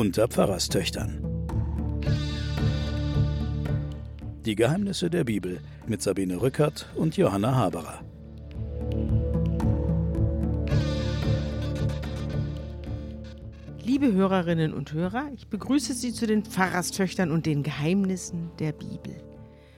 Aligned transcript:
unter 0.00 0.28
Pfarrerstöchtern. 0.28 1.22
Die 4.46 4.54
Geheimnisse 4.54 5.10
der 5.10 5.24
Bibel 5.24 5.60
mit 5.86 6.00
Sabine 6.00 6.40
Rückert 6.40 6.88
und 6.94 7.18
Johanna 7.18 7.54
Haberer. 7.54 8.02
Liebe 13.84 14.10
Hörerinnen 14.14 14.72
und 14.72 14.94
Hörer, 14.94 15.28
ich 15.34 15.48
begrüße 15.48 15.92
Sie 15.92 16.14
zu 16.14 16.26
den 16.26 16.46
Pfarrerstöchtern 16.46 17.30
und 17.30 17.44
den 17.44 17.62
Geheimnissen 17.62 18.50
der 18.58 18.72
Bibel. 18.72 19.22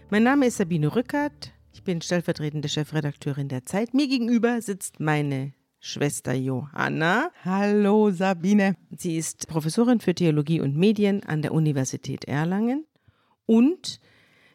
Mein 0.08 0.22
Name 0.22 0.46
ist 0.46 0.58
Sabine 0.58 0.94
Rückert, 0.94 1.52
ich 1.72 1.82
bin 1.82 2.00
stellvertretende 2.00 2.68
Chefredakteurin 2.68 3.48
der 3.48 3.66
Zeit. 3.66 3.92
Mir 3.92 4.06
gegenüber 4.06 4.62
sitzt 4.62 5.00
meine 5.00 5.52
Schwester 5.84 6.32
Johanna. 6.32 7.32
Hallo 7.44 8.12
Sabine. 8.12 8.76
Sie 8.96 9.16
ist 9.16 9.48
Professorin 9.48 9.98
für 9.98 10.14
Theologie 10.14 10.60
und 10.60 10.76
Medien 10.76 11.24
an 11.24 11.42
der 11.42 11.52
Universität 11.52 12.24
Erlangen 12.26 12.86
und 13.46 13.98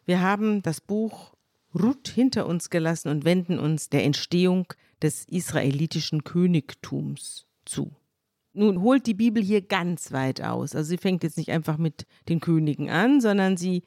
wir 0.05 0.21
haben 0.21 0.61
das 0.61 0.79
Buch 0.79 1.33
Ruth 1.75 2.07
hinter 2.07 2.47
uns 2.47 2.69
gelassen 2.69 3.09
und 3.09 3.25
wenden 3.25 3.59
uns 3.59 3.89
der 3.89 4.05
Entstehung 4.05 4.71
des 5.01 5.25
israelitischen 5.25 6.23
Königtums 6.23 7.45
zu. 7.65 7.91
Nun 8.53 8.81
holt 8.81 9.05
die 9.05 9.13
Bibel 9.13 9.43
hier 9.43 9.61
ganz 9.61 10.13
weit 10.13 10.41
aus. 10.41 10.75
Also 10.75 10.87
sie 10.87 10.97
fängt 10.97 11.23
jetzt 11.23 11.37
nicht 11.37 11.51
einfach 11.51 11.77
mit 11.77 12.07
den 12.29 12.39
Königen 12.39 12.89
an, 12.89 13.19
sondern 13.19 13.57
sie 13.57 13.83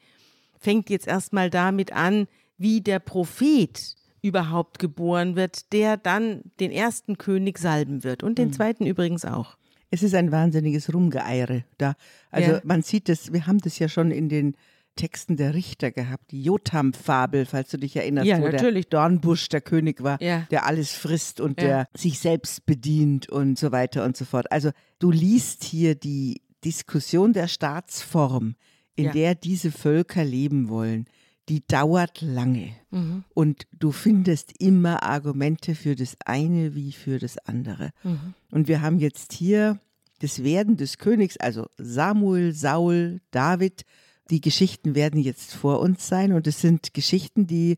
fängt 0.59 0.91
jetzt 0.91 1.07
erstmal 1.07 1.49
damit 1.49 1.91
an, 1.91 2.27
wie 2.59 2.81
der 2.81 2.99
Prophet 2.99 3.95
überhaupt 4.21 4.79
geboren 4.79 5.35
wird, 5.35 5.73
der 5.73 5.97
dann 5.97 6.41
den 6.59 6.71
ersten 6.71 7.17
König 7.17 7.57
salben 7.57 8.03
wird 8.03 8.23
und 8.23 8.37
den 8.37 8.49
mhm. 8.49 8.53
zweiten 8.53 8.85
übrigens 8.85 9.25
auch. 9.25 9.57
Es 9.89 10.03
ist 10.03 10.15
ein 10.15 10.31
wahnsinniges 10.31 10.93
Rumgeeire 10.93 11.65
da. 11.77 11.95
Also 12.29 12.51
ja. 12.53 12.61
man 12.63 12.81
sieht 12.81 13.09
das, 13.09 13.33
wir 13.33 13.47
haben 13.47 13.57
das 13.59 13.77
ja 13.79 13.89
schon 13.89 14.11
in 14.11 14.29
den 14.29 14.55
Texten 14.95 15.37
der 15.37 15.53
Richter 15.53 15.91
gehabt, 15.91 16.31
die 16.31 16.43
Jotam-Fabel, 16.43 17.45
falls 17.45 17.69
du 17.69 17.77
dich 17.77 17.95
erinnerst, 17.95 18.27
ja, 18.27 18.39
wo 18.39 18.47
natürlich. 18.47 18.87
der 18.87 18.99
Dornbusch 18.99 19.49
der 19.49 19.61
König 19.61 20.03
war, 20.03 20.21
ja. 20.21 20.47
der 20.51 20.65
alles 20.65 20.93
frisst 20.93 21.39
und 21.39 21.61
ja. 21.61 21.67
der 21.67 21.87
sich 21.95 22.19
selbst 22.19 22.65
bedient 22.65 23.29
und 23.29 23.57
so 23.57 23.71
weiter 23.71 24.03
und 24.03 24.17
so 24.17 24.25
fort. 24.25 24.51
Also 24.51 24.71
du 24.99 25.11
liest 25.11 25.63
hier 25.63 25.95
die 25.95 26.41
Diskussion 26.63 27.33
der 27.33 27.47
Staatsform, 27.47 28.55
in 28.95 29.11
der 29.11 29.35
diese 29.35 29.71
Völker 29.71 30.23
leben 30.23 30.69
wollen, 30.69 31.05
die 31.51 31.67
dauert 31.67 32.21
lange. 32.21 32.73
Mhm. 32.91 33.25
Und 33.33 33.67
du 33.73 33.91
findest 33.91 34.53
immer 34.61 35.03
Argumente 35.03 35.75
für 35.75 35.95
das 35.95 36.15
eine 36.25 36.75
wie 36.75 36.93
für 36.93 37.19
das 37.19 37.37
andere. 37.39 37.91
Mhm. 38.03 38.33
Und 38.51 38.69
wir 38.69 38.81
haben 38.81 38.99
jetzt 38.99 39.33
hier 39.33 39.77
das 40.19 40.45
Werden 40.45 40.77
des 40.77 40.97
Königs, 40.97 41.35
also 41.35 41.67
Samuel, 41.77 42.53
Saul, 42.53 43.19
David, 43.31 43.83
die 44.29 44.39
Geschichten 44.39 44.95
werden 44.95 45.19
jetzt 45.19 45.53
vor 45.53 45.81
uns 45.81 46.07
sein 46.07 46.31
und 46.31 46.47
es 46.47 46.61
sind 46.61 46.93
Geschichten, 46.93 47.47
die 47.47 47.77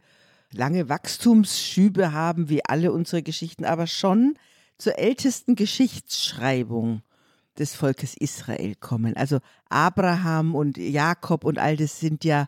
lange 0.51 0.87
Wachstumsschübe 0.87 2.11
haben, 2.11 2.49
wie 2.49 2.63
alle 2.63 2.91
unsere 2.91 3.23
Geschichten, 3.23 3.65
aber 3.65 3.87
schon 3.87 4.35
zur 4.77 4.99
ältesten 4.99 5.55
Geschichtsschreibung 5.55 7.01
des 7.57 7.73
Volkes 7.73 8.15
Israel 8.15 8.75
kommen. 8.75 9.17
Also 9.17 9.39
Abraham 9.67 10.53
und 10.53 10.77
Jakob 10.77 11.43
und 11.43 11.57
all 11.57 11.75
das 11.75 11.99
sind 11.99 12.23
ja 12.23 12.45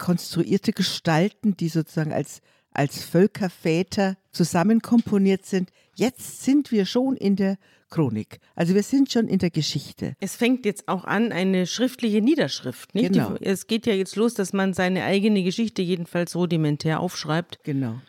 konstruierte 0.00 0.72
Gestalten, 0.72 1.56
die 1.56 1.68
sozusagen 1.68 2.12
als, 2.12 2.40
als 2.72 3.04
Völkerväter 3.04 4.16
zusammenkomponiert 4.32 5.46
sind. 5.46 5.70
Jetzt 5.94 6.42
sind 6.42 6.72
wir 6.72 6.86
schon 6.86 7.16
in 7.16 7.36
der 7.36 7.58
Chronik. 7.90 8.38
Also 8.54 8.74
wir 8.74 8.82
sind 8.82 9.12
schon 9.12 9.28
in 9.28 9.38
der 9.38 9.50
Geschichte. 9.50 10.14
Es 10.20 10.36
fängt 10.36 10.64
jetzt 10.64 10.88
auch 10.88 11.04
an, 11.04 11.32
eine 11.32 11.66
schriftliche 11.66 12.20
Niederschrift. 12.20 12.94
Nicht? 12.94 13.12
Genau. 13.12 13.34
Die, 13.34 13.44
es 13.44 13.66
geht 13.66 13.86
ja 13.86 13.92
jetzt 13.92 14.16
los, 14.16 14.34
dass 14.34 14.52
man 14.52 14.72
seine 14.72 15.04
eigene 15.04 15.42
Geschichte 15.42 15.82
jedenfalls 15.82 16.34
rudimentär 16.34 17.00
aufschreibt. 17.00 17.62
Genau. 17.64 18.00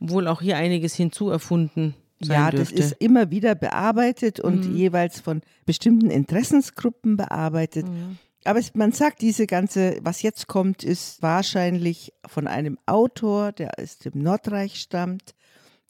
Obwohl 0.00 0.28
auch 0.28 0.40
hier 0.40 0.56
einiges 0.56 0.94
hinzuerfunden 0.94 1.94
Ja, 2.20 2.50
dürfte. 2.50 2.76
das 2.76 2.92
ist 2.92 3.02
immer 3.02 3.30
wieder 3.30 3.54
bearbeitet 3.54 4.40
und 4.40 4.68
mhm. 4.68 4.76
jeweils 4.76 5.20
von 5.20 5.42
bestimmten 5.66 6.10
Interessensgruppen 6.10 7.16
bearbeitet. 7.16 7.86
Mhm. 7.88 8.18
Aber 8.44 8.58
es, 8.58 8.74
man 8.74 8.92
sagt, 8.92 9.22
diese 9.22 9.46
ganze, 9.46 9.98
was 10.02 10.22
jetzt 10.22 10.46
kommt, 10.46 10.84
ist 10.84 11.22
wahrscheinlich 11.22 12.12
von 12.26 12.46
einem 12.46 12.78
Autor, 12.86 13.52
der 13.52 13.78
aus 13.78 13.98
dem 13.98 14.22
Nordreich 14.22 14.80
stammt, 14.80 15.34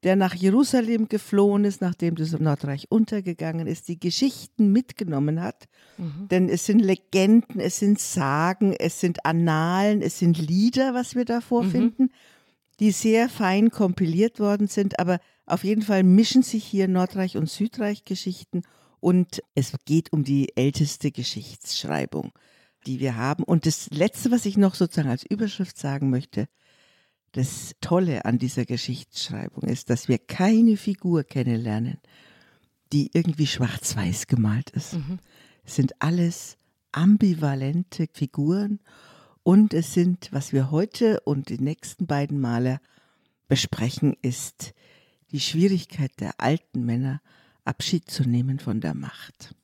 der 0.05 0.17
nach 0.17 0.35
Jerusalem 0.35 1.09
geflohen 1.09 1.65
ist, 1.65 1.81
nachdem 1.81 2.15
das 2.15 2.39
Nordreich 2.39 2.91
untergegangen 2.91 3.67
ist, 3.67 3.89
die 3.89 3.99
Geschichten 3.99 4.71
mitgenommen 4.71 5.41
hat. 5.41 5.65
Mhm. 5.97 6.29
Denn 6.31 6.49
es 6.49 6.67
sind 6.67 6.79
Legenden, 6.79 7.59
es 7.59 7.79
sind 7.79 7.99
Sagen, 7.99 8.75
es 8.79 9.01
sind 9.01 9.25
Annalen, 9.25 10.03
es 10.03 10.19
sind 10.19 10.39
Lieder, 10.39 10.95
was 10.95 11.15
wir 11.15 11.25
da 11.25 11.41
vorfinden, 11.41 12.05
mhm. 12.05 12.11
die 12.81 12.91
sehr 12.91 13.29
fein 13.29 13.71
kompiliert 13.71 14.39
worden 14.39 14.69
sind. 14.69 15.01
Aber 15.01 15.19
auf 15.47 15.65
jeden 15.65 15.83
Fall 15.83 16.05
mischen 16.05 16.43
sich 16.43 16.65
hier 16.65 16.87
Nordreich 16.87 17.37
und 17.37 17.49
Südreich 17.49 18.05
Geschichten 18.05 18.63
und 19.05 19.43
es 19.55 19.75
geht 19.85 20.15
um 20.15 20.25
die 20.25 20.57
älteste 20.57 21.11
Geschichtsschreibung, 21.11 22.33
die 22.87 23.01
wir 23.01 23.17
haben. 23.17 23.45
Und 23.45 23.67
das 23.67 23.91
Letzte, 23.91 24.31
was 24.31 24.47
ich 24.47 24.57
noch 24.57 24.75
sozusagen 24.75 25.11
als 25.11 25.27
Überschrift 25.27 25.77
sagen 25.77 26.09
möchte, 26.09 26.49
das 27.33 27.75
Tolle 27.83 28.25
an 28.25 28.39
dieser 28.39 28.65
Geschichtsschreibung 28.65 29.65
ist, 29.65 29.91
dass 29.91 30.09
wir 30.09 30.17
keine 30.17 30.79
Figur 30.79 31.23
kennenlernen, 31.23 31.99
die 32.95 33.11
irgendwie 33.13 33.47
schwarz-weiß 33.47 34.27
gemalt 34.27 34.71
ist. 34.71 34.95
Mhm. 34.95 35.19
Es 35.65 35.75
sind 35.75 36.01
alles 36.01 36.57
ambivalente 36.91 38.07
Figuren 38.11 38.81
und 39.43 39.75
es 39.75 39.93
sind, 39.93 40.31
was 40.33 40.55
wir 40.55 40.71
heute 40.71 41.21
und 41.27 41.51
die 41.51 41.61
nächsten 41.61 42.07
beiden 42.07 42.41
Male 42.41 42.81
besprechen, 43.49 44.17
ist 44.23 44.73
die 45.31 45.41
Schwierigkeit 45.41 46.13
der 46.21 46.41
alten 46.41 46.87
Männer, 46.87 47.21
Abschied 47.65 48.11
zu 48.11 48.29
nehmen 48.29 48.59
von 48.59 48.81
der 48.81 48.95
Macht. 48.95 49.55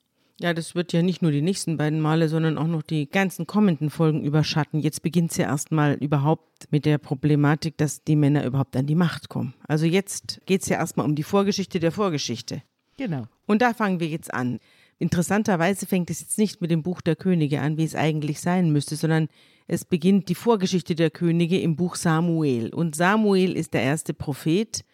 Ja, 0.41 0.55
das 0.55 0.75
wird 0.75 0.95
ja 0.95 1.03
nicht 1.03 1.21
nur 1.21 1.33
die 1.33 1.43
nächsten 1.43 1.77
beiden 1.77 2.01
Male, 2.01 2.31
sondern 2.31 2.57
auch 2.57 2.67
noch 2.67 2.81
die 2.81 3.11
ganzen 3.11 3.47
kommenden 3.47 3.91
Folgen 3.91 4.25
überschatten. 4.25 4.81
Jetzt 4.81 5.03
beginnt 5.03 5.33
es 5.33 5.37
ja 5.37 5.45
erstmal 5.45 5.95
überhaupt 5.95 6.67
mit 6.71 6.87
der 6.87 6.97
Problematik, 6.97 7.77
dass 7.77 8.05
die 8.05 8.17
Männer 8.17 8.47
überhaupt 8.47 8.75
an 8.75 8.87
die 8.87 8.95
Macht 8.95 9.29
kommen. 9.29 9.53
Also 9.69 9.85
jetzt 9.85 10.41
geht 10.47 10.63
es 10.63 10.71
ja 10.71 10.79
erstmal 10.79 11.05
um 11.05 11.15
die 11.15 11.25
Vorgeschichte 11.25 11.79
der 11.79 11.93
Vorgeschichte. 11.93 12.63
Genau. 12.97 13.27
Und 13.47 13.61
da 13.61 13.75
fangen 13.75 14.01
wir 14.01 14.09
jetzt 14.09 14.33
an. 14.33 14.61
Interessanterweise 14.99 15.85
fängt 15.85 16.09
es 16.09 16.21
jetzt 16.21 16.39
nicht 16.39 16.63
mit 16.63 16.71
dem 16.71 16.83
Buch 16.83 17.03
der 17.03 17.17
Könige 17.17 17.61
an, 17.61 17.77
wie 17.77 17.85
es 17.85 17.95
eigentlich 17.95 18.41
sein 18.41 18.73
müsste, 18.73 18.97
sondern 18.97 19.29
es 19.67 19.85
beginnt 19.85 20.31
die 20.31 20.35
Vorgeschichte 20.35 20.95
der 20.95 21.11
Könige 21.11 21.61
im 21.61 21.77
Buch 21.77 21.97
Samuel. 21.97 22.73
Und 22.73 22.97
Samuel 22.97 23.57
ist 23.57 23.75
der 23.75 23.83
erste 23.83 24.15
Prophet, 24.15 24.85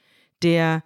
der 0.43 0.83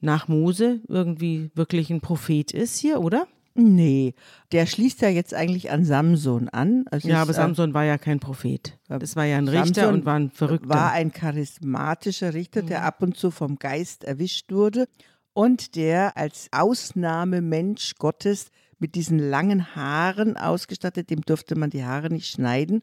nach 0.00 0.28
Mose 0.28 0.80
irgendwie 0.88 1.50
wirklich 1.54 1.90
ein 1.90 2.00
Prophet 2.00 2.52
ist 2.52 2.78
hier, 2.78 3.00
oder? 3.00 3.26
Nee, 3.54 4.14
der 4.52 4.66
schließt 4.66 5.02
ja 5.02 5.08
jetzt 5.08 5.34
eigentlich 5.34 5.70
an 5.70 5.84
Samson 5.84 6.48
an. 6.48 6.84
Also 6.90 7.08
ja, 7.08 7.20
aber 7.20 7.32
Samson 7.32 7.74
war 7.74 7.84
ja 7.84 7.98
kein 7.98 8.20
Prophet. 8.20 8.78
Das 8.88 9.16
war 9.16 9.24
ja 9.24 9.38
ein 9.38 9.48
Richter 9.48 9.82
Samson 9.82 9.94
und 9.94 10.04
war 10.06 10.14
ein 10.14 10.30
Verrückter. 10.30 10.68
War 10.68 10.92
ein 10.92 11.12
charismatischer 11.12 12.32
Richter, 12.32 12.62
der 12.62 12.80
mhm. 12.80 12.84
ab 12.86 13.02
und 13.02 13.16
zu 13.16 13.30
vom 13.30 13.58
Geist 13.58 14.04
erwischt 14.04 14.52
wurde 14.52 14.86
und 15.32 15.74
der 15.74 16.16
als 16.16 16.48
Ausnahmemensch 16.52 17.94
Gottes 17.98 18.50
mit 18.78 18.94
diesen 18.94 19.18
langen 19.18 19.74
Haaren 19.74 20.36
ausgestattet, 20.36 21.10
dem 21.10 21.20
durfte 21.22 21.56
man 21.56 21.70
die 21.70 21.84
Haare 21.84 22.08
nicht 22.08 22.28
schneiden. 22.28 22.82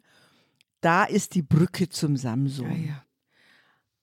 Da 0.81 1.05
ist 1.05 1.33
die 1.33 1.41
Brücke 1.41 1.89
zum 1.89 2.17
Samson. 2.17 2.69
Ja, 2.69 2.87
ja. 2.87 3.03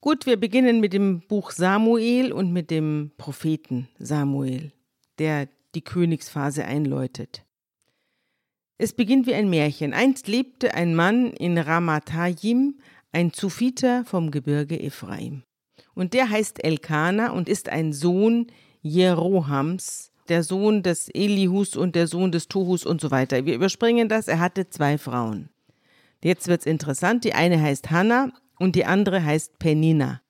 Gut, 0.05 0.27
wir 0.27 0.39
beginnen 0.39 0.81
mit 0.81 0.93
dem 0.93 1.21
Buch 1.21 1.49
Samuel 1.49 2.31
und 2.31 2.53
mit 2.53 2.69
dem 2.69 3.09
Propheten 3.17 3.89
Samuel, 3.97 4.71
der 5.17 5.49
die 5.73 5.81
Königsphase 5.81 6.63
einläutet. 6.63 7.43
Es 8.77 8.93
beginnt 8.93 9.25
wie 9.25 9.33
ein 9.33 9.49
Märchen. 9.49 9.95
Einst 9.95 10.27
lebte 10.27 10.75
ein 10.75 10.93
Mann 10.93 11.31
in 11.31 11.57
Ramatayim, 11.57 12.75
ein 13.13 13.33
Zufiter 13.33 14.05
vom 14.05 14.29
Gebirge 14.29 14.79
Ephraim. 14.79 15.41
Und 15.95 16.13
der 16.13 16.29
heißt 16.29 16.63
Elkana 16.63 17.31
und 17.31 17.49
ist 17.49 17.69
ein 17.69 17.91
Sohn 17.91 18.45
Jerohams, 18.83 20.11
der 20.29 20.43
Sohn 20.43 20.83
des 20.83 21.09
Elihus 21.15 21.75
und 21.75 21.95
der 21.95 22.05
Sohn 22.05 22.31
des 22.31 22.47
Tohus 22.47 22.85
und 22.85 23.01
so 23.01 23.09
weiter. 23.09 23.47
Wir 23.47 23.55
überspringen 23.55 24.07
das. 24.07 24.27
Er 24.27 24.39
hatte 24.39 24.69
zwei 24.69 24.99
Frauen. 24.99 25.49
Jetzt 26.23 26.47
wird's 26.47 26.67
interessant. 26.67 27.23
Die 27.23 27.33
eine 27.33 27.59
heißt 27.59 27.89
Hannah 27.89 28.31
und 28.59 28.75
die 28.75 28.85
andere 28.85 29.23
heißt 29.23 29.59
Penina. 29.59 30.21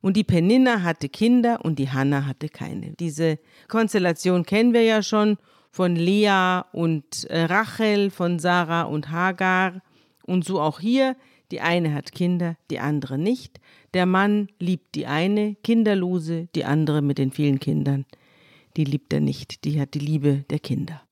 Und 0.00 0.16
die 0.18 0.24
Penina 0.24 0.82
hatte 0.82 1.08
Kinder 1.08 1.64
und 1.64 1.78
die 1.78 1.90
Hanna 1.90 2.26
hatte 2.26 2.50
keine. 2.50 2.92
Diese 2.92 3.38
Konstellation 3.68 4.44
kennen 4.44 4.74
wir 4.74 4.82
ja 4.82 5.02
schon 5.02 5.38
von 5.70 5.96
Lea 5.96 6.60
und 6.72 7.24
äh, 7.30 7.44
Rachel, 7.44 8.10
von 8.10 8.38
Sarah 8.38 8.82
und 8.82 9.10
Hagar. 9.10 9.80
Und 10.26 10.44
so 10.44 10.60
auch 10.60 10.80
hier. 10.80 11.16
Die 11.50 11.60
eine 11.60 11.94
hat 11.94 12.12
Kinder, 12.12 12.56
die 12.70 12.80
andere 12.80 13.16
nicht. 13.16 13.60
Der 13.92 14.06
Mann 14.06 14.48
liebt 14.58 14.94
die 14.94 15.06
eine, 15.06 15.54
kinderlose, 15.62 16.48
die 16.54 16.64
andere 16.64 17.00
mit 17.00 17.18
den 17.18 17.30
vielen 17.30 17.60
Kindern. 17.60 18.06
Die 18.76 18.84
liebt 18.84 19.12
er 19.12 19.20
nicht. 19.20 19.64
Die 19.64 19.80
hat 19.80 19.94
die 19.94 20.00
Liebe 20.00 20.44
der 20.50 20.58
Kinder. 20.58 21.02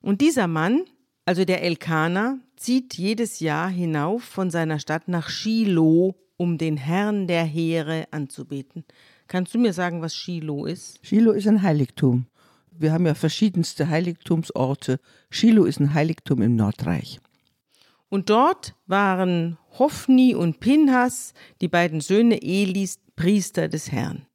Und 0.00 0.20
dieser 0.20 0.46
Mann, 0.46 0.84
Also 1.24 1.44
der 1.44 1.62
Elkaner 1.62 2.38
zieht 2.62 2.94
jedes 2.94 3.40
Jahr 3.40 3.68
hinauf 3.68 4.22
von 4.22 4.50
seiner 4.50 4.78
Stadt 4.78 5.08
nach 5.08 5.28
Shiloh, 5.28 6.14
um 6.36 6.58
den 6.58 6.76
Herrn 6.76 7.26
der 7.26 7.44
Heere 7.44 8.06
anzubeten. 8.10 8.84
Kannst 9.26 9.54
du 9.54 9.58
mir 9.58 9.72
sagen, 9.72 10.02
was 10.02 10.14
Shiloh 10.14 10.66
ist? 10.66 10.98
Shiloh 11.02 11.32
ist 11.32 11.46
ein 11.46 11.62
Heiligtum. 11.62 12.26
Wir 12.70 12.92
haben 12.92 13.06
ja 13.06 13.14
verschiedenste 13.14 13.88
Heiligtumsorte. 13.88 14.98
Shiloh 15.30 15.64
ist 15.64 15.80
ein 15.80 15.94
Heiligtum 15.94 16.42
im 16.42 16.56
Nordreich. 16.56 17.20
Und 18.08 18.30
dort 18.30 18.74
waren 18.86 19.58
Hophni 19.78 20.34
und 20.34 20.60
Pinhas, 20.60 21.32
die 21.60 21.68
beiden 21.68 22.00
Söhne 22.00 22.42
Elis, 22.42 22.98
Priester 23.16 23.68
des 23.68 23.90
Herrn. 23.90 24.26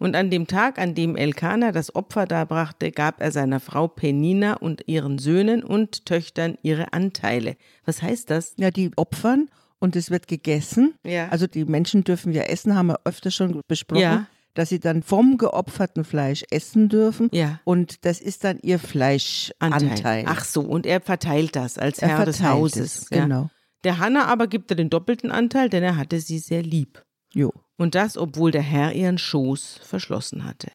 Und 0.00 0.16
an 0.16 0.30
dem 0.30 0.46
Tag, 0.46 0.78
an 0.78 0.94
dem 0.94 1.14
Elkanah 1.14 1.72
das 1.72 1.94
Opfer 1.94 2.24
darbrachte, 2.24 2.90
gab 2.90 3.20
er 3.20 3.30
seiner 3.32 3.60
Frau 3.60 3.86
Penina 3.86 4.54
und 4.54 4.82
ihren 4.86 5.18
Söhnen 5.18 5.62
und 5.62 6.06
Töchtern 6.06 6.56
ihre 6.62 6.94
Anteile. 6.94 7.56
Was 7.84 8.00
heißt 8.00 8.30
das? 8.30 8.54
Ja, 8.56 8.70
die 8.70 8.90
opfern 8.96 9.50
und 9.78 9.96
es 9.96 10.10
wird 10.10 10.26
gegessen. 10.26 10.94
Ja. 11.04 11.28
Also 11.28 11.46
die 11.46 11.66
Menschen 11.66 12.02
dürfen 12.02 12.32
ja 12.32 12.42
essen, 12.42 12.74
haben 12.76 12.86
wir 12.86 13.00
öfter 13.04 13.30
schon 13.30 13.60
besprochen. 13.68 14.00
Ja. 14.00 14.26
Dass 14.54 14.70
sie 14.70 14.80
dann 14.80 15.02
vom 15.02 15.36
geopferten 15.36 16.04
Fleisch 16.04 16.44
essen 16.50 16.88
dürfen. 16.88 17.28
Ja. 17.32 17.60
Und 17.64 18.06
das 18.06 18.22
ist 18.22 18.42
dann 18.42 18.58
ihr 18.62 18.78
Fleischanteil. 18.78 20.24
Ach 20.26 20.44
so, 20.46 20.62
und 20.62 20.86
er 20.86 21.02
verteilt 21.02 21.54
das 21.56 21.76
als 21.76 21.98
er 21.98 22.08
Herr 22.08 22.24
des 22.24 22.42
Hauses. 22.42 23.02
es. 23.02 23.10
Genau. 23.10 23.50
Der 23.84 23.98
Hanna 23.98 24.26
aber 24.26 24.46
gibt 24.46 24.70
er 24.70 24.76
den 24.76 24.88
doppelten 24.88 25.30
Anteil, 25.30 25.68
denn 25.68 25.82
er 25.82 25.96
hatte 25.98 26.20
sie 26.20 26.38
sehr 26.38 26.62
lieb. 26.62 27.04
Jo. 27.32 27.52
Und 27.76 27.94
das, 27.94 28.16
obwohl 28.16 28.50
der 28.50 28.62
Herr 28.62 28.92
ihren 28.92 29.18
Schoß 29.18 29.80
verschlossen 29.82 30.44
hatte. 30.44 30.70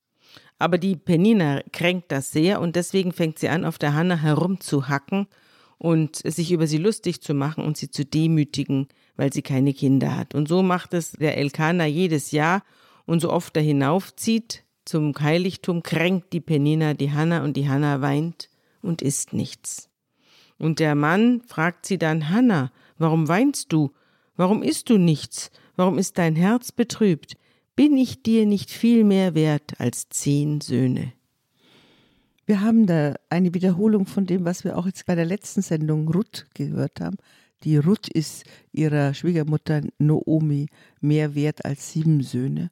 Aber 0.57 0.77
die 0.77 0.95
Penina 0.95 1.61
kränkt 1.73 2.11
das 2.11 2.31
sehr 2.31 2.61
und 2.61 2.75
deswegen 2.75 3.11
fängt 3.11 3.39
sie 3.39 3.49
an, 3.49 3.65
auf 3.65 3.77
der 3.77 3.93
Hanna 3.93 4.15
herumzuhacken 4.15 5.27
und 5.77 6.15
sich 6.15 6.51
über 6.51 6.67
sie 6.67 6.77
lustig 6.77 7.21
zu 7.21 7.33
machen 7.33 7.63
und 7.63 7.77
sie 7.77 7.91
zu 7.91 8.05
demütigen, 8.05 8.87
weil 9.17 9.33
sie 9.33 9.41
keine 9.41 9.73
Kinder 9.73 10.15
hat. 10.15 10.33
Und 10.33 10.47
so 10.47 10.63
macht 10.63 10.93
es 10.93 11.11
der 11.11 11.37
Elkaner 11.37 11.85
jedes 11.85 12.31
Jahr 12.31 12.63
und 13.05 13.19
so 13.19 13.31
oft 13.31 13.55
er 13.57 13.63
hinaufzieht 13.63 14.63
zum 14.85 15.13
Heiligtum, 15.19 15.83
kränkt 15.83 16.31
die 16.31 16.41
Penina 16.41 16.93
die 16.93 17.11
Hanna 17.11 17.43
und 17.43 17.57
die 17.57 17.67
Hanna 17.67 18.01
weint 18.01 18.49
und 18.81 19.01
isst 19.01 19.33
nichts. 19.33 19.89
Und 20.57 20.79
der 20.79 20.95
Mann 20.95 21.41
fragt 21.47 21.85
sie 21.85 21.97
dann, 21.97 22.29
Hanna, 22.29 22.71
warum 22.97 23.27
weinst 23.27 23.73
du? 23.73 23.91
Warum 24.35 24.63
isst 24.63 24.89
du 24.89 24.97
nichts? 24.97 25.51
Warum 25.75 25.97
ist 25.97 26.17
dein 26.17 26.35
Herz 26.35 26.71
betrübt? 26.71 27.35
Bin 27.75 27.97
ich 27.97 28.23
dir 28.23 28.45
nicht 28.45 28.71
viel 28.71 29.03
mehr 29.03 29.35
wert 29.35 29.79
als 29.79 30.09
zehn 30.09 30.61
Söhne? 30.61 31.13
Wir 32.45 32.61
haben 32.61 32.85
da 32.85 33.15
eine 33.29 33.53
Wiederholung 33.53 34.05
von 34.05 34.25
dem, 34.25 34.45
was 34.45 34.63
wir 34.63 34.77
auch 34.77 34.85
jetzt 34.85 35.05
bei 35.05 35.15
der 35.15 35.25
letzten 35.25 35.61
Sendung 35.61 36.07
Ruth 36.07 36.45
gehört 36.53 37.01
haben. 37.01 37.17
Die 37.63 37.77
Ruth 37.77 38.07
ist 38.07 38.43
ihrer 38.71 39.13
Schwiegermutter 39.13 39.81
Noomi 39.97 40.67
mehr 41.01 41.33
wert 41.33 41.65
als 41.65 41.91
sieben 41.91 42.21
Söhne. 42.21 42.69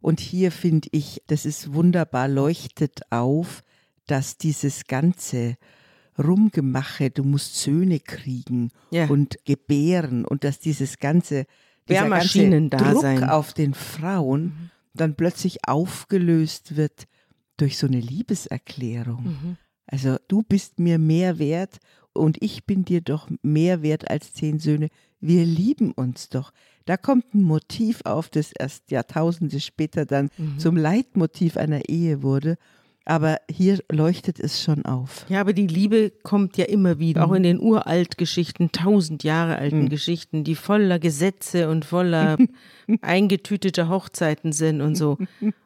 Und 0.00 0.20
hier 0.20 0.50
finde 0.50 0.88
ich, 0.92 1.22
das 1.26 1.44
ist 1.44 1.74
wunderbar, 1.74 2.28
leuchtet 2.28 3.00
auf, 3.10 3.62
dass 4.06 4.38
dieses 4.38 4.84
ganze 4.86 5.56
Rumgemache, 6.22 7.10
du 7.10 7.24
musst 7.24 7.56
Söhne 7.56 8.00
kriegen 8.00 8.70
Ja. 8.90 9.06
und 9.06 9.38
gebären 9.44 10.24
und 10.24 10.44
dass 10.44 10.58
dieses 10.60 10.98
ganze, 10.98 11.46
dieser 11.88 12.02
ganze. 12.10 13.20
Druck 13.20 13.28
auf 13.30 13.52
den 13.52 13.74
Frauen 13.74 14.70
dann 14.94 15.14
plötzlich 15.14 15.66
aufgelöst 15.68 16.76
wird 16.76 17.06
durch 17.56 17.78
so 17.78 17.86
eine 17.86 18.00
Liebeserklärung. 18.00 19.56
Also 19.86 20.16
du 20.28 20.42
bist 20.42 20.78
mir 20.78 20.98
mehr 20.98 21.38
wert 21.38 21.78
und 22.12 22.36
ich 22.42 22.64
bin 22.64 22.84
dir 22.84 23.00
doch 23.00 23.28
mehr 23.42 23.82
wert 23.82 24.10
als 24.10 24.32
zehn 24.34 24.58
Söhne. 24.58 24.88
Wir 25.20 25.44
lieben 25.44 25.92
uns 25.92 26.28
doch. 26.28 26.52
Da 26.86 26.96
kommt 26.96 27.34
ein 27.34 27.42
Motiv 27.42 28.00
auf, 28.04 28.30
das 28.30 28.52
erst 28.52 28.90
Jahrtausende 28.90 29.60
später 29.60 30.06
dann 30.06 30.30
zum 30.58 30.76
Leitmotiv 30.76 31.56
einer 31.56 31.88
Ehe 31.88 32.22
wurde. 32.22 32.56
Aber 33.10 33.40
hier 33.50 33.80
leuchtet 33.90 34.38
es 34.38 34.62
schon 34.62 34.84
auf. 34.84 35.26
Ja, 35.28 35.40
aber 35.40 35.52
die 35.52 35.66
Liebe 35.66 36.12
kommt 36.22 36.56
ja 36.56 36.66
immer 36.66 37.00
wieder, 37.00 37.26
auch 37.26 37.32
in 37.32 37.42
den 37.42 37.58
Uraltgeschichten, 37.58 38.70
tausend 38.70 39.24
Jahre 39.24 39.56
alten 39.56 39.88
Geschichten, 39.88 40.44
die 40.44 40.54
voller 40.54 41.00
Gesetze 41.00 41.68
und 41.68 41.84
voller 41.84 42.38
eingetüteter 43.02 43.88
Hochzeiten 43.88 44.52
sind 44.52 44.80
und 44.80 44.94
so. 44.94 45.18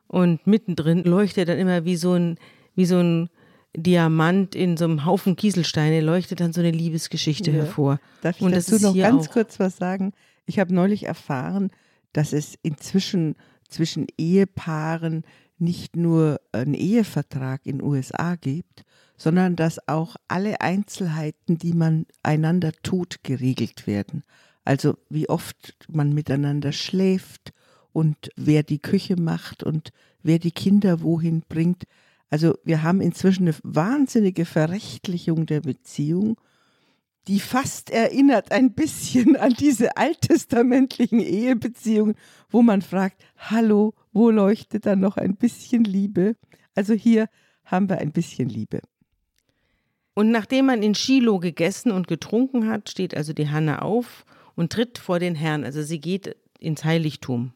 Und 0.07 0.47
mittendrin 0.47 1.05
leuchtet 1.05 1.51
dann 1.51 1.59
immer 1.59 1.85
wie 1.85 1.97
so 1.97 2.15
ein, 2.15 2.39
wie 2.77 2.87
so 2.87 2.97
ein 2.97 3.29
Diamant 3.77 4.55
in 4.55 4.79
so 4.79 4.87
einem 4.87 5.05
Haufen 5.05 5.37
Kieselsteine, 5.37 6.01
leuchtet 6.01 6.41
dann 6.41 6.55
so 6.55 6.63
eine 6.63 6.71
Liebesgeschichte 6.71 7.53
hervor. 7.53 8.01
Darf 8.23 8.37
ich 8.37 8.43
und 8.43 8.53
dazu 8.53 8.77
noch 8.81 8.97
ganz 8.97 9.29
auch. 9.29 9.33
kurz 9.35 9.61
was 9.61 9.77
sagen? 9.77 10.15
Ich 10.47 10.59
habe 10.59 10.73
neulich 10.73 11.05
erfahren, 11.05 11.71
dass 12.15 12.33
es 12.33 12.55
inzwischen 12.63 13.37
zwischen 13.69 14.07
Ehepaaren 14.17 15.25
nicht 15.59 15.97
nur 15.97 16.41
einen 16.53 16.75
Ehevertrag 16.75 17.65
in 17.65 17.83
USA 17.83 18.37
gibt, 18.37 18.85
sondern 19.17 19.57
dass 19.57 19.89
auch 19.89 20.17
alle 20.29 20.61
Einzelheiten, 20.61 21.59
die 21.59 21.73
man 21.73 22.07
einander 22.23 22.73
tut, 22.83 23.23
geregelt 23.23 23.87
werden. 23.87 24.25
Also 24.65 24.97
wie 25.09 25.29
oft 25.29 25.77
man 25.89 26.13
miteinander 26.13 26.73
schläft 26.73 27.53
und 27.93 28.31
wer 28.37 28.63
die 28.63 28.81
Küche 28.81 29.17
macht 29.17 29.63
und 29.63 29.91
wer 30.23 30.39
die 30.39 30.51
Kinder 30.51 31.03
wohin 31.03 31.43
bringt. 31.49 31.85
Also 32.31 32.55
wir 32.65 32.83
haben 32.83 33.01
inzwischen 33.01 33.47
eine 33.47 33.57
wahnsinnige 33.63 34.45
Verrechtlichung 34.45 35.47
der 35.47 35.61
Beziehung 35.61 36.37
die 37.29 37.41
fast 37.41 37.91
erinnert 37.91 38.53
ein 38.53 38.73
bisschen 38.75 39.37
an 39.37 39.55
diese 39.55 39.97
alttestamentlichen 39.97 41.21
Ehebeziehungen, 41.21 42.17
wo 42.51 42.63
man 42.63 42.83
fragt, 42.83 43.23
hallo, 43.37 43.95
wo 44.13 44.31
leuchtet 44.31 44.87
da 44.87 44.95
noch 44.97 45.17
ein 45.17 45.37
bisschen 45.37 45.85
Liebe? 45.85 46.37
Also 46.75 46.93
hier 46.95 47.29
haben 47.65 47.89
wir 47.89 47.99
ein 47.99 48.13
bisschen 48.13 48.49
Liebe. 48.49 48.81
Und 50.15 50.31
nachdem 50.31 50.67
man 50.67 50.83
in 50.83 50.95
Shiloh 50.95 51.39
gegessen 51.39 51.91
und 51.91 52.07
getrunken 52.07 52.69
hat, 52.69 52.89
steht 52.91 53.17
also 53.17 53.33
die 53.33 53.49
Hanna 53.49 53.81
auf 53.81 54.25
und 54.55 54.73
tritt 54.73 54.99
vor 54.99 55.19
den 55.19 55.35
Herrn. 55.35 55.65
Also 55.65 55.83
sie 55.83 56.01
geht 56.01 56.37
ins 56.61 56.85
Heiligtum 56.85 57.53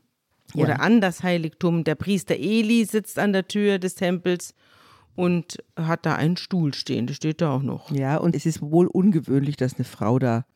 Ja. 0.54 0.64
oder 0.64 0.80
an 0.80 1.00
das 1.00 1.22
Heiligtum. 1.22 1.84
Der 1.84 1.94
Priester 1.94 2.34
Eli 2.36 2.84
sitzt 2.84 3.18
an 3.18 3.32
der 3.32 3.46
Tür 3.46 3.78
des 3.78 3.94
Tempels 3.94 4.54
und 5.18 5.58
hat 5.74 6.06
da 6.06 6.14
einen 6.14 6.36
Stuhl 6.36 6.72
stehen. 6.74 7.08
Das 7.08 7.16
steht 7.16 7.40
da 7.40 7.50
auch 7.50 7.62
noch. 7.62 7.90
Ja, 7.90 8.18
und 8.18 8.36
es 8.36 8.46
ist 8.46 8.62
wohl 8.62 8.86
ungewöhnlich, 8.86 9.56
dass 9.56 9.74
eine 9.74 9.84
Frau 9.84 10.20
da 10.20 10.46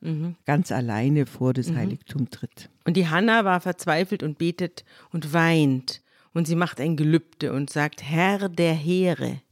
ganz 0.47 0.71
alleine 0.71 1.26
vor 1.26 1.52
das 1.52 1.73
Heiligtum 1.73 2.31
tritt. 2.31 2.71
Und 2.85 2.97
die 2.97 3.09
Hanna 3.09 3.45
war 3.45 3.61
verzweifelt 3.61 4.23
und 4.23 4.38
betet 4.38 4.85
und 5.11 5.33
weint. 5.33 6.00
Und 6.33 6.47
sie 6.47 6.54
macht 6.54 6.81
ein 6.81 6.97
Gelübde 6.97 7.52
und 7.52 7.71
sagt, 7.71 8.04
Herr 8.04 8.49
der 8.49 8.73
Heere. 8.73 9.42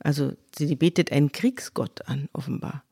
Also 0.00 0.32
sie 0.58 0.74
betet 0.74 1.12
einen 1.12 1.30
Kriegsgott 1.30 2.08
an, 2.08 2.28
offenbar. 2.32 2.82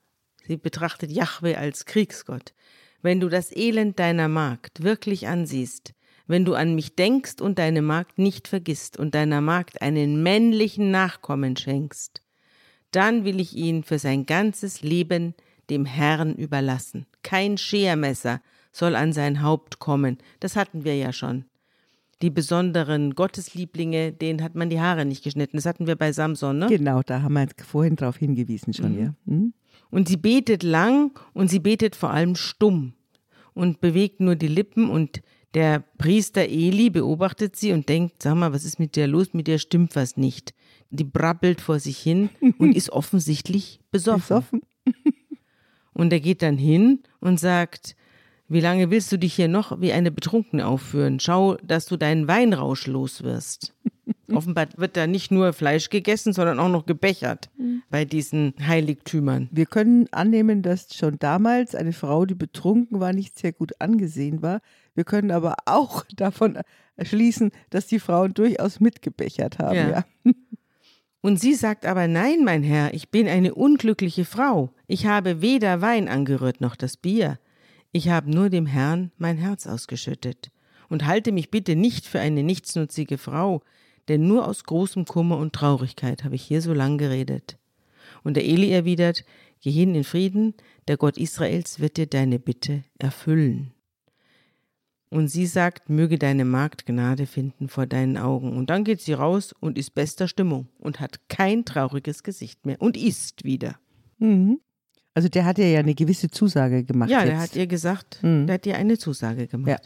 Sie 0.47 0.57
betrachtet 0.57 1.11
Jahwe 1.11 1.59
als 1.59 1.87
Kriegsgott. 1.87 2.55
Wenn 3.03 3.19
du 3.19 3.29
das 3.29 3.51
Elend 3.55 3.99
deiner 3.99 4.29
Magd 4.29 4.85
wirklich 4.85 5.27
ansiehst, 5.27 5.93
wenn 6.29 6.45
du 6.45 6.55
an 6.55 6.75
mich 6.75 6.95
denkst 6.95 7.41
und 7.41 7.59
deine 7.59 7.83
Magd 7.83 8.19
nicht 8.19 8.47
vergisst 8.47 8.97
und 8.99 9.15
deiner 9.15 9.41
Magd 9.41 9.83
einen 9.83 10.23
männlichen 10.23 10.91
Nachkommen 10.91 11.57
schenkst, 11.57 12.23
dann 12.93 13.25
will 13.25 13.41
ich 13.41 13.57
ihn 13.57 13.83
für 13.83 13.99
sein 13.99 14.27
ganzes 14.27 14.83
Leben 14.83 15.35
dem 15.71 15.85
Herrn 15.85 16.35
überlassen. 16.35 17.07
Kein 17.23 17.59
Schermesser 17.59 18.41
soll 18.73 18.95
an 18.95 19.13
sein 19.13 19.43
Haupt 19.43 19.79
kommen. 19.79 20.19
Das 20.41 20.57
hatten 20.57 20.85
wir 20.85 20.97
ja 20.97 21.13
schon. 21.13 21.45
Die 22.21 22.31
besonderen 22.31 23.15
Gotteslieblinge, 23.15 24.13
denen 24.13 24.43
hat 24.43 24.55
man 24.55 24.71
die 24.71 24.81
Haare 24.81 25.05
nicht 25.05 25.23
geschnitten. 25.23 25.57
Das 25.57 25.67
hatten 25.67 25.87
wir 25.87 25.97
bei 25.97 26.13
Samson, 26.13 26.59
ne? 26.59 26.67
Genau, 26.67 27.03
da 27.03 27.23
haben 27.23 27.35
wir 27.35 27.49
vorhin 27.65 27.97
drauf 27.97 28.17
hingewiesen 28.17 28.75
schon, 28.75 28.99
ja. 28.99 29.15
Hm? 29.27 29.53
Und 29.91 30.09
sie 30.09 30.17
betet 30.17 30.63
lang 30.63 31.19
und 31.33 31.49
sie 31.49 31.61
betet 31.61 31.97
vor 31.97 32.11
allem 32.11 32.35
stumm 32.35 32.95
und 33.55 33.81
bewegt 33.81 34.21
nur 34.21 34.37
die 34.37 34.49
Lippen 34.49 34.91
und 34.91 35.23
der 35.55 35.83
Priester 35.99 36.43
Eli 36.43 36.91
beobachtet 36.91 37.57
sie 37.57 37.73
und 37.73 37.89
denkt, 37.89 38.23
sag 38.23 38.35
mal, 38.35 38.53
was 38.53 38.65
ist 38.65 38.79
mit 38.79 38.97
der 38.97 39.07
los? 39.07 39.33
Mit 39.33 39.47
der 39.47 39.59
stimmt 39.59 39.97
was 39.97 40.17
nicht. 40.17 40.55
Die 40.91 41.05
brabbelt 41.05 41.61
vor 41.61 41.79
sich 41.79 41.99
hin 41.99 42.31
und 42.59 42.77
ist 42.77 42.91
offensichtlich 42.91 43.81
besoffen. 43.91 44.21
Besoffen? 44.21 44.63
Und 45.99 46.13
er 46.13 46.21
geht 46.21 46.43
dann 46.43 46.57
hin 46.57 47.01
und 47.21 47.41
sagt, 47.41 47.97
wie 48.49 48.61
lange 48.61 48.91
willst 48.91 49.11
du 49.11 49.19
dich 49.19 49.35
hier 49.35 49.49
noch 49.49 49.81
wie 49.81 49.93
eine 49.93 50.13
Betrunkene 50.13 50.67
aufführen? 50.67 51.19
Schau, 51.19 51.57
dass 51.57 51.87
du 51.87 51.97
deinen 51.97 52.29
Weinrausch 52.29 52.87
los 52.87 53.25
wirst. 53.25 53.75
Offenbar 54.33 54.69
wird 54.77 54.97
da 54.97 55.07
nicht 55.07 55.31
nur 55.31 55.53
Fleisch 55.53 55.91
gegessen, 55.91 56.33
sondern 56.33 56.61
auch 56.61 56.69
noch 56.69 56.87
gebechert 56.87 57.51
bei 57.91 58.05
diesen 58.05 58.55
Heiligtümern. 58.61 59.49
Wir 59.51 59.67
können 59.67 60.07
annehmen, 60.13 60.63
dass 60.63 60.95
schon 60.95 61.19
damals 61.19 61.75
eine 61.75 61.93
Frau, 61.93 62.27
die 62.27 62.35
betrunken 62.35 63.01
war, 63.01 63.13
nicht 63.13 63.39
sehr 63.39 63.53
gut 63.53 63.73
angesehen 63.81 64.41
war. 64.41 64.61
Wir 64.99 65.05
können 65.05 65.31
aber 65.31 65.55
auch 65.65 66.05
davon 66.17 66.59
schließen, 67.01 67.53
dass 67.71 67.87
die 67.87 68.01
Frauen 68.01 68.35
durchaus 68.35 68.81
mitgebechert 68.81 69.61
haben. 69.61 69.77
Ja. 69.77 69.89
Ja. 69.89 70.05
Und 71.21 71.39
sie 71.39 71.55
sagt 71.55 71.87
aber, 71.87 72.09
nein, 72.09 72.43
mein 72.43 72.65
Herr, 72.65 72.93
ich 72.93 73.09
bin 73.09 73.29
eine 73.29 73.55
unglückliche 73.55 74.25
Frau. 74.25 74.71
Ich 74.89 75.07
habe 75.07 75.41
weder 75.41 75.81
Wein 75.81 76.09
angerührt 76.09 76.61
noch 76.61 76.75
das 76.75 76.97
Bier. 76.97 77.39
Ich 77.93 78.09
habe 78.09 78.29
nur 78.29 78.51
dem 78.51 78.67
Herrn 78.67 79.13
mein 79.19 79.39
Herz 79.39 79.69
ausgeschüttet. 79.69 80.51
Und 80.89 81.07
halte 81.07 81.31
mich 81.31 81.53
bitte 81.53 81.77
nicht 81.77 82.05
für 82.05 82.19
eine 82.19 82.43
nichtsnutzige 82.43 83.19
Frau, 83.19 83.63
denn 84.09 84.27
nur 84.27 84.49
aus 84.49 84.65
großem 84.65 85.05
Kummer 85.05 85.39
und 85.39 85.53
Traurigkeit 85.53 86.25
habe 86.25 86.35
ich 86.35 86.43
hier 86.43 86.61
so 86.61 86.73
lang 86.73 86.99
geredet. 86.99 87.57
Und 88.25 88.35
der 88.35 88.45
Eli 88.45 88.73
erwidert, 88.73 89.25
Geh 89.61 89.71
hin 89.71 89.95
in 89.95 90.03
Frieden, 90.03 90.55
der 90.89 90.97
Gott 90.97 91.19
Israels 91.19 91.79
wird 91.79 91.99
dir 91.99 92.07
deine 92.07 92.41
Bitte 92.41 92.83
erfüllen. 92.99 93.73
Und 95.11 95.29
sie 95.29 95.47
sagt, 95.47 95.89
möge 95.89 96.19
deine 96.19 96.45
Magd 96.45 96.85
Gnade 96.85 97.27
finden 97.27 97.69
vor 97.69 97.87
deinen 97.87 98.19
Augen. 98.19 98.55
Und 98.57 98.69
dann 98.69 98.85
geht 98.85 99.01
sie 99.01 99.15
raus 99.15 99.55
und 99.59 99.79
ist 99.79 99.95
bester 99.95 100.29
Stimmung 100.29 100.69
und 100.79 101.01
hat 101.01 101.29
kein 101.29 101.65
trauriges 101.65 102.23
Gesicht 102.23 102.67
mehr 102.67 102.81
und 102.81 102.97
isst 102.97 103.45
wieder. 103.45 103.77
Mhm. 104.19 104.61
Also 105.15 105.29
der 105.29 105.45
hat 105.47 105.59
ihr 105.59 105.71
ja 105.71 105.79
eine 105.81 105.95
gewisse 105.95 106.31
Zusage 106.31 106.85
gemacht. 106.85 107.11
Ja, 107.11 107.21
jetzt. 107.21 107.29
der 107.31 107.41
hat 107.41 107.57
ihr 107.57 107.67
gesagt, 107.67 108.19
Mhm. 108.23 108.47
der 108.47 108.55
hat 108.55 108.67
ihr 108.67 108.77
eine 108.77 108.99
Zusage 108.99 109.47
gemacht. 109.47 109.71
Ja. 109.71 109.79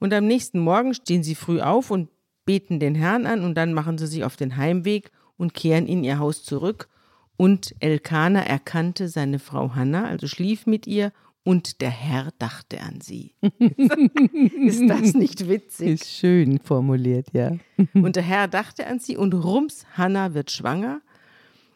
Und 0.00 0.12
am 0.12 0.26
nächsten 0.26 0.58
Morgen 0.58 0.94
stehen 0.94 1.22
sie 1.22 1.34
früh 1.36 1.60
auf 1.60 1.90
und 1.90 2.08
beten 2.44 2.80
den 2.80 2.94
Herrn 2.96 3.26
an 3.26 3.44
und 3.44 3.54
dann 3.54 3.72
machen 3.72 3.98
sie 3.98 4.06
sich 4.08 4.24
auf 4.24 4.36
den 4.36 4.56
Heimweg 4.56 5.12
und 5.36 5.54
kehren 5.54 5.86
in 5.86 6.02
ihr 6.02 6.18
Haus 6.18 6.42
zurück. 6.42 6.88
Und 7.36 7.74
Elkanah 7.80 8.42
erkannte 8.42 9.08
seine 9.08 9.38
Frau 9.38 9.74
Hannah, 9.74 10.06
also 10.08 10.26
schlief 10.26 10.66
mit 10.66 10.86
ihr 10.86 11.12
und 11.42 11.80
der 11.80 11.90
Herr 11.90 12.30
dachte 12.38 12.80
an 12.80 13.00
sie. 13.00 13.34
Ist 13.40 14.88
das 14.88 15.14
nicht 15.14 15.48
witzig? 15.48 15.88
Ist 15.88 16.10
schön 16.10 16.58
formuliert, 16.58 17.28
ja. 17.32 17.56
Und 17.94 18.16
der 18.16 18.22
Herr 18.22 18.46
dachte 18.46 18.86
an 18.86 18.98
sie 18.98 19.16
und 19.16 19.32
rums, 19.32 19.86
Hannah 19.96 20.34
wird 20.34 20.50
schwanger. 20.50 21.00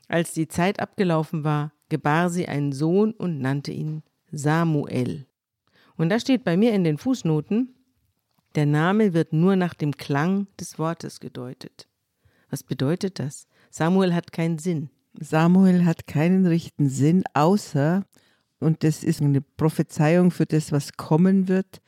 Als 0.06 0.34
die 0.34 0.48
Zeit 0.48 0.80
abgelaufen 0.80 1.44
war, 1.44 1.72
gebar 1.88 2.28
sie 2.28 2.46
einen 2.46 2.72
Sohn 2.72 3.12
und 3.12 3.40
nannte 3.40 3.72
ihn 3.72 4.02
Samuel. 4.30 5.26
Und 5.96 6.10
da 6.10 6.20
steht 6.20 6.44
bei 6.44 6.56
mir 6.56 6.72
in 6.72 6.84
den 6.84 6.98
Fußnoten, 6.98 7.74
der 8.54 8.66
Name 8.66 9.14
wird 9.14 9.32
nur 9.32 9.56
nach 9.56 9.74
dem 9.74 9.96
Klang 9.96 10.46
des 10.60 10.78
Wortes 10.78 11.20
gedeutet. 11.20 11.88
Was 12.50 12.62
bedeutet 12.62 13.18
das? 13.18 13.48
Samuel 13.70 14.14
hat 14.14 14.30
keinen 14.30 14.58
Sinn. 14.58 14.90
Samuel 15.18 15.84
hat 15.84 16.06
keinen 16.06 16.46
richtigen 16.46 16.88
Sinn, 16.88 17.24
außer, 17.34 18.04
und 18.64 18.82
das 18.82 19.04
ist 19.04 19.20
eine 19.22 19.40
Prophezeiung 19.40 20.30
für 20.30 20.46
das, 20.46 20.72
was 20.72 20.94
kommen 20.96 21.48
wird, 21.48 21.80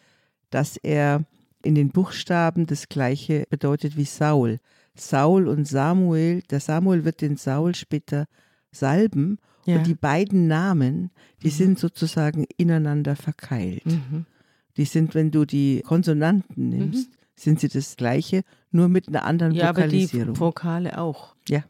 dass 0.50 0.76
er 0.76 1.24
in 1.64 1.74
den 1.74 1.90
Buchstaben 1.90 2.66
das 2.66 2.88
gleiche 2.88 3.44
bedeutet 3.50 3.96
wie 3.96 4.04
Saul. 4.04 4.58
Saul 4.94 5.48
und 5.48 5.66
Samuel, 5.66 6.42
der 6.50 6.60
Samuel 6.60 7.04
wird 7.04 7.20
den 7.20 7.36
Saul 7.36 7.74
später 7.74 8.26
salben 8.70 9.38
Ja. 9.64 9.76
und 9.78 9.86
die 9.86 9.94
beiden 9.94 10.46
Namen, 10.46 11.10
die 11.42 11.50
sind 11.50 11.78
sozusagen 11.78 12.44
ineinander 12.56 13.16
verkeilt. 13.16 13.84
Mhm. 13.86 14.26
Die 14.76 14.84
sind, 14.84 15.14
wenn 15.14 15.30
du 15.30 15.44
die 15.44 15.82
Konsonanten 15.84 16.68
nimmst, 16.68 17.10
sind 17.34 17.60
sie 17.60 17.68
das 17.68 17.96
gleiche, 17.96 18.42
nur 18.70 18.88
mit 18.88 19.08
einer 19.08 19.24
anderen 19.24 19.52
Ja, 19.54 19.70
aber 19.70 19.88
die 19.88 20.04
Vokalisierung. 20.04 20.38
Vokale 20.38 20.98
auch. 20.98 21.34
ja. 21.48 21.64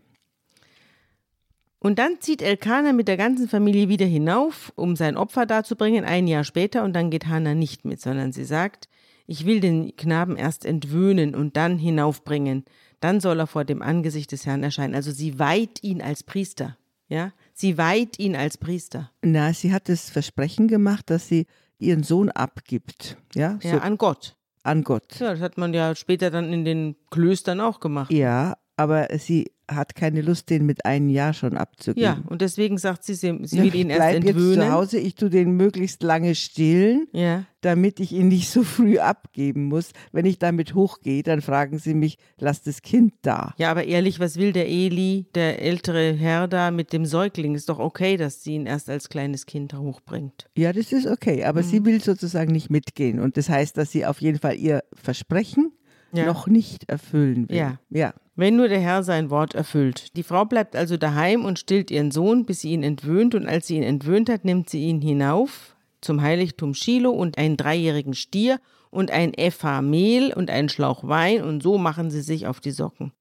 Und 1.79 1.99
dann 1.99 2.21
zieht 2.21 2.43
Elkanah 2.43 2.93
mit 2.93 3.07
der 3.09 3.17
ganzen 3.17 3.49
Familie 3.49 3.89
wieder 3.89 4.07
hinauf, 4.07 4.73
um 4.77 4.97
sein 4.97 5.17
Opfer 5.17 5.47
darzubringen, 5.47 6.05
ein 6.05 6.27
Jahr 6.27 6.45
später, 6.45 6.83
und 6.85 6.95
dann 6.95 7.11
geht 7.11 7.27
Hannah 7.27 7.55
nicht 7.55 7.85
mit, 7.85 8.01
sondern 8.01 8.33
sie 8.33 8.45
sagt, 8.45 8.89
ich 9.27 9.45
will 9.45 9.61
den 9.61 9.95
Knaben 9.97 10.37
erst 10.37 10.65
entwöhnen 10.65 11.35
und 11.35 11.57
dann 11.57 11.79
hinaufbringen. 11.79 12.65
Dann 13.01 13.21
soll 13.21 13.41
er 13.41 13.47
vor 13.47 13.65
dem 13.65 13.83
Angesicht 13.83 14.33
des 14.33 14.47
Herrn 14.47 14.63
erscheinen. 14.63 14.95
Also 14.95 15.11
sie 15.11 15.39
weiht 15.39 15.83
ihn 15.83 16.01
als 16.01 16.23
Priester. 16.23 16.77
Ja, 17.09 17.33
sie 17.53 17.77
weiht 17.79 18.19
ihn 18.19 18.35
als 18.35 18.57
Priester. 18.59 19.11
Na, 19.23 19.53
sie 19.53 19.73
hat 19.73 19.89
das 19.89 20.11
Versprechen 20.11 20.67
gemacht, 20.69 21.11
dass 21.11 21.29
sie 21.29 21.47
ihren 21.79 22.03
Sohn 22.03 22.31
abgibt, 22.31 23.17
ja, 23.35 23.59
Ja, 23.63 23.71
so 23.73 23.79
an 23.79 23.99
Gott. 23.99 24.35
an 24.63 24.83
Gott. 24.83 25.21
Ja, 25.21 25.31
das 25.33 25.41
hat 25.41 25.57
man 25.59 25.75
ja 25.75 25.95
später 25.95 26.31
dann 26.31 26.53
in 26.53 26.65
den 26.65 26.97
Klöstern 27.11 27.61
auch 27.61 27.79
gemacht. 27.81 28.11
Ja, 28.11 28.57
aber 28.77 29.07
sie 29.19 29.53
hat 29.69 29.95
keine 29.95 30.21
Lust, 30.23 30.49
den 30.51 30.65
mit 30.67 30.85
einem 30.87 31.09
Jahr 31.09 31.35
schon 31.35 31.55
Ja, 31.55 31.61
abzugeben. 31.61 32.25
und 32.29 32.41
deswegen 32.41 32.79
sagt 32.79 33.05
sie, 33.05 33.15
sie, 33.15 33.37
sie 33.43 33.57
Ja, 33.59 33.63
will 33.65 33.75
ihn 33.75 33.91
erst 33.91 34.01
bleib 34.01 34.15
jetzt 34.25 34.25
zu 34.25 34.29
entwöhnen. 34.51 34.73
Hause, 34.73 34.99
ich 34.99 35.15
tue 35.17 35.29
den 35.31 35.53
möglichst 35.57 36.03
lange 36.03 36.35
stillen, 36.35 37.09
Ja, 37.13 37.45
damit 37.63 37.99
ich 37.99 38.13
ihn 38.13 38.29
nicht 38.29 38.49
so 38.49 38.63
früh 38.63 38.99
abgeben 38.99 39.65
muss. 39.65 39.91
Wenn 40.13 40.25
ich 40.25 40.39
damit 40.39 40.75
hochgehe, 40.75 41.25
dann 41.25 41.41
fragen 41.41 41.79
sie 41.81 41.95
mich, 41.95 42.17
lass 42.39 42.63
das 42.63 42.83
Kind 42.83 43.15
da. 43.23 43.55
Ja, 43.59 43.73
aber 43.73 43.85
ehrlich, 43.85 44.21
was 44.21 44.37
will 44.37 44.53
der 44.53 44.69
Eli, 44.69 45.27
der 45.35 45.61
ältere 45.61 46.13
Herr 46.13 46.47
da 46.47 46.71
mit 46.71 46.93
dem 46.93 47.05
Säugling? 47.07 47.57
Ist 47.57 47.69
doch 47.69 47.81
okay, 47.81 48.17
dass 48.17 48.45
sie 48.45 48.55
ihn 48.55 48.67
erst 48.67 48.89
als 48.89 49.09
kleines 49.09 49.47
Kind 49.47 49.75
hochbringt. 49.75 50.47
Ja, 50.57 50.73
das 50.73 50.93
ist 50.93 51.07
okay, 51.09 51.43
aber 51.43 51.65
sie 51.65 51.81
Mhm. 51.81 51.87
will 51.87 52.01
sozusagen 52.03 52.53
nicht 52.53 52.71
mitgehen. 52.71 53.19
Und 53.19 53.37
das 53.37 53.49
heißt, 53.49 53.77
dass 53.77 53.91
sie 53.91 54.07
auf 54.07 54.21
jeden 54.21 54.39
Fall 54.39 54.55
ihr 54.57 54.85
Versprechen 54.93 55.73
Ja. 56.13 56.27
noch 56.27 56.47
nicht 56.47 56.89
erfüllen 56.89 57.49
will. 57.49 57.57
Ja. 57.57 57.79
ja. 57.91 58.15
Wenn 58.37 58.57
nur 58.57 58.69
der 58.69 58.81
Herr 58.81 59.03
sein 59.03 59.31
Wort 59.31 59.55
erfüllt. 59.55 60.17
Die 60.17 60.23
Frau 60.23 60.45
bleibt 60.45 60.77
also 60.77 60.97
daheim 60.97 61.45
und 61.45 61.59
stillt 61.59 61.91
ihren 61.91 62.11
Sohn, 62.11 62.45
bis 62.45 62.61
sie 62.61 62.73
ihn 62.73 62.83
entwöhnt, 62.83 63.35
und 63.35 63.47
als 63.47 63.67
sie 63.67 63.77
ihn 63.77 63.83
entwöhnt 63.83 64.29
hat, 64.29 64.45
nimmt 64.45 64.69
sie 64.69 64.83
ihn 64.83 65.01
hinauf 65.01 65.75
zum 66.03 66.21
Heiligtum 66.21 66.75
Shiloh 66.75 67.11
und 67.11 67.39
einen 67.39 67.57
dreijährigen 67.57 68.15
Stier 68.15 68.61
und 68.91 69.11
ein 69.11 69.35
Epha 69.35 69.83
Mehl 69.83 70.33
und 70.33 70.51
einen 70.51 70.69
Schlauch 70.69 71.05
Wein, 71.09 71.43
und 71.43 71.63
so 71.63 71.79
machen 71.79 72.11
sie 72.11 72.21
sich 72.21 72.47
auf 72.47 72.61
die 72.61 72.71
Socken. 72.71 73.13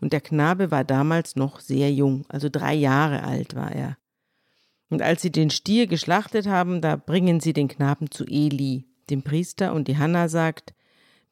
Und 0.00 0.12
der 0.12 0.20
Knabe 0.20 0.70
war 0.70 0.84
damals 0.84 1.36
noch 1.36 1.60
sehr 1.60 1.92
jung, 1.92 2.24
also 2.28 2.48
drei 2.50 2.74
Jahre 2.74 3.22
alt 3.22 3.54
war 3.54 3.72
er. 3.72 3.96
Und 4.90 5.00
als 5.00 5.22
sie 5.22 5.30
den 5.30 5.50
Stier 5.50 5.86
geschlachtet 5.86 6.46
haben, 6.46 6.80
da 6.80 6.96
bringen 6.96 7.40
sie 7.40 7.52
den 7.52 7.68
Knaben 7.68 8.10
zu 8.10 8.24
Eli, 8.24 8.84
dem 9.10 9.22
Priester, 9.22 9.72
und 9.72 9.86
die 9.88 9.96
Hanna 9.96 10.28
sagt, 10.28 10.74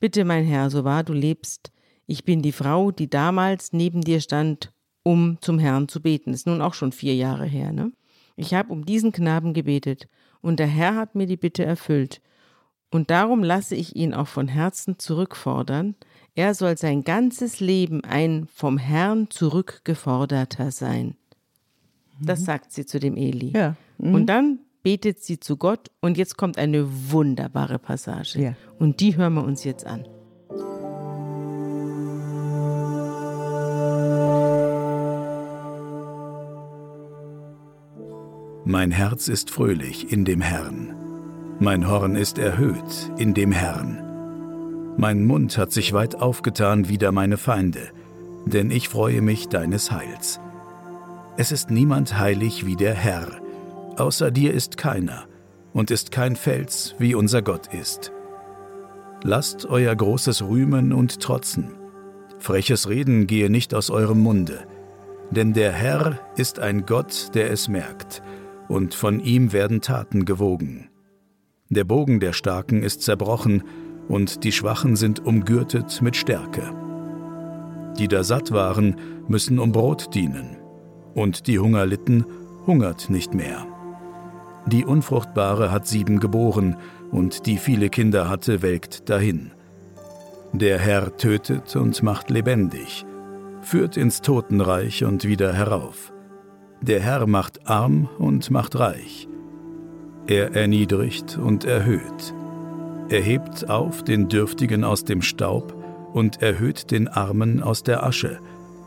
Bitte, 0.01 0.25
mein 0.25 0.45
Herr, 0.45 0.71
so 0.71 0.85
wahr 0.85 1.05
du 1.05 1.13
lebst, 1.13 1.71
ich 2.07 2.25
bin 2.25 2.43
die 2.43 2.53
Frau, 2.53 2.91
die 2.91 3.09
damals 3.09 3.73
neben 3.73 4.01
dir 4.01 4.21
stand, 4.21 4.73
um 5.03 5.39
zum 5.41 5.59
Herrn 5.59 5.89
zu 5.89 6.01
beten. 6.01 6.33
Ist 6.33 6.47
nun 6.47 6.63
auch 6.63 6.75
schon 6.75 6.93
vier 6.93 7.15
Jahre 7.15 7.45
her, 7.45 7.73
ne? 7.73 7.93
Ich 8.35 8.55
habe 8.55 8.73
um 8.73 8.87
diesen 8.87 9.13
Knaben 9.13 9.53
gebetet, 9.53 10.09
und 10.41 10.59
der 10.59 10.67
Herr 10.67 10.97
hat 10.97 11.15
mir 11.15 11.27
die 11.27 11.37
Bitte 11.37 11.65
erfüllt. 11.65 12.23
Und 12.91 13.11
darum 13.11 13.45
lasse 13.45 13.77
ich 13.77 13.95
ihn 13.95 14.15
auch 14.15 14.27
von 14.27 14.49
Herzen 14.49 14.99
zurückfordern. 14.99 15.95
Er 16.35 16.55
soll 16.55 16.79
sein 16.79 17.05
ganzes 17.05 17.61
Leben 17.61 18.03
ein 18.03 18.47
vom 18.53 18.79
Herrn 18.79 19.29
zurückgeforderter 19.31 20.71
sein. 20.71 21.17
Das 22.21 22.45
sagt 22.45 22.73
sie 22.73 22.87
zu 22.87 22.99
dem 22.99 23.17
Eli. 23.17 23.53
Ja. 23.55 23.77
Mhm. 23.99 24.15
Und 24.15 24.27
dann 24.27 24.61
betet 24.83 25.23
sie 25.23 25.41
zu 25.41 25.57
Gott 25.57 25.91
und 26.01 26.17
jetzt 26.17 26.37
kommt 26.37 26.59
eine 26.59 26.87
wunderbare 27.11 27.79
Passage. 27.79 28.41
Ja. 28.41 28.55
Und 28.79 29.01
die 29.01 29.17
hören 29.17 29.35
wir 29.35 29.45
uns 29.45 29.65
jetzt 29.65 29.87
an. 29.87 30.05
Mein 38.65 38.93
Herz 38.93 39.27
ist 39.27 39.51
fröhlich 39.51 40.13
in 40.13 40.25
dem 40.25 40.41
Herrn. 40.41 40.95
Mein 41.59 41.89
Horn 41.89 42.15
ist 42.15 42.39
erhöht 42.39 43.11
in 43.19 43.35
dem 43.35 43.53
Herrn. 43.53 44.95
Mein 44.97 45.25
Mund 45.25 45.59
hat 45.59 45.73
sich 45.73 45.93
weit 45.93 46.15
aufgetan 46.15 46.89
wider 46.89 47.11
meine 47.11 47.37
Feinde, 47.37 47.91
denn 48.47 48.71
ich 48.71 48.89
freue 48.89 49.23
mich 49.23 49.49
deines 49.49 49.91
Heils. 49.91 50.41
Es 51.37 51.53
ist 51.53 51.71
niemand 51.71 52.19
heilig 52.19 52.67
wie 52.67 52.77
der 52.77 52.95
Herr, 52.95 53.40
außer 54.01 54.31
dir 54.31 54.53
ist 54.53 54.77
keiner, 54.77 55.27
und 55.73 55.91
ist 55.91 56.11
kein 56.11 56.37
Fels, 56.37 56.95
wie 56.99 57.15
unser 57.15 57.43
Gott 57.43 57.73
ist. 57.73 58.13
Lasst 59.23 59.67
euer 59.67 59.95
großes 59.95 60.43
Rühmen 60.43 60.93
und 60.93 61.21
Trotzen. 61.21 61.75
Freches 62.39 62.89
Reden 62.89 63.27
gehe 63.27 63.51
nicht 63.51 63.75
aus 63.75 63.91
eurem 63.91 64.21
Munde, 64.21 64.67
denn 65.31 65.53
der 65.53 65.73
Herr 65.73 66.19
ist 66.37 66.59
ein 66.59 66.87
Gott, 66.87 67.31
der 67.35 67.51
es 67.51 67.69
merkt, 67.69 68.23
und 68.69 68.95
von 68.95 69.21
ihm 69.21 69.53
werden 69.53 69.81
Taten 69.81 70.25
gewogen. 70.25 70.89
Der 71.69 71.85
Bogen 71.85 72.19
der 72.19 72.33
Starken 72.33 72.83
ist 72.83 73.03
zerbrochen, 73.03 73.63
und 74.09 74.43
die 74.43 74.53
Schwachen 74.53 74.97
sind 74.97 75.25
umgürtet 75.25 76.03
mit 76.03 76.17
Stärke. 76.17 76.75
Die 77.99 78.09
da 78.09 78.25
satt 78.25 78.51
waren, 78.51 78.97
müssen 79.29 79.59
um 79.59 79.71
Brot 79.71 80.15
dienen, 80.15 80.57
und 81.15 81.47
die 81.47 81.59
Hunger 81.59 81.87
litten, 81.87 82.25
hungert 82.67 83.11
nicht 83.11 83.35
mehr. 83.35 83.67
Die 84.67 84.85
Unfruchtbare 84.85 85.71
hat 85.71 85.87
sieben 85.87 86.21
geboren, 86.21 86.77
und 87.11 87.47
die 87.47 87.57
viele 87.57 87.89
Kinder 87.89 88.29
hatte, 88.29 88.63
welkt 88.63 89.09
dahin. 89.09 89.51
Der 90.53 90.79
Herr 90.79 91.17
tötet 91.17 91.75
und 91.77 92.03
macht 92.03 92.31
lebendig, 92.31 93.05
führt 93.63 93.97
ins 93.97 94.21
Totenreich 94.21 95.05
und 95.05 95.25
wieder 95.25 95.53
herauf. 95.53 96.13
Der 96.81 97.01
Herr 97.01 97.27
macht 97.27 97.69
arm 97.69 98.09
und 98.19 98.51
macht 98.51 98.79
reich. 98.79 99.29
Er 100.27 100.55
erniedrigt 100.55 101.39
und 101.39 101.65
erhöht. 101.65 102.35
Er 103.09 103.21
hebt 103.21 103.69
auf 103.69 104.05
den 104.05 104.29
Dürftigen 104.29 104.85
aus 104.85 105.05
dem 105.05 105.23
Staub 105.23 105.75
und 106.13 106.43
erhöht 106.43 106.91
den 106.91 107.09
Armen 107.09 107.63
aus 107.63 107.83
der 107.83 108.05
Asche, 108.05 108.39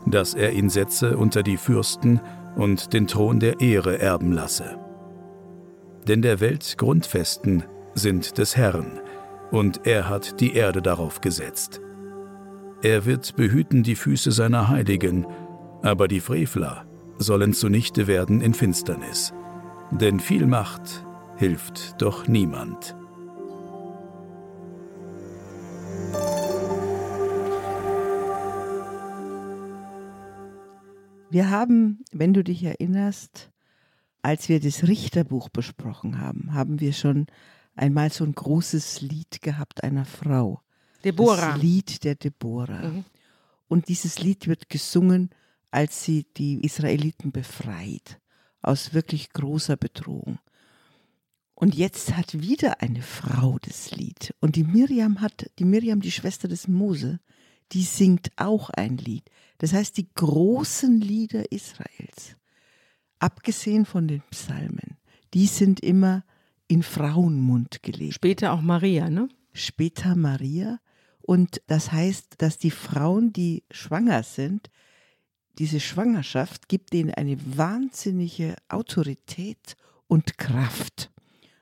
dass 0.06 0.34
er 0.34 0.52
ihn 0.52 0.70
setze 0.70 1.16
unter 1.16 1.42
die 1.42 1.56
Fürsten 1.56 2.20
und 2.56 2.92
den 2.92 3.06
Thron 3.06 3.40
der 3.40 3.60
Ehre 3.60 3.98
erben 3.98 4.32
lasse. 4.32 4.78
Denn 6.08 6.22
der 6.22 6.40
Welt 6.40 6.76
Grundfesten 6.76 7.64
sind 7.94 8.38
des 8.38 8.56
Herrn, 8.56 9.00
und 9.50 9.86
er 9.86 10.08
hat 10.08 10.40
die 10.40 10.54
Erde 10.54 10.82
darauf 10.82 11.20
gesetzt. 11.20 11.80
Er 12.82 13.06
wird 13.06 13.36
behüten 13.36 13.82
die 13.82 13.94
Füße 13.94 14.32
seiner 14.32 14.68
Heiligen, 14.68 15.26
aber 15.82 16.08
die 16.08 16.20
Frevler 16.20 16.84
sollen 17.18 17.52
zunichte 17.54 18.06
werden 18.06 18.40
in 18.40 18.52
Finsternis. 18.52 19.32
Denn 19.90 20.20
viel 20.20 20.46
Macht 20.46 21.06
hilft 21.36 22.00
doch 22.02 22.26
niemand. 22.26 22.96
Wir 31.30 31.50
haben, 31.50 32.04
wenn 32.12 32.32
du 32.32 32.44
dich 32.44 32.62
erinnerst, 32.62 33.50
als 34.24 34.48
wir 34.48 34.58
das 34.58 34.88
Richterbuch 34.88 35.50
besprochen 35.50 36.18
haben, 36.18 36.54
haben 36.54 36.80
wir 36.80 36.94
schon 36.94 37.26
einmal 37.76 38.10
so 38.10 38.24
ein 38.24 38.34
großes 38.34 39.02
Lied 39.02 39.42
gehabt 39.42 39.84
einer 39.84 40.06
Frau. 40.06 40.62
Deborah. 41.04 41.52
Das 41.52 41.62
Lied 41.62 42.04
der 42.04 42.14
Deborah. 42.14 42.88
Mhm. 42.88 43.04
Und 43.68 43.88
dieses 43.88 44.20
Lied 44.20 44.48
wird 44.48 44.70
gesungen, 44.70 45.28
als 45.70 46.04
sie 46.04 46.26
die 46.38 46.64
Israeliten 46.64 47.32
befreit 47.32 48.18
aus 48.62 48.94
wirklich 48.94 49.30
großer 49.30 49.76
Bedrohung. 49.76 50.38
Und 51.54 51.74
jetzt 51.74 52.16
hat 52.16 52.40
wieder 52.40 52.80
eine 52.80 53.02
Frau 53.02 53.58
das 53.60 53.90
Lied. 53.90 54.34
Und 54.40 54.56
die 54.56 54.64
Miriam 54.64 55.20
hat, 55.20 55.50
die 55.58 55.66
Miriam, 55.66 56.00
die 56.00 56.10
Schwester 56.10 56.48
des 56.48 56.66
Mose, 56.66 57.20
die 57.72 57.82
singt 57.82 58.30
auch 58.36 58.70
ein 58.70 58.96
Lied. 58.96 59.28
Das 59.58 59.74
heißt, 59.74 59.98
die 59.98 60.08
großen 60.14 60.98
Lieder 60.98 61.52
Israels, 61.52 62.36
abgesehen 63.18 63.84
von 63.84 64.08
den 64.08 64.22
Psalmen, 64.30 64.98
die 65.32 65.46
sind 65.46 65.80
immer 65.80 66.24
in 66.68 66.82
Frauenmund 66.82 67.82
gelegt. 67.82 68.14
Später 68.14 68.52
auch 68.52 68.60
Maria, 68.60 69.10
ne? 69.10 69.28
Später 69.52 70.16
Maria. 70.16 70.80
Und 71.20 71.62
das 71.66 71.92
heißt, 71.92 72.34
dass 72.38 72.58
die 72.58 72.70
Frauen, 72.70 73.32
die 73.32 73.64
schwanger 73.70 74.22
sind, 74.22 74.70
diese 75.58 75.80
Schwangerschaft 75.80 76.68
gibt 76.68 76.92
ihnen 76.94 77.14
eine 77.14 77.38
wahnsinnige 77.56 78.56
Autorität 78.68 79.76
und 80.08 80.36
Kraft, 80.36 81.12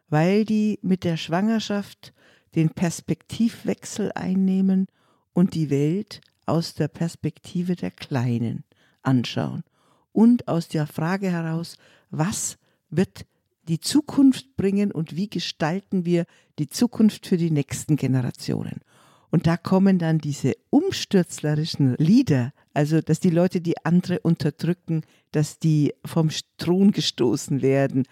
weil 0.09 0.45
die 0.45 0.79
mit 0.83 1.05
der 1.05 1.17
Schwangerschaft 1.17 2.15
den 2.55 2.71
Perspektivwechsel 2.71 4.13
einnehmen 4.13 4.87
und 5.33 5.55
die 5.55 5.71
Welt 5.71 6.23
aus 6.47 6.75
der 6.75 6.89
Perspektive 6.89 7.77
der 7.77 7.91
Kleinen 7.91 8.65
anschauen 9.03 9.63
und 10.13 10.49
aus 10.49 10.69
der 10.69 10.87
Frage 10.87 11.31
heraus, 11.31 11.77
was 12.11 12.59
wird 12.91 13.27
die 13.69 13.81
Zukunft 13.81 14.57
bringen 14.57 14.93
und 14.93 15.17
wie 15.17 15.29
gestalten 15.29 16.05
wir 16.05 16.27
die 16.59 16.69
Zukunft 16.69 17.27
für 17.27 17.37
die 17.37 17.51
nächsten 17.51 17.97
Generationen. 17.97 18.81
Und 19.31 19.47
da 19.47 19.57
kommen 19.57 19.99
dann 19.99 20.19
diese 20.19 20.55
umstürzlerischen 20.69 21.95
Lieder, 21.97 22.53
also 22.75 23.01
dass 23.01 23.19
die 23.19 23.31
Leute 23.31 23.61
die 23.61 23.83
andere 23.85 24.21
unterdrücken, 24.21 25.03
dass 25.31 25.59
die 25.59 25.95
vom 26.05 26.29
Thron 26.59 26.91
gestoßen 26.91 27.63
werden 27.63 28.05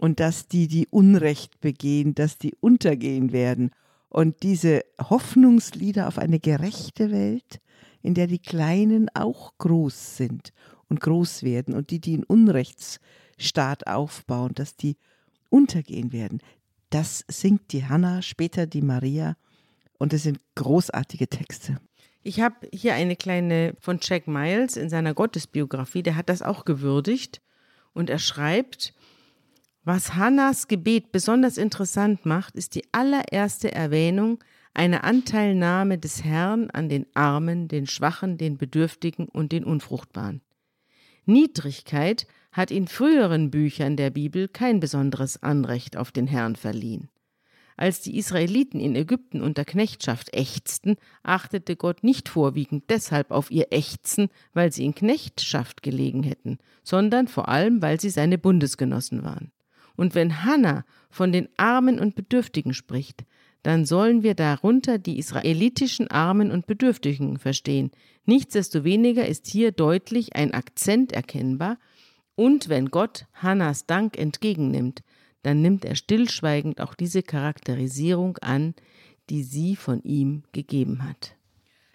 und 0.00 0.20
dass 0.20 0.46
die 0.46 0.68
die 0.68 0.86
Unrecht 0.88 1.60
begehen, 1.60 2.14
dass 2.14 2.38
die 2.38 2.54
untergehen 2.60 3.32
werden. 3.32 3.72
Und 4.08 4.42
diese 4.44 4.84
Hoffnungslieder 5.00 6.06
auf 6.06 6.18
eine 6.18 6.38
gerechte 6.38 7.10
Welt, 7.10 7.60
in 8.02 8.14
der 8.14 8.28
die 8.28 8.38
Kleinen 8.38 9.08
auch 9.14 9.52
groß 9.58 10.16
sind 10.16 10.52
und 10.88 11.00
groß 11.00 11.42
werden 11.42 11.74
und 11.74 11.90
die, 11.90 12.00
die 12.00 12.14
einen 12.14 12.24
Unrechtsstaat 12.24 13.86
aufbauen, 13.86 14.54
dass 14.54 14.76
die 14.76 14.96
untergehen 15.50 16.12
werden. 16.12 16.40
Das 16.90 17.24
singt 17.28 17.72
die 17.72 17.86
Hannah, 17.86 18.22
später 18.22 18.66
die 18.66 18.82
Maria 18.82 19.36
und 19.98 20.12
es 20.12 20.22
sind 20.22 20.40
großartige 20.54 21.28
Texte. 21.28 21.78
Ich 22.22 22.40
habe 22.40 22.68
hier 22.72 22.94
eine 22.94 23.16
kleine 23.16 23.74
von 23.80 23.98
Jack 24.02 24.26
Miles 24.26 24.76
in 24.76 24.90
seiner 24.90 25.14
Gottesbiografie, 25.14 26.02
der 26.02 26.16
hat 26.16 26.28
das 26.28 26.42
auch 26.42 26.64
gewürdigt 26.64 27.40
und 27.92 28.10
er 28.10 28.18
schreibt, 28.18 28.94
was 29.84 30.14
Hannas 30.14 30.68
Gebet 30.68 31.12
besonders 31.12 31.56
interessant 31.56 32.26
macht, 32.26 32.56
ist 32.56 32.74
die 32.74 32.84
allererste 32.92 33.72
Erwähnung 33.72 34.42
einer 34.74 35.02
Anteilnahme 35.02 35.98
des 35.98 36.24
Herrn 36.24 36.70
an 36.70 36.88
den 36.88 37.06
Armen, 37.14 37.68
den 37.68 37.86
Schwachen, 37.86 38.36
den 38.36 38.58
Bedürftigen 38.58 39.28
und 39.28 39.50
den 39.50 39.64
Unfruchtbaren. 39.64 40.42
Niedrigkeit 41.28 42.26
hat 42.52 42.70
in 42.70 42.88
früheren 42.88 43.50
Büchern 43.50 43.96
der 43.96 44.10
Bibel 44.10 44.48
kein 44.48 44.80
besonderes 44.80 45.42
Anrecht 45.42 45.96
auf 45.96 46.10
den 46.10 46.26
Herrn 46.26 46.56
verliehen. 46.56 47.08
Als 47.76 48.00
die 48.00 48.18
Israeliten 48.18 48.80
in 48.80 48.96
Ägypten 48.96 49.40
unter 49.40 49.64
Knechtschaft 49.64 50.34
ächzten, 50.34 50.96
achtete 51.22 51.76
Gott 51.76 52.02
nicht 52.02 52.28
vorwiegend 52.28 52.84
deshalb 52.88 53.30
auf 53.30 53.52
ihr 53.52 53.68
Ächzen, 53.70 54.30
weil 54.52 54.72
sie 54.72 54.84
in 54.84 54.96
Knechtschaft 54.96 55.84
gelegen 55.84 56.24
hätten, 56.24 56.58
sondern 56.82 57.28
vor 57.28 57.48
allem, 57.48 57.80
weil 57.80 58.00
sie 58.00 58.10
seine 58.10 58.36
Bundesgenossen 58.36 59.22
waren. 59.22 59.52
Und 59.94 60.16
wenn 60.16 60.42
Hannah 60.44 60.84
von 61.08 61.30
den 61.30 61.48
Armen 61.56 62.00
und 62.00 62.16
Bedürftigen 62.16 62.74
spricht, 62.74 63.24
dann 63.62 63.84
sollen 63.84 64.22
wir 64.22 64.34
darunter 64.34 64.98
die 64.98 65.18
israelitischen 65.18 66.10
Armen 66.10 66.50
und 66.50 66.66
Bedürftigen 66.66 67.38
verstehen. 67.38 67.90
Nichtsdestoweniger 68.28 69.26
ist 69.26 69.46
hier 69.46 69.72
deutlich 69.72 70.36
ein 70.36 70.52
Akzent 70.52 71.12
erkennbar, 71.12 71.78
und 72.34 72.68
wenn 72.68 72.90
Gott 72.90 73.24
Hannas 73.32 73.86
Dank 73.86 74.18
entgegennimmt, 74.18 75.00
dann 75.42 75.62
nimmt 75.62 75.86
er 75.86 75.96
stillschweigend 75.96 76.78
auch 76.82 76.94
diese 76.94 77.22
Charakterisierung 77.22 78.36
an, 78.38 78.74
die 79.30 79.42
sie 79.42 79.76
von 79.76 80.02
ihm 80.02 80.42
gegeben 80.52 81.08
hat. 81.08 81.36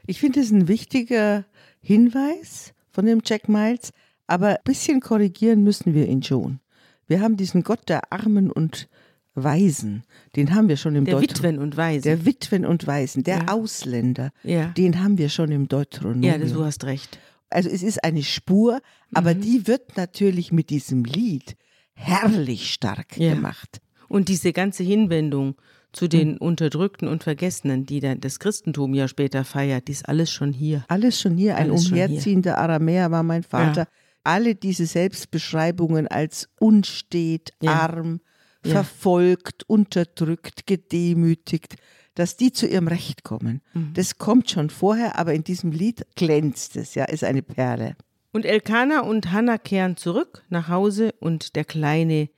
Ich 0.08 0.20
finde 0.20 0.40
es 0.40 0.50
ein 0.50 0.68
wichtiger 0.68 1.46
Hinweis 1.82 2.74
von 2.90 3.06
dem 3.06 3.22
Jack 3.24 3.48
Miles, 3.48 3.94
aber 4.26 4.50
ein 4.50 4.64
bisschen 4.64 5.02
korrigieren 5.02 5.64
müssen 5.64 5.94
wir 5.94 6.08
ihn 6.08 6.24
schon. 6.24 6.60
Wir 7.06 7.22
haben 7.22 7.38
diesen 7.38 7.62
Gott 7.62 7.88
der 7.90 8.12
Armen 8.12 8.52
und 8.52 8.90
Waisen, 9.36 10.04
den 10.36 10.54
haben 10.54 10.68
wir 10.70 10.78
schon 10.78 10.96
im 10.96 11.06
Der 11.06 11.16
Deuteronomium. 11.16 11.54
Witwen 11.54 11.64
und 11.64 11.78
Waisen. 11.78 12.04
Der 12.04 12.26
Witwen 12.26 12.66
und 12.66 12.88
Waisen, 12.88 13.24
der 13.24 13.38
Ja. 13.38 13.48
Ausländer, 13.54 14.32
Ja. 14.44 14.68
den 14.68 15.04
haben 15.04 15.18
wir 15.18 15.30
schon 15.30 15.52
im 15.52 15.68
Deuteronomium. 15.68 16.24
ja, 16.24 16.38
du 16.38 16.64
hast 16.66 16.84
recht. 16.86 17.18
Also 17.50 17.70
es 17.70 17.84
ist 17.84 18.04
eine 18.04 18.24
Spur, 18.24 18.80
aber 19.14 19.34
Mhm. 19.36 19.42
die 19.42 19.68
wird 19.68 19.98
natürlich 19.98 20.52
mit 20.52 20.70
diesem 20.70 21.04
Lied 21.04 21.56
herrlich 21.94 22.72
stark 22.74 23.18
Ja. 23.18 23.34
gemacht. 23.34 23.80
Und 24.10 24.28
diese 24.30 24.54
ganze 24.54 24.84
Hinwendung 24.84 25.56
zu 25.92 26.08
den 26.08 26.38
Unterdrückten 26.40 27.08
und 27.08 27.24
Vergessenen, 27.24 27.86
die 27.86 28.00
dann 28.00 28.20
das 28.20 28.40
Christentum 28.40 28.94
ja 28.96 29.08
später 29.08 29.44
feiert, 29.44 29.88
die 29.88 29.92
ist 29.92 30.10
alles 30.10 30.32
schon 30.32 30.52
hier. 30.52 30.84
Alles 30.88 31.20
schon 31.22 31.38
hier, 31.38 31.56
ein 31.56 31.70
Alles 31.70 31.90
umherziehender 31.92 32.58
Aramäer 32.58 33.12
war 33.12 33.22
mein 33.24 33.44
Vater. 33.44 33.82
Ja. 33.82 33.88
Alle 34.24 34.56
diese 34.56 34.86
Selbstbeschreibungen 34.88 36.08
als 36.08 36.50
unstet, 36.60 37.52
Ja. 37.62 37.74
arm, 37.74 38.22
Ja. 38.66 38.74
verfolgt, 38.74 39.64
unterdrückt, 39.68 40.68
gedemütigt, 40.68 41.76
dass 42.16 42.38
die 42.38 42.52
zu 42.52 42.68
ihrem 42.68 42.88
Recht 42.88 43.24
kommen. 43.24 43.62
Mhm. 43.74 43.94
Das 43.94 44.18
kommt 44.18 44.50
schon 44.50 44.70
vorher, 44.70 45.18
aber 45.18 45.34
in 45.34 45.44
diesem 45.44 45.72
Lied 45.72 46.06
glänzt 46.16 46.76
es, 46.76 46.96
ja, 46.96 47.06
ist 47.06 47.24
eine 47.24 47.42
Perle. 47.42 47.96
Und 48.32 48.46
Elkanah 48.46 49.02
und 49.02 49.32
Hannah 49.32 49.58
kehren 49.58 49.98
zurück 49.98 50.44
nach 50.50 50.68
Hause 50.68 51.14
und 51.20 51.56
der 51.56 51.66
kleine 51.66 52.30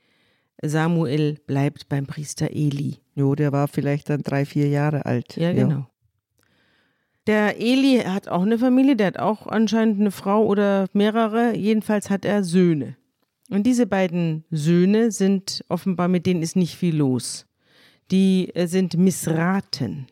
Samuel 0.62 1.38
bleibt 1.46 1.88
beim 1.88 2.06
Priester 2.06 2.50
Eli. 2.50 2.98
Jo, 3.14 3.34
der 3.34 3.52
war 3.52 3.68
vielleicht 3.68 4.10
dann 4.10 4.22
drei, 4.22 4.44
vier 4.44 4.68
Jahre 4.68 5.06
alt. 5.06 5.36
Ja, 5.36 5.52
genau. 5.52 5.86
Der 7.26 7.60
Eli 7.60 8.02
hat 8.06 8.28
auch 8.28 8.42
eine 8.42 8.58
Familie, 8.58 8.94
der 8.94 9.08
hat 9.08 9.18
auch 9.18 9.46
anscheinend 9.46 10.00
eine 10.00 10.10
Frau 10.10 10.44
oder 10.46 10.86
mehrere. 10.92 11.56
Jedenfalls 11.56 12.08
hat 12.08 12.24
er 12.24 12.44
Söhne. 12.44 12.96
Und 13.50 13.64
diese 13.64 13.86
beiden 13.86 14.44
Söhne 14.50 15.10
sind 15.12 15.64
offenbar, 15.68 16.08
mit 16.08 16.26
denen 16.26 16.42
ist 16.42 16.56
nicht 16.56 16.76
viel 16.76 16.96
los. 16.96 17.46
Die 18.10 18.54
äh, 18.54 18.66
sind 18.66 18.96
Missraten 18.96 20.06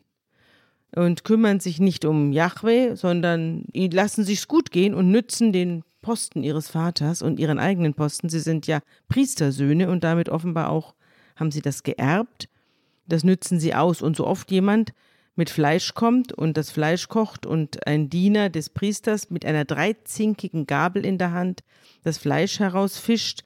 und 0.95 1.23
kümmern 1.23 1.59
sich 1.59 1.79
nicht 1.79 2.05
um 2.05 2.31
Yahweh, 2.31 2.95
sondern 2.95 3.65
lassen 3.73 4.23
sich's 4.23 4.47
gut 4.47 4.71
gehen 4.71 4.93
und 4.93 5.11
nützen 5.11 5.51
den 5.51 5.83
Posten 6.01 6.43
ihres 6.43 6.69
Vaters 6.69 7.21
und 7.21 7.39
ihren 7.39 7.59
eigenen 7.59 7.93
Posten. 7.93 8.29
Sie 8.29 8.39
sind 8.39 8.67
ja 8.67 8.79
Priestersöhne 9.09 9.89
und 9.89 10.03
damit 10.03 10.29
offenbar 10.29 10.69
auch 10.69 10.95
haben 11.35 11.51
sie 11.51 11.61
das 11.61 11.83
geerbt. 11.83 12.47
Das 13.07 13.23
nützen 13.23 13.59
sie 13.59 13.73
aus. 13.73 14.01
Und 14.01 14.15
so 14.15 14.25
oft 14.25 14.51
jemand 14.51 14.93
mit 15.35 15.49
Fleisch 15.49 15.93
kommt 15.93 16.31
und 16.31 16.57
das 16.57 16.69
Fleisch 16.71 17.07
kocht 17.07 17.45
und 17.45 17.85
ein 17.87 18.09
Diener 18.09 18.49
des 18.49 18.69
Priesters 18.69 19.29
mit 19.29 19.45
einer 19.45 19.65
dreizinkigen 19.65 20.65
Gabel 20.65 21.05
in 21.05 21.17
der 21.17 21.31
Hand 21.31 21.63
das 22.03 22.17
Fleisch 22.17 22.59
herausfischt, 22.59 23.43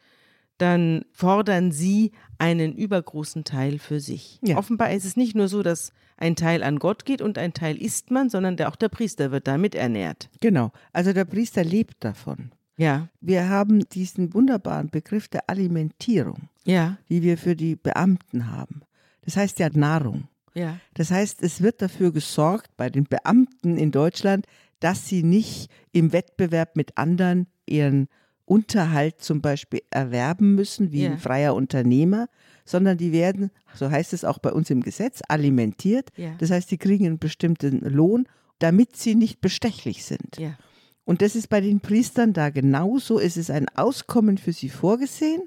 dann 0.58 1.06
fordern 1.12 1.72
sie 1.72 2.12
einen 2.38 2.74
übergroßen 2.74 3.44
Teil 3.44 3.80
für 3.80 4.00
sich. 4.00 4.40
Ja. 4.42 4.58
Offenbar 4.58 4.92
ist 4.92 5.06
es 5.06 5.18
nicht 5.18 5.36
nur 5.36 5.48
so, 5.48 5.64
dass 5.64 5.92
ein 6.18 6.36
Teil 6.36 6.64
an 6.64 6.80
Gott 6.80 7.06
geht 7.06 7.22
und 7.22 7.38
ein 7.38 7.54
Teil 7.54 7.82
isst 7.82 8.12
man, 8.12 8.30
sondern 8.30 8.58
der, 8.58 8.70
auch 8.70 8.76
der 8.76 8.90
Priester 8.90 9.32
wird 9.32 9.48
damit 9.48 9.74
ernährt. 9.74 10.30
Genau, 10.42 10.72
also 10.92 11.14
der 11.14 11.26
Priester 11.26 11.64
lebt 11.64 12.04
davon. 12.04 12.52
Ja. 12.78 13.10
Wir 13.20 13.50
haben 13.50 13.88
diesen 13.90 14.34
wunderbaren 14.34 14.90
Begriff 14.90 15.28
der 15.28 15.50
Alimentierung, 15.50 16.50
ja. 16.66 16.98
die 17.10 17.22
wir 17.24 17.38
für 17.38 17.56
die 17.56 17.76
Beamten 17.76 18.52
haben. 18.52 18.82
Das 19.22 19.38
heißt 19.38 19.60
ja 19.60 19.70
Nahrung. 19.72 20.28
Ja. 20.60 20.78
Das 20.94 21.12
heißt, 21.12 21.42
es 21.42 21.62
wird 21.62 21.82
dafür 21.82 22.12
gesorgt 22.12 22.76
bei 22.78 22.90
den 22.90 23.06
Beamten 23.06 23.78
in 23.78 23.92
Deutschland, 23.92 24.46
dass 24.80 25.08
sie 25.08 25.24
nicht 25.24 25.70
im 25.92 26.14
Wettbewerb 26.14 26.76
mit 26.76 26.98
anderen 26.98 27.48
ihren 27.66 28.08
Unterhalt 28.46 29.22
zum 29.22 29.42
Beispiel 29.42 29.82
erwerben 29.92 30.56
müssen, 30.56 30.92
wie 30.92 31.04
ja. 31.04 31.12
ein 31.12 31.20
freier 31.20 31.54
Unternehmer, 31.54 32.28
sondern 32.66 32.98
die 32.98 33.12
werden, 33.12 33.52
so 33.76 33.92
heißt 33.92 34.12
es 34.14 34.26
auch 34.26 34.40
bei 34.40 34.52
uns 34.52 34.70
im 34.70 34.82
Gesetz, 34.82 35.22
alimentiert. 35.28 36.10
Ja. 36.18 36.34
Das 36.40 36.50
heißt, 36.50 36.70
die 36.72 36.78
kriegen 36.78 37.06
einen 37.06 37.20
bestimmten 37.20 37.80
Lohn, 37.82 38.28
damit 38.58 38.96
sie 38.96 39.16
nicht 39.16 39.40
bestechlich 39.40 40.04
sind. 40.04 40.38
Ja. 40.38 40.58
Und 41.06 41.22
das 41.22 41.36
ist 41.36 41.50
bei 41.50 41.62
den 41.62 41.80
Priestern 41.80 42.34
da 42.34 42.50
genauso. 42.50 43.20
Es 43.20 43.38
ist 43.38 43.52
ein 43.52 43.68
Auskommen 43.76 44.38
für 44.38 44.54
sie 44.54 44.70
vorgesehen. 44.70 45.44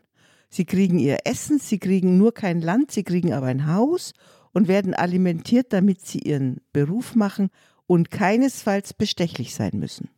Sie 0.48 0.64
kriegen 0.64 0.98
ihr 0.98 1.18
Essen, 1.24 1.58
sie 1.58 1.78
kriegen 1.78 2.18
nur 2.18 2.34
kein 2.34 2.60
Land, 2.60 2.90
sie 2.90 3.04
kriegen 3.04 3.32
aber 3.32 3.46
ein 3.46 3.66
Haus 3.66 4.12
und 4.52 4.68
werden 4.68 4.94
alimentiert, 4.94 5.72
damit 5.72 6.00
sie 6.00 6.18
ihren 6.18 6.60
Beruf 6.72 7.14
machen 7.14 7.50
und 7.86 8.10
keinesfalls 8.10 8.94
bestechlich 8.94 9.54
sein 9.54 9.72
müssen. 9.74 10.08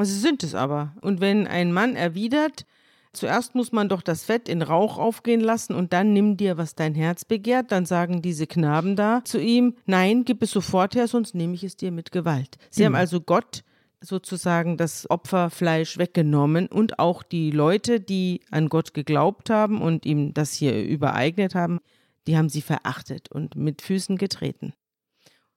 Sie 0.00 0.18
sind 0.18 0.42
es 0.42 0.54
aber. 0.54 0.94
Und 1.00 1.20
wenn 1.20 1.46
ein 1.46 1.72
Mann 1.72 1.96
erwidert, 1.96 2.64
zuerst 3.12 3.54
muss 3.54 3.72
man 3.72 3.88
doch 3.88 4.02
das 4.02 4.24
Fett 4.24 4.48
in 4.48 4.62
Rauch 4.62 4.98
aufgehen 4.98 5.40
lassen 5.40 5.74
und 5.74 5.92
dann 5.92 6.12
nimm 6.12 6.36
dir, 6.36 6.56
was 6.56 6.74
dein 6.74 6.94
Herz 6.94 7.24
begehrt, 7.24 7.72
dann 7.72 7.86
sagen 7.86 8.22
diese 8.22 8.46
Knaben 8.46 8.94
da 8.94 9.24
zu 9.24 9.40
ihm, 9.40 9.74
nein, 9.86 10.24
gib 10.24 10.42
es 10.42 10.52
sofort 10.52 10.94
her, 10.94 11.08
sonst 11.08 11.34
nehme 11.34 11.54
ich 11.54 11.64
es 11.64 11.76
dir 11.76 11.90
mit 11.90 12.12
Gewalt. 12.12 12.56
Sie 12.70 12.82
mhm. 12.82 12.86
haben 12.86 12.94
also 12.94 13.20
Gott 13.20 13.64
sozusagen 14.02 14.76
das 14.76 15.10
Opferfleisch 15.10 15.98
weggenommen 15.98 16.68
und 16.68 16.98
auch 16.98 17.22
die 17.22 17.50
Leute, 17.50 18.00
die 18.00 18.40
an 18.50 18.68
Gott 18.68 18.94
geglaubt 18.94 19.50
haben 19.50 19.82
und 19.82 20.06
ihm 20.06 20.32
das 20.32 20.52
hier 20.52 20.82
übereignet 20.82 21.54
haben, 21.54 21.80
die 22.26 22.36
haben 22.36 22.48
sie 22.48 22.62
verachtet 22.62 23.30
und 23.30 23.56
mit 23.56 23.82
Füßen 23.82 24.16
getreten. 24.16 24.74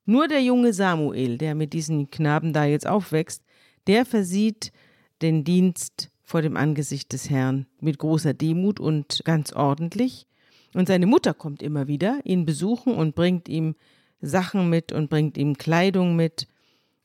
Nur 0.05 0.27
der 0.27 0.41
junge 0.41 0.73
Samuel, 0.73 1.37
der 1.37 1.55
mit 1.55 1.73
diesen 1.73 2.09
Knaben 2.09 2.53
da 2.53 2.65
jetzt 2.65 2.87
aufwächst, 2.87 3.43
der 3.87 4.05
versieht 4.05 4.71
den 5.21 5.43
Dienst 5.43 6.09
vor 6.21 6.41
dem 6.41 6.57
Angesicht 6.57 7.13
des 7.13 7.29
Herrn 7.29 7.67
mit 7.79 7.99
großer 7.99 8.33
Demut 8.33 8.79
und 8.79 9.21
ganz 9.23 9.53
ordentlich. 9.53 10.27
Und 10.73 10.87
seine 10.87 11.05
Mutter 11.05 11.33
kommt 11.33 11.61
immer 11.61 11.87
wieder, 11.87 12.19
ihn 12.23 12.45
besuchen 12.45 12.93
und 12.93 13.15
bringt 13.15 13.47
ihm 13.47 13.75
Sachen 14.21 14.69
mit 14.69 14.91
und 14.91 15.09
bringt 15.09 15.37
ihm 15.37 15.57
Kleidung 15.57 16.15
mit 16.15 16.47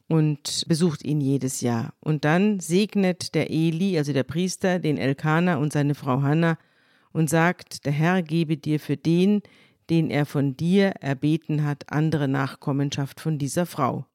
und 0.09 0.65
besucht 0.67 1.05
ihn 1.05 1.21
jedes 1.21 1.61
Jahr. 1.61 1.93
Und 2.01 2.25
dann 2.25 2.61
segnet 2.61 3.35
der 3.35 3.51
Eli, 3.51 3.99
also 3.99 4.13
der 4.13 4.23
Priester, 4.23 4.79
den 4.79 4.97
Elkanah 4.97 5.57
und 5.57 5.73
seine 5.73 5.95
Frau 5.95 6.23
Hannah 6.23 6.59
und 7.19 7.29
sagt, 7.29 7.85
der 7.85 7.93
Herr 7.93 8.23
gebe 8.23 8.57
dir 8.57 8.81
für 8.81 8.97
den, 8.97 9.43
den 9.91 10.11
er 10.11 10.27
von 10.27 10.57
dir 10.57 10.89
erbeten 11.01 11.65
hat, 11.65 11.93
andere 11.93 12.29
Nachkommenschaft 12.29 13.21
von 13.21 13.39
dieser 13.39 13.67
Frau. 13.67 14.07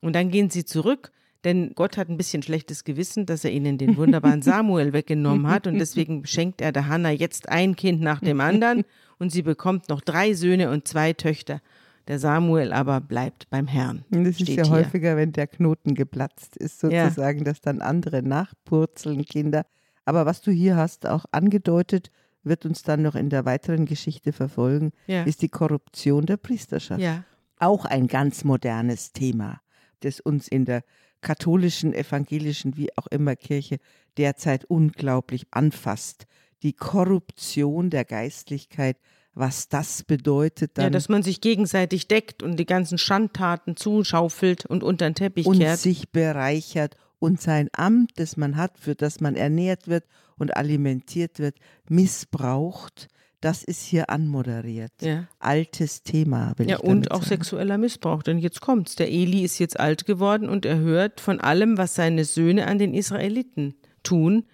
Und 0.00 0.14
dann 0.14 0.30
gehen 0.30 0.50
sie 0.50 0.64
zurück 0.64 1.10
denn 1.44 1.72
Gott 1.74 1.96
hat 1.96 2.08
ein 2.08 2.16
bisschen 2.16 2.42
schlechtes 2.42 2.84
Gewissen, 2.84 3.26
dass 3.26 3.44
er 3.44 3.52
ihnen 3.52 3.78
den 3.78 3.96
wunderbaren 3.96 4.42
Samuel 4.42 4.92
weggenommen 4.92 5.46
hat 5.46 5.66
und 5.66 5.78
deswegen 5.78 6.26
schenkt 6.26 6.60
er 6.60 6.72
der 6.72 6.88
Hannah 6.88 7.10
jetzt 7.10 7.48
ein 7.48 7.76
Kind 7.76 8.00
nach 8.00 8.20
dem 8.20 8.40
anderen 8.40 8.84
und 9.18 9.30
sie 9.30 9.42
bekommt 9.42 9.88
noch 9.88 10.00
drei 10.00 10.32
Söhne 10.32 10.70
und 10.70 10.88
zwei 10.88 11.12
Töchter. 11.12 11.60
Der 12.08 12.18
Samuel 12.18 12.72
aber 12.72 13.00
bleibt 13.00 13.48
beim 13.48 13.66
Herrn. 13.66 14.04
Das 14.10 14.40
ist 14.40 14.48
ja 14.48 14.64
hier. 14.64 14.70
häufiger, 14.70 15.16
wenn 15.16 15.32
der 15.32 15.46
Knoten 15.46 15.94
geplatzt 15.94 16.56
ist, 16.56 16.80
sozusagen, 16.80 17.38
ja. 17.38 17.44
dass 17.44 17.62
dann 17.62 17.80
andere 17.80 18.22
nachpurzeln, 18.22 19.24
Kinder. 19.24 19.64
Aber 20.04 20.26
was 20.26 20.42
du 20.42 20.50
hier 20.50 20.76
hast, 20.76 21.06
auch 21.06 21.24
angedeutet, 21.32 22.10
wird 22.44 22.66
uns 22.66 22.82
dann 22.82 23.02
noch 23.02 23.14
in 23.14 23.30
der 23.30 23.44
weiteren 23.44 23.86
Geschichte 23.86 24.32
verfolgen, 24.32 24.92
ja. 25.06 25.24
ist 25.24 25.42
die 25.42 25.48
Korruption 25.48 26.26
der 26.26 26.36
Priesterschaft. 26.36 27.00
Ja. 27.00 27.24
Auch 27.58 27.84
ein 27.84 28.06
ganz 28.06 28.44
modernes 28.44 29.12
Thema, 29.12 29.60
das 30.00 30.20
uns 30.20 30.48
in 30.48 30.64
der 30.64 30.82
katholischen, 31.20 31.94
evangelischen, 31.94 32.76
wie 32.76 32.96
auch 32.96 33.06
immer 33.08 33.34
Kirche 33.34 33.78
derzeit 34.16 34.64
unglaublich 34.66 35.46
anfasst. 35.50 36.26
Die 36.62 36.74
Korruption 36.74 37.90
der 37.90 38.04
Geistlichkeit, 38.04 38.98
was 39.34 39.68
das 39.68 40.04
bedeutet 40.04 40.72
dann. 40.78 40.84
Ja, 40.84 40.90
dass 40.90 41.08
man 41.08 41.22
sich 41.22 41.40
gegenseitig 41.40 42.06
deckt 42.06 42.42
und 42.42 42.56
die 42.56 42.66
ganzen 42.66 42.98
Schandtaten 42.98 43.76
zuschaufelt 43.76 44.66
und 44.66 44.84
unter 44.84 45.08
den 45.08 45.14
Teppich 45.14 45.46
und 45.46 45.58
kehrt. 45.58 45.72
Und 45.72 45.80
sich 45.80 46.10
bereichert 46.10 46.96
und 47.18 47.40
sein 47.40 47.68
Amt, 47.72 48.12
das 48.16 48.36
man 48.36 48.56
hat, 48.56 48.78
für 48.78 48.94
das 48.94 49.20
man 49.20 49.34
ernährt 49.34 49.88
wird 49.88 50.04
und 50.38 50.56
alimentiert 50.56 51.38
wird, 51.38 51.56
missbraucht 51.88 53.08
das 53.44 53.62
ist 53.62 53.82
hier 53.82 54.08
anmoderiert. 54.08 54.92
Ja. 55.02 55.26
Altes 55.38 56.02
Thema. 56.02 56.54
Will 56.56 56.70
ja, 56.70 56.78
und 56.78 57.10
auch 57.10 57.16
sagen. 57.16 57.28
sexueller 57.28 57.76
Missbrauch. 57.76 58.22
Denn 58.22 58.38
jetzt 58.38 58.62
kommt's. 58.62 58.96
Der 58.96 59.12
Eli 59.12 59.44
ist 59.44 59.58
jetzt 59.58 59.78
alt 59.78 60.06
geworden 60.06 60.48
und 60.48 60.64
er 60.64 60.78
hört 60.78 61.20
von 61.20 61.40
allem, 61.40 61.76
was 61.76 61.94
seine 61.94 62.24
Söhne 62.24 62.66
an 62.66 62.78
den 62.78 62.94
Israeliten 62.94 63.74
tun. 64.02 64.46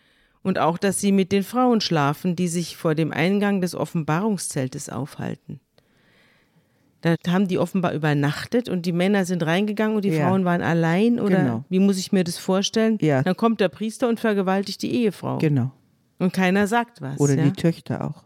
Und 0.42 0.58
auch, 0.58 0.76
dass 0.76 1.00
sie 1.00 1.12
mit 1.12 1.30
den 1.30 1.44
Frauen 1.44 1.80
schlafen, 1.80 2.34
die 2.34 2.48
sich 2.48 2.76
vor 2.76 2.96
dem 2.96 3.12
Eingang 3.12 3.60
des 3.60 3.76
Offenbarungszeltes 3.76 4.88
aufhalten. 4.88 5.60
Da 7.02 7.16
haben 7.28 7.48
die 7.48 7.58
offenbar 7.58 7.94
übernachtet 7.94 8.68
und 8.68 8.84
die 8.84 8.92
Männer 8.92 9.24
sind 9.24 9.44
reingegangen 9.44 9.96
und 9.96 10.04
die 10.04 10.10
ja. 10.10 10.26
Frauen 10.26 10.44
waren 10.44 10.60
allein 10.60 11.18
oder 11.18 11.36
genau. 11.36 11.64
wie 11.70 11.78
muss 11.78 11.98
ich 11.98 12.12
mir 12.12 12.24
das 12.24 12.36
vorstellen? 12.36 12.98
Ja. 13.00 13.22
Dann 13.22 13.36
kommt 13.36 13.60
der 13.60 13.68
Priester 13.68 14.08
und 14.08 14.20
vergewaltigt 14.20 14.82
die 14.82 14.92
Ehefrau. 14.92 15.38
Genau. 15.38 15.72
Und 16.18 16.32
keiner 16.32 16.66
sagt 16.66 17.00
was. 17.00 17.18
Oder 17.18 17.36
ja? 17.36 17.44
die 17.44 17.52
Töchter 17.52 18.04
auch. 18.04 18.24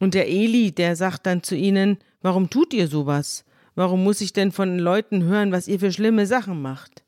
Und 0.00 0.14
der 0.14 0.28
Eli, 0.28 0.72
der 0.72 0.96
sagt 0.96 1.26
dann 1.26 1.42
zu 1.42 1.54
ihnen, 1.54 1.98
warum 2.20 2.50
tut 2.50 2.72
ihr 2.72 2.88
sowas? 2.88 3.44
Warum 3.76 4.02
muss 4.02 4.20
ich 4.20 4.32
denn 4.32 4.50
von 4.50 4.78
Leuten 4.78 5.22
hören, 5.22 5.52
was 5.52 5.68
ihr 5.68 5.78
für 5.78 5.92
schlimme 5.92 6.26
Sachen 6.26 6.60
macht? 6.60 7.04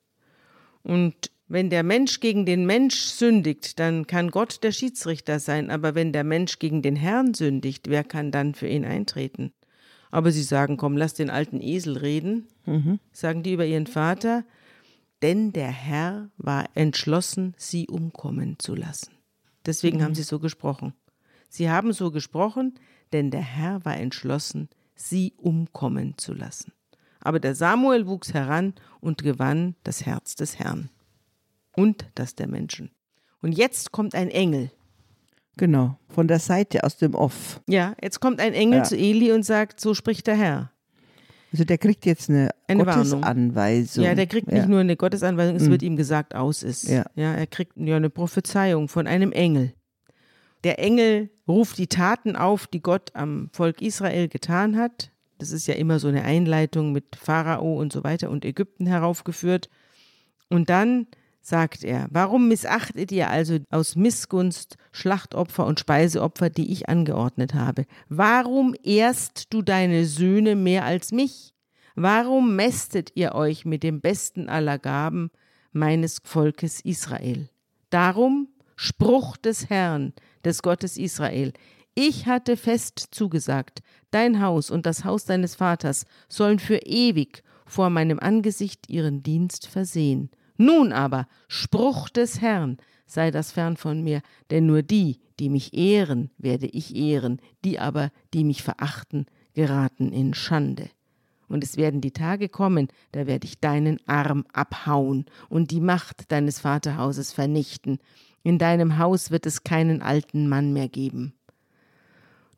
Und 0.84 1.14
wenn 1.48 1.68
der 1.68 1.82
Mensch 1.82 2.20
gegen 2.20 2.46
den 2.46 2.64
Mensch 2.64 2.96
sündigt, 2.96 3.78
dann 3.78 4.06
kann 4.06 4.30
Gott 4.30 4.62
der 4.62 4.72
Schiedsrichter 4.72 5.40
sein, 5.40 5.70
aber 5.70 5.94
wenn 5.94 6.12
der 6.12 6.24
Mensch 6.24 6.58
gegen 6.58 6.80
den 6.80 6.96
Herrn 6.96 7.34
sündigt, 7.34 7.90
wer 7.90 8.04
kann 8.04 8.30
dann 8.30 8.54
für 8.54 8.68
ihn 8.68 8.84
eintreten? 8.84 9.52
Aber 10.12 10.31
sie 10.31 10.42
sagen, 10.42 10.77
komm, 10.77 10.96
lass 10.96 11.14
den 11.14 11.31
alten 11.31 11.61
Esel 11.61 11.96
reden, 11.96 12.46
mhm. 12.66 13.01
sagen 13.12 13.42
die 13.42 13.55
über 13.55 13.66
ihren 13.66 13.88
Vater, 13.88 14.44
denn 15.22 15.53
der 15.53 15.70
Herr 15.70 16.29
war 16.37 16.68
entschlossen, 16.75 17.55
sie 17.57 17.88
umkommen 17.88 18.57
zu 18.59 18.75
lassen. 18.75 19.12
Deswegen 19.64 19.98
mhm. 19.98 20.03
haben 20.03 20.14
sie 20.14 20.22
so 20.22 20.38
gesprochen. 20.38 20.92
Sie 21.48 21.70
haben 21.70 21.92
so 21.92 22.11
gesprochen, 22.11 22.75
denn 23.12 23.31
der 23.31 23.40
Herr 23.40 23.85
war 23.85 23.96
entschlossen, 23.96 24.68
sie 24.94 25.33
umkommen 25.38 26.18
zu 26.18 26.35
lassen. 26.35 26.72
Aber 27.20 27.40
der 27.40 27.55
Samuel 27.55 28.07
wuchs 28.07 28.35
heran 28.35 28.75
und 29.01 29.22
gewann 29.22 29.77
das 29.83 30.05
Herz 30.05 30.35
des 30.35 30.59
Herrn 30.59 30.90
und 31.75 32.07
das 32.14 32.35
der 32.35 32.48
Menschen. 32.48 32.90
Und 33.40 33.53
jetzt 33.53 33.92
kommt 33.92 34.14
ein 34.14 34.29
Engel. 34.29 34.70
Genau, 35.56 35.98
von 36.08 36.28
der 36.28 36.38
Seite 36.38 36.82
aus 36.84 36.96
dem 36.96 37.14
Off. 37.14 37.60
Ja, 37.68 37.94
jetzt 38.02 38.20
kommt 38.20 38.40
ein 38.40 38.54
Engel 38.54 38.78
Ja. 38.78 38.84
zu 38.84 38.96
Eli 38.96 39.32
und 39.32 39.42
sagt, 39.44 39.80
so 39.80 39.94
spricht 39.94 40.26
der 40.26 40.36
Herr. 40.36 40.70
Also 41.52 41.64
der 41.64 41.76
kriegt 41.76 42.06
jetzt 42.06 42.30
eine, 42.30 42.48
Eine. 42.66 42.84
Gottesanweisung. 42.84 44.04
Ja, 44.04 44.14
der 44.14 44.26
kriegt 44.26 44.50
nicht 44.50 44.66
nur 44.68 44.80
eine 44.80 44.96
Gottesanweisung, 44.96 45.56
es 45.56 45.64
Mhm. 45.64 45.70
wird 45.70 45.82
ihm 45.82 45.96
gesagt, 45.96 46.34
aus 46.34 46.62
ist. 46.62 46.84
Ja. 46.88 47.04
ja, 47.14 47.34
er 47.34 47.46
kriegt 47.46 47.76
ja 47.76 47.96
eine 47.96 48.08
Prophezeiung 48.08 48.88
von 48.88 49.06
einem 49.06 49.32
Engel. 49.32 49.74
Der 50.64 50.78
Engel 50.78 51.28
ruft 51.46 51.76
die 51.76 51.88
Taten 51.88 52.36
auf, 52.36 52.66
die 52.66 52.80
Gott 52.80 53.10
am 53.14 53.50
Volk 53.52 53.82
Israel 53.82 54.28
getan 54.28 54.76
hat. 54.78 55.10
Das 55.38 55.50
ist 55.50 55.66
ja 55.66 55.74
immer 55.74 55.98
so 55.98 56.08
eine 56.08 56.22
Einleitung 56.22 56.92
mit 56.92 57.16
Pharao 57.16 57.78
und 57.78 57.92
so 57.92 58.02
weiter 58.04 58.30
und 58.30 58.44
Ägypten 58.46 58.86
heraufgeführt. 58.86 59.68
Und 60.48 60.70
dann 60.70 61.06
sagt 61.42 61.85
er, 61.85 62.07
warum 62.11 62.48
missachtet 62.48 63.12
ihr 63.12 63.28
also 63.28 63.59
aus 63.70 63.96
Missgunst 63.96 64.76
Schlachtopfer 64.92 65.66
und 65.66 65.81
Speiseopfer, 65.81 66.48
die 66.48 66.72
ich 66.72 66.88
angeordnet 66.88 67.52
habe? 67.55 67.85
Warum 68.09 68.74
ehrst 68.83 69.52
du 69.52 69.61
deine 69.61 70.07
Söhne 70.07 70.55
mehr 70.55 70.85
als 70.85 71.12
mich? 71.12 71.52
Warum 71.94 72.57
mästet 72.57 73.11
ihr 73.16 73.35
euch 73.35 73.64
mit 73.64 73.83
dem 73.83 74.00
besten 74.00 74.48
aller 74.48 74.78
Gaben 74.78 75.31
meines 75.72 76.18
Volkes 76.24 76.81
Israel? 76.81 77.48
Darum 77.90 78.48
Spruch 78.76 79.37
des 79.37 79.68
Herrn, 79.68 80.12
des 80.44 80.62
Gottes 80.62 80.96
Israel. 80.96 81.52
Ich 81.94 82.26
hatte 82.26 82.57
fest 82.57 83.09
zugesagt, 83.11 83.81
dein 84.11 84.42
Haus 84.42 84.70
und 84.70 84.87
das 84.87 85.05
Haus 85.05 85.24
deines 85.24 85.57
Vaters 85.57 86.07
sollen 86.28 86.59
für 86.59 86.78
ewig 86.78 87.42
vor 87.66 87.90
meinem 87.90 88.18
Angesicht 88.18 88.88
ihren 88.88 89.22
Dienst 89.22 89.66
versehen. 89.66 90.31
Nun 90.62 90.92
aber, 90.92 91.27
Spruch 91.48 92.09
des 92.09 92.40
Herrn, 92.40 92.77
sei 93.05 93.33
das 93.33 93.51
fern 93.51 93.77
von 93.77 94.05
mir, 94.05 94.22
denn 94.53 94.64
nur 94.64 94.83
die, 94.83 95.18
die 95.40 95.48
mich 95.48 95.75
ehren, 95.75 96.31
werde 96.38 96.66
ich 96.66 96.94
ehren, 96.94 97.40
die 97.64 97.81
aber, 97.81 98.12
die 98.33 98.44
mich 98.44 98.62
verachten, 98.62 99.27
geraten 99.55 100.12
in 100.12 100.35
Schande. 100.35 100.88
Und 101.48 101.64
es 101.64 101.77
werden 101.77 102.01
die 102.01 102.12
Tage 102.12 102.48
kommen, 102.48 102.87
da 103.11 103.27
werde 103.27 103.44
ich 103.44 103.59
deinen 103.59 103.98
Arm 104.07 104.44
abhauen 104.53 105.27
und 105.48 105.72
die 105.72 105.81
Macht 105.81 106.31
deines 106.31 106.61
Vaterhauses 106.61 107.33
vernichten. 107.33 107.98
In 108.44 108.59
deinem 108.59 108.98
Haus 108.98 109.33
wird 109.33 109.46
es 109.46 109.64
keinen 109.64 110.01
alten 110.01 110.48
Mann 110.48 110.72
mehr 110.72 110.88
geben. 110.88 111.35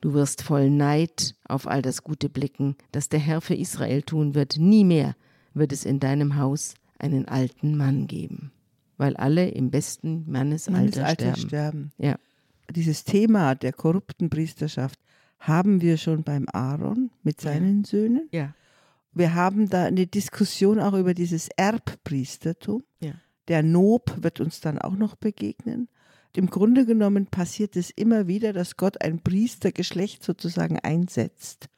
Du 0.03 0.12
wirst 0.12 0.43
voll 0.43 0.69
Neid 0.69 1.37
auf 1.49 1.67
all 1.67 1.81
das 1.81 2.03
Gute 2.03 2.29
blicken, 2.29 2.77
das 2.93 3.09
der 3.09 3.21
Herr 3.21 3.40
für 3.40 3.55
Israel 3.55 4.03
tun 4.03 4.35
wird. 4.35 4.59
Nie 4.59 4.85
mehr 4.85 5.17
wird 5.55 5.73
es 5.73 5.87
in 5.87 6.01
deinem 6.01 6.37
Haus 6.37 6.75
einen 7.05 7.29
alten 7.29 7.77
Mann 7.77 8.07
geben, 8.07 8.51
weil 8.97 9.17
alle 9.17 9.49
im 9.49 9.71
besten 9.71 10.25
Mannesalter, 10.27 10.79
Mannesalter 10.81 11.37
sterben. 11.37 11.49
sterben. 11.49 11.93
Ja. 11.99 12.17
Dieses 12.75 13.05
Thema 13.05 13.55
der 13.55 13.73
korrupten 13.73 14.31
Priesterschaft 14.31 14.99
haben 15.38 15.83
wir 15.83 15.99
schon 15.99 16.23
beim 16.23 16.47
Aaron 16.51 17.11
mit 17.23 17.40
seinen 17.40 17.85
Söhnen. 17.85 18.29
Ja. 18.33 18.55
Wir 19.12 19.35
haben 19.35 19.69
da 19.69 19.85
eine 19.85 20.07
Diskussion 20.07 20.81
auch 20.81 20.95
über 20.95 21.12
dieses 21.12 21.49
Erbpriestertum. 21.57 22.83
Ja. 23.01 23.12
Der 23.49 23.62
Nob 23.62 24.23
wird 24.23 24.40
uns 24.40 24.61
dann 24.61 24.79
auch 24.79 24.97
noch 24.97 25.14
begegnen. 25.17 25.88
Im 26.35 26.49
Grunde 26.49 26.87
genommen 26.87 27.27
passiert 27.27 27.77
es 27.77 27.90
immer 27.90 28.27
wieder, 28.27 28.53
dass 28.53 28.77
Gott 28.77 29.03
ein 29.03 29.21
Priestergeschlecht 29.21 30.25
sozusagen 30.25 30.81
einsetzt. 30.81 31.69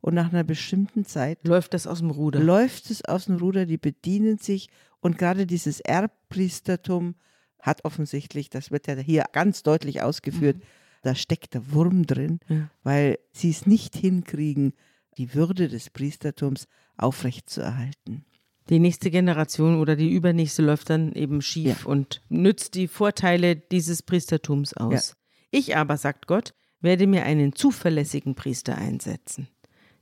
Und 0.00 0.14
nach 0.14 0.32
einer 0.32 0.44
bestimmten 0.44 1.04
Zeit 1.04 1.46
Läuft 1.46 1.74
das 1.74 1.86
aus 1.86 1.98
dem 1.98 2.10
Ruder? 2.10 2.40
läuft 2.40 2.90
es 2.90 3.04
aus 3.04 3.26
dem 3.26 3.36
Ruder, 3.36 3.66
die 3.66 3.76
bedienen 3.78 4.38
sich. 4.38 4.68
Und 5.00 5.18
gerade 5.18 5.46
dieses 5.46 5.80
Erbpriestertum 5.80 7.14
hat 7.60 7.84
offensichtlich, 7.84 8.48
das 8.50 8.70
wird 8.70 8.86
ja 8.86 8.94
hier 8.96 9.24
ganz 9.32 9.62
deutlich 9.62 10.00
ausgeführt, 10.02 10.56
da 11.02 11.14
steckt 11.14 11.54
der 11.54 11.72
Wurm 11.72 12.06
drin, 12.06 12.40
Ja. 12.48 12.70
weil 12.82 13.18
sie 13.32 13.50
es 13.50 13.66
nicht 13.66 13.96
hinkriegen, 13.96 14.72
die 15.18 15.34
Würde 15.34 15.68
des 15.68 15.90
Priestertums 15.90 16.66
aufrechtzuerhalten. 16.96 18.24
Die 18.68 18.78
nächste 18.78 19.10
Generation 19.10 19.78
oder 19.80 19.96
die 19.96 20.10
übernächste 20.12 20.62
läuft 20.62 20.90
dann 20.90 21.12
eben 21.12 21.42
schief 21.42 21.86
und 21.86 22.22
nützt 22.28 22.74
die 22.74 22.88
Vorteile 22.88 23.56
dieses 23.56 24.02
Priestertums 24.02 24.74
aus. 24.74 25.16
Ich 25.50 25.76
aber, 25.76 25.96
sagt 25.96 26.26
Gott, 26.26 26.54
werde 26.80 27.06
mir 27.06 27.24
einen 27.24 27.54
zuverlässigen 27.54 28.34
Priester 28.34 28.78
einsetzen, 28.78 29.48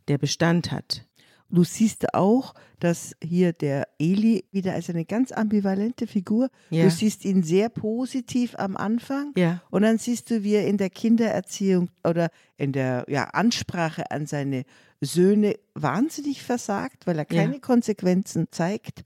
der 0.09 0.18
Bestand 0.18 0.73
hat. 0.73 1.05
Du 1.51 1.64
siehst 1.64 2.12
auch, 2.12 2.53
dass 2.79 3.16
hier 3.25 3.55
der 3.55 3.88
Eli 3.99 4.44
wieder 4.53 4.75
als 4.75 4.90
eine 4.90 5.07
ganz 5.07 5.33
ambivalente 5.33 6.07
Figur, 6.07 6.51
Ja. 6.68 6.85
du 6.85 6.90
siehst 6.90 7.25
ihn 7.25 7.42
sehr 7.42 7.71
positiv 7.71 8.55
am 8.59 8.77
Anfang 8.77 9.33
Ja. 9.35 9.62
und 9.71 9.81
dann 9.83 9.97
siehst 9.97 10.31
du, 10.31 10.42
wie 10.42 10.55
er 10.57 10.66
in 10.66 10.77
der 10.77 10.90
Kindererziehung 10.90 11.88
oder 12.05 12.29
in 12.59 12.73
der 12.73 13.07
ja, 13.09 13.25
Ansprache 13.31 14.11
an 14.11 14.27
seine 14.27 14.64
Söhne 15.01 15.55
wahnsinnig 15.75 16.42
versagt, 16.42 17.07
weil 17.07 17.18
er 17.18 17.25
keine 17.25 17.61
Konsequenzen 17.61 18.49
zeigt. 18.51 19.05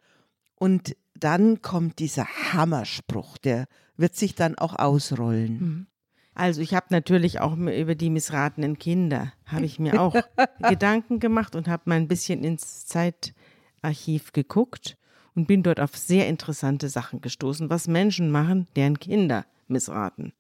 Und 0.57 0.97
dann 1.15 1.63
kommt 1.63 2.01
dieser 2.01 2.27
Hammerspruch, 2.53 3.39
der 3.39 3.67
wird 3.97 4.17
sich 4.17 4.35
dann 4.35 4.57
auch 4.57 4.75
ausrollen. 4.77 5.87
Also 6.35 6.63
ich 6.63 6.75
habe 6.75 6.87
natürlich 6.91 7.41
auch 7.41 7.57
über 7.57 7.95
die 7.95 8.11
missratenen 8.11 8.79
Kinder, 8.79 9.33
habe 9.45 9.67
ich 9.67 9.79
mir 9.79 10.01
auch 10.01 10.15
Gedanken 10.69 11.21
gemacht 11.21 11.55
und 11.55 11.69
habe 11.69 11.83
mal 11.87 11.97
ein 11.97 12.09
bisschen 12.09 12.43
ins 12.43 12.87
Zeitarchiv 12.87 14.33
geguckt 14.33 14.97
und 15.35 15.47
bin 15.47 15.63
dort 15.63 15.81
auf 15.81 15.97
sehr 15.97 16.29
interessante 16.29 16.89
Sachen 16.89 17.21
gestoßen, 17.21 17.69
was 17.69 17.87
Menschen 17.87 18.31
machen, 18.31 18.67
deren 18.77 18.99
Kinder 18.99 19.45
missraten. 19.69 20.33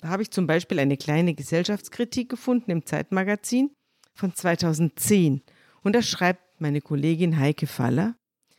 Da 0.00 0.08
habe 0.08 0.22
ich 0.22 0.30
zum 0.30 0.46
Beispiel 0.46 0.78
eine 0.78 0.96
kleine 0.96 1.34
Gesellschaftskritik 1.34 2.28
gefunden 2.28 2.70
im 2.70 2.84
Zeitmagazin 2.84 3.70
von 4.14 4.34
2010 4.34 5.42
und 5.82 5.94
da 5.94 6.02
schreibt 6.02 6.60
meine 6.60 6.80
Kollegin 6.80 7.38
Heike 7.38 7.66
Faller, 7.66 8.16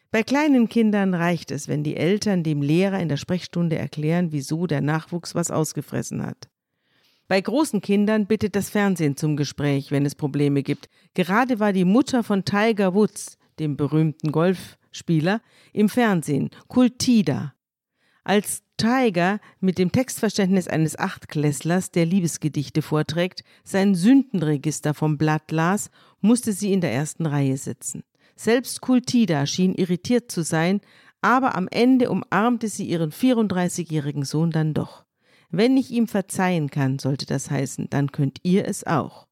bei 0.10 0.24
kleinen 0.24 0.70
Kindern 0.70 1.14
reicht 1.14 1.52
es, 1.52 1.68
wenn 1.68 1.84
die 1.84 1.98
Eltern 1.98 2.42
dem 2.42 2.62
Lehrer 2.62 3.00
in 3.00 3.10
der 3.10 3.18
Sprechstunde 3.18 3.78
erklären, 3.78 4.32
wieso 4.32 4.66
der 4.66 4.82
Nachwuchs 4.82 5.36
was 5.36 5.52
ausgefressen 5.52 6.26
hat. 6.26 6.48
Bei 7.28 7.42
großen 7.42 7.82
Kindern 7.82 8.26
bittet 8.26 8.56
das 8.56 8.70
Fernsehen 8.70 9.18
zum 9.18 9.36
Gespräch, 9.36 9.92
wenn 9.92 10.06
es 10.06 10.16
Probleme 10.16 10.64
gibt. 10.64 10.90
Gerade 11.14 11.60
war 11.60 11.74
die 11.74 11.84
Mutter 11.84 12.24
von 12.24 12.46
Tiger 12.46 12.94
Woods, 12.94 13.38
dem 13.60 13.76
berühmten 13.76 14.32
Golfspieler, 14.32 15.42
im 15.74 15.90
Fernsehen, 15.90 16.50
Kultida. 16.68 17.54
Als 18.24 18.64
Tiger 18.78 19.40
mit 19.60 19.78
dem 19.78 19.92
Textverständnis 19.92 20.68
eines 20.68 20.98
Achtklässlers, 20.98 21.92
der 21.92 22.06
Liebesgedichte 22.06 22.82
vorträgt, 22.82 23.44
sein 23.64 23.96
Sündenregister 23.96 24.94
vom 24.94 25.18
Blatt 25.18 25.52
las, 25.52 25.90
musste 26.22 26.54
sie 26.54 26.72
in 26.72 26.82
der 26.82 26.94
ersten 26.94 27.26
Reihe 27.26 27.58
sitzen. 27.58 28.04
Selbst 28.36 28.82
Kultida 28.82 29.46
schien 29.48 29.74
irritiert 29.74 30.32
zu 30.32 30.44
sein, 30.44 30.82
aber 31.22 31.56
am 31.56 31.68
Ende 31.70 32.10
umarmte 32.10 32.70
sie 32.70 32.86
ihren 32.86 33.12
34-jährigen 33.12 34.24
Sohn 34.24 34.52
dann 34.52 34.74
doch. 34.74 35.07
Wenn 35.50 35.78
ich 35.78 35.92
ihm 35.92 36.08
verzeihen 36.08 36.70
kann, 36.70 37.00
sollte 37.00 37.26
das 37.26 37.50
heißen, 37.50 37.90
dann 37.90 38.12
könnt 38.12 38.40
ihr 38.44 38.68
es 38.68 38.86
auch. 38.86 39.28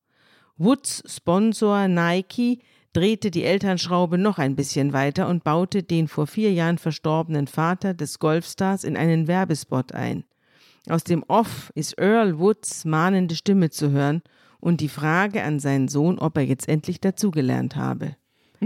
Woods 0.57 1.03
Sponsor 1.05 1.87
Nike 1.87 2.59
drehte 2.93 3.29
die 3.29 3.43
Elternschraube 3.43 4.17
noch 4.17 4.37
ein 4.37 4.55
bisschen 4.55 4.93
weiter 4.93 5.27
und 5.27 5.43
baute 5.43 5.83
den 5.83 6.07
vor 6.07 6.27
vier 6.27 6.53
Jahren 6.53 6.77
verstorbenen 6.77 7.47
Vater 7.47 7.93
des 7.93 8.19
Golfstars 8.19 8.85
in 8.85 8.95
einen 8.95 9.27
Werbespot 9.27 9.91
ein. 9.91 10.23
Aus 10.87 11.03
dem 11.03 11.23
Off 11.27 11.71
ist 11.75 11.97
Earl 11.97 12.39
Woods 12.39 12.85
mahnende 12.85 13.35
Stimme 13.35 13.69
zu 13.69 13.91
hören 13.91 14.21
und 14.59 14.79
die 14.79 14.89
Frage 14.89 15.43
an 15.43 15.59
seinen 15.59 15.89
Sohn, 15.89 16.19
ob 16.19 16.37
er 16.37 16.43
jetzt 16.43 16.69
endlich 16.69 17.01
dazugelernt 17.01 17.75
habe. 17.75 18.15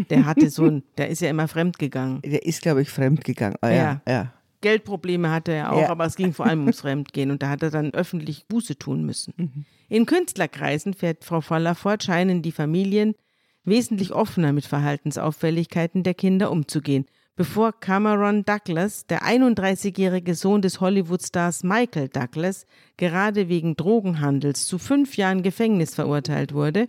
Der 0.10 0.26
hatte 0.26 0.50
so 0.50 0.66
ein, 0.66 0.84
der 0.98 1.10
ist 1.10 1.22
ja 1.22 1.30
immer 1.30 1.48
fremdgegangen. 1.48 2.22
Der 2.22 2.46
ist, 2.46 2.62
glaube 2.62 2.84
ich, 2.84 2.90
fremdgegangen. 2.90 3.58
Ah, 3.62 3.70
ja, 3.70 4.02
ja. 4.08 4.34
Geldprobleme 4.62 5.32
hatte 5.32 5.52
er 5.54 5.72
auch, 5.74 5.82
Ja. 5.82 5.90
aber 5.90 6.06
es 6.06 6.16
ging 6.16 6.34
vor 6.34 6.46
allem 6.46 6.62
ums 6.62 6.82
Fremdgehen 6.82 7.32
und 7.32 7.42
da 7.42 7.50
hat 7.50 7.64
er 7.64 7.72
dann 7.72 7.94
öffentlich 7.94 8.46
Buße 8.48 8.78
tun 8.78 9.04
müssen. 9.06 9.66
In 9.90 10.06
Künstlerkreisen, 10.06 10.94
fährt 10.94 11.24
Frau 11.24 11.42
Voller 11.42 11.76
fort, 11.76 12.04
scheinen 12.04 12.42
die 12.42 12.52
Familien 12.52 13.16
wesentlich 13.64 14.12
offener 14.14 14.52
mit 14.54 14.66
Verhaltensauffälligkeiten 14.66 16.04
der 16.04 16.14
Kinder 16.14 16.52
umzugehen. 16.52 17.06
Bevor 17.36 17.72
Cameron 17.80 18.44
Douglas, 18.44 19.06
der 19.06 19.24
31-jährige 19.24 20.36
Sohn 20.36 20.62
des 20.62 20.82
Hollywood-Stars 20.82 21.64
Michael 21.64 22.10
Douglas, 22.10 22.66
gerade 22.98 23.48
wegen 23.48 23.78
Drogenhandels 23.78 24.66
zu 24.66 24.78
fünf 24.78 25.16
Jahren 25.16 25.42
Gefängnis 25.42 25.96
verurteilt 25.96 26.54
wurde, 26.54 26.88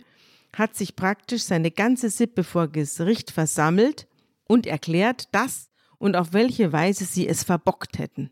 hat 0.53 0.75
sich 0.75 0.97
praktisch 0.97 1.43
seine 1.43 1.71
ganze 1.71 2.09
Sippe 2.09 2.43
vor 2.43 2.67
Gericht 2.67 3.31
versammelt 3.31 4.07
und 4.45 4.67
erklärt, 4.67 5.29
dass 5.33 5.69
und 6.01 6.15
auf 6.15 6.33
welche 6.33 6.73
Weise 6.73 7.05
sie 7.05 7.27
es 7.27 7.43
verbockt 7.43 7.99
hätten. 7.99 8.31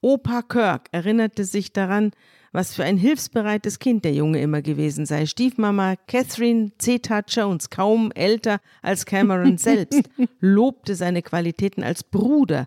Opa 0.00 0.42
Kirk 0.42 0.88
erinnerte 0.92 1.44
sich 1.44 1.72
daran, 1.72 2.10
was 2.52 2.74
für 2.74 2.84
ein 2.84 2.98
hilfsbereites 2.98 3.78
Kind 3.78 4.04
der 4.04 4.12
Junge 4.12 4.40
immer 4.40 4.62
gewesen 4.62 5.06
sei. 5.06 5.24
Stiefmama 5.26 5.96
Catherine 6.08 6.72
Zeta 6.78 7.22
Jones, 7.26 7.70
kaum 7.70 8.10
älter 8.12 8.60
als 8.82 9.06
Cameron 9.06 9.58
selbst, 9.58 10.02
lobte 10.40 10.94
seine 10.94 11.22
Qualitäten 11.22 11.82
als 11.82 12.04
Bruder, 12.04 12.66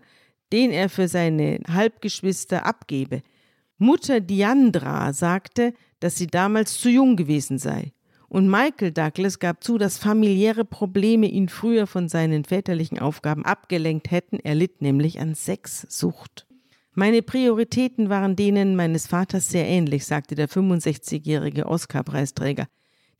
den 0.52 0.70
er 0.70 0.88
für 0.88 1.08
seine 1.08 1.60
Halbgeschwister 1.68 2.66
abgebe. 2.66 3.22
Mutter 3.76 4.20
Diandra 4.20 5.12
sagte, 5.12 5.74
dass 6.00 6.16
sie 6.16 6.26
damals 6.26 6.78
zu 6.78 6.88
jung 6.88 7.16
gewesen 7.16 7.58
sei. 7.58 7.92
Und 8.28 8.48
Michael 8.48 8.92
Douglas 8.92 9.38
gab 9.38 9.64
zu, 9.64 9.78
dass 9.78 9.96
familiäre 9.96 10.64
Probleme 10.64 11.26
ihn 11.26 11.48
früher 11.48 11.86
von 11.86 12.08
seinen 12.08 12.44
väterlichen 12.44 12.98
Aufgaben 12.98 13.44
abgelenkt 13.44 14.10
hätten. 14.10 14.38
Er 14.38 14.54
litt 14.54 14.82
nämlich 14.82 15.18
an 15.18 15.34
Sexsucht. 15.34 16.46
Meine 16.92 17.22
Prioritäten 17.22 18.10
waren 18.10 18.36
denen 18.36 18.76
meines 18.76 19.06
Vaters 19.06 19.48
sehr 19.48 19.66
ähnlich, 19.66 20.04
sagte 20.04 20.34
der 20.34 20.48
65-jährige 20.48 21.66
Oscar-Preisträger. 21.66 22.66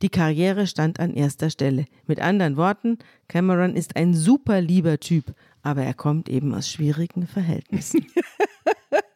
Die 0.02 0.10
Karriere 0.10 0.66
stand 0.66 1.00
an 1.00 1.14
erster 1.14 1.48
Stelle. 1.48 1.86
Mit 2.06 2.20
anderen 2.20 2.56
Worten, 2.56 2.98
Cameron 3.28 3.74
ist 3.74 3.96
ein 3.96 4.14
super 4.14 4.60
lieber 4.60 5.00
Typ, 5.00 5.32
aber 5.68 5.82
er 5.82 5.94
kommt 5.94 6.28
eben 6.28 6.54
aus 6.54 6.70
schwierigen 6.70 7.26
Verhältnissen. 7.26 8.06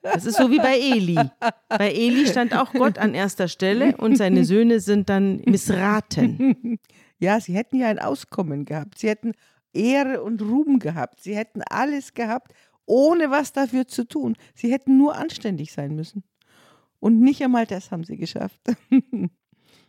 Das 0.03 0.27
ist 0.27 0.37
so 0.37 0.51
wie 0.51 0.59
bei 0.59 0.79
Eli. 0.79 1.19
Bei 1.69 1.93
Eli 1.93 2.27
stand 2.27 2.55
auch 2.55 2.73
Gott 2.73 2.99
an 2.99 3.15
erster 3.15 3.49
Stelle 3.49 3.97
und 3.97 4.17
seine 4.17 4.45
Söhne 4.45 4.81
sind 4.81 5.09
dann 5.09 5.41
missraten. 5.47 6.79
Ja, 7.19 7.41
sie 7.41 7.55
hätten 7.55 7.77
ja 7.77 7.89
ein 7.89 7.99
Auskommen 7.99 8.65
gehabt. 8.65 8.99
Sie 8.99 9.09
hätten 9.09 9.33
Ehre 9.73 10.23
und 10.23 10.43
Ruhm 10.43 10.79
gehabt. 10.81 11.23
Sie 11.23 11.37
hätten 11.37 11.63
alles 11.63 12.15
gehabt, 12.15 12.53
ohne 12.85 13.31
was 13.31 13.53
dafür 13.53 13.87
zu 13.87 14.05
tun. 14.05 14.37
Sie 14.55 14.71
hätten 14.73 14.99
nur 14.99 15.17
anständig 15.17 15.73
sein 15.73 15.95
müssen. 15.95 16.25
Und 16.99 17.21
nicht 17.21 17.43
einmal 17.43 17.67
das 17.67 17.91
haben 17.91 18.05
sie 18.05 18.17
geschafft. 18.17 18.61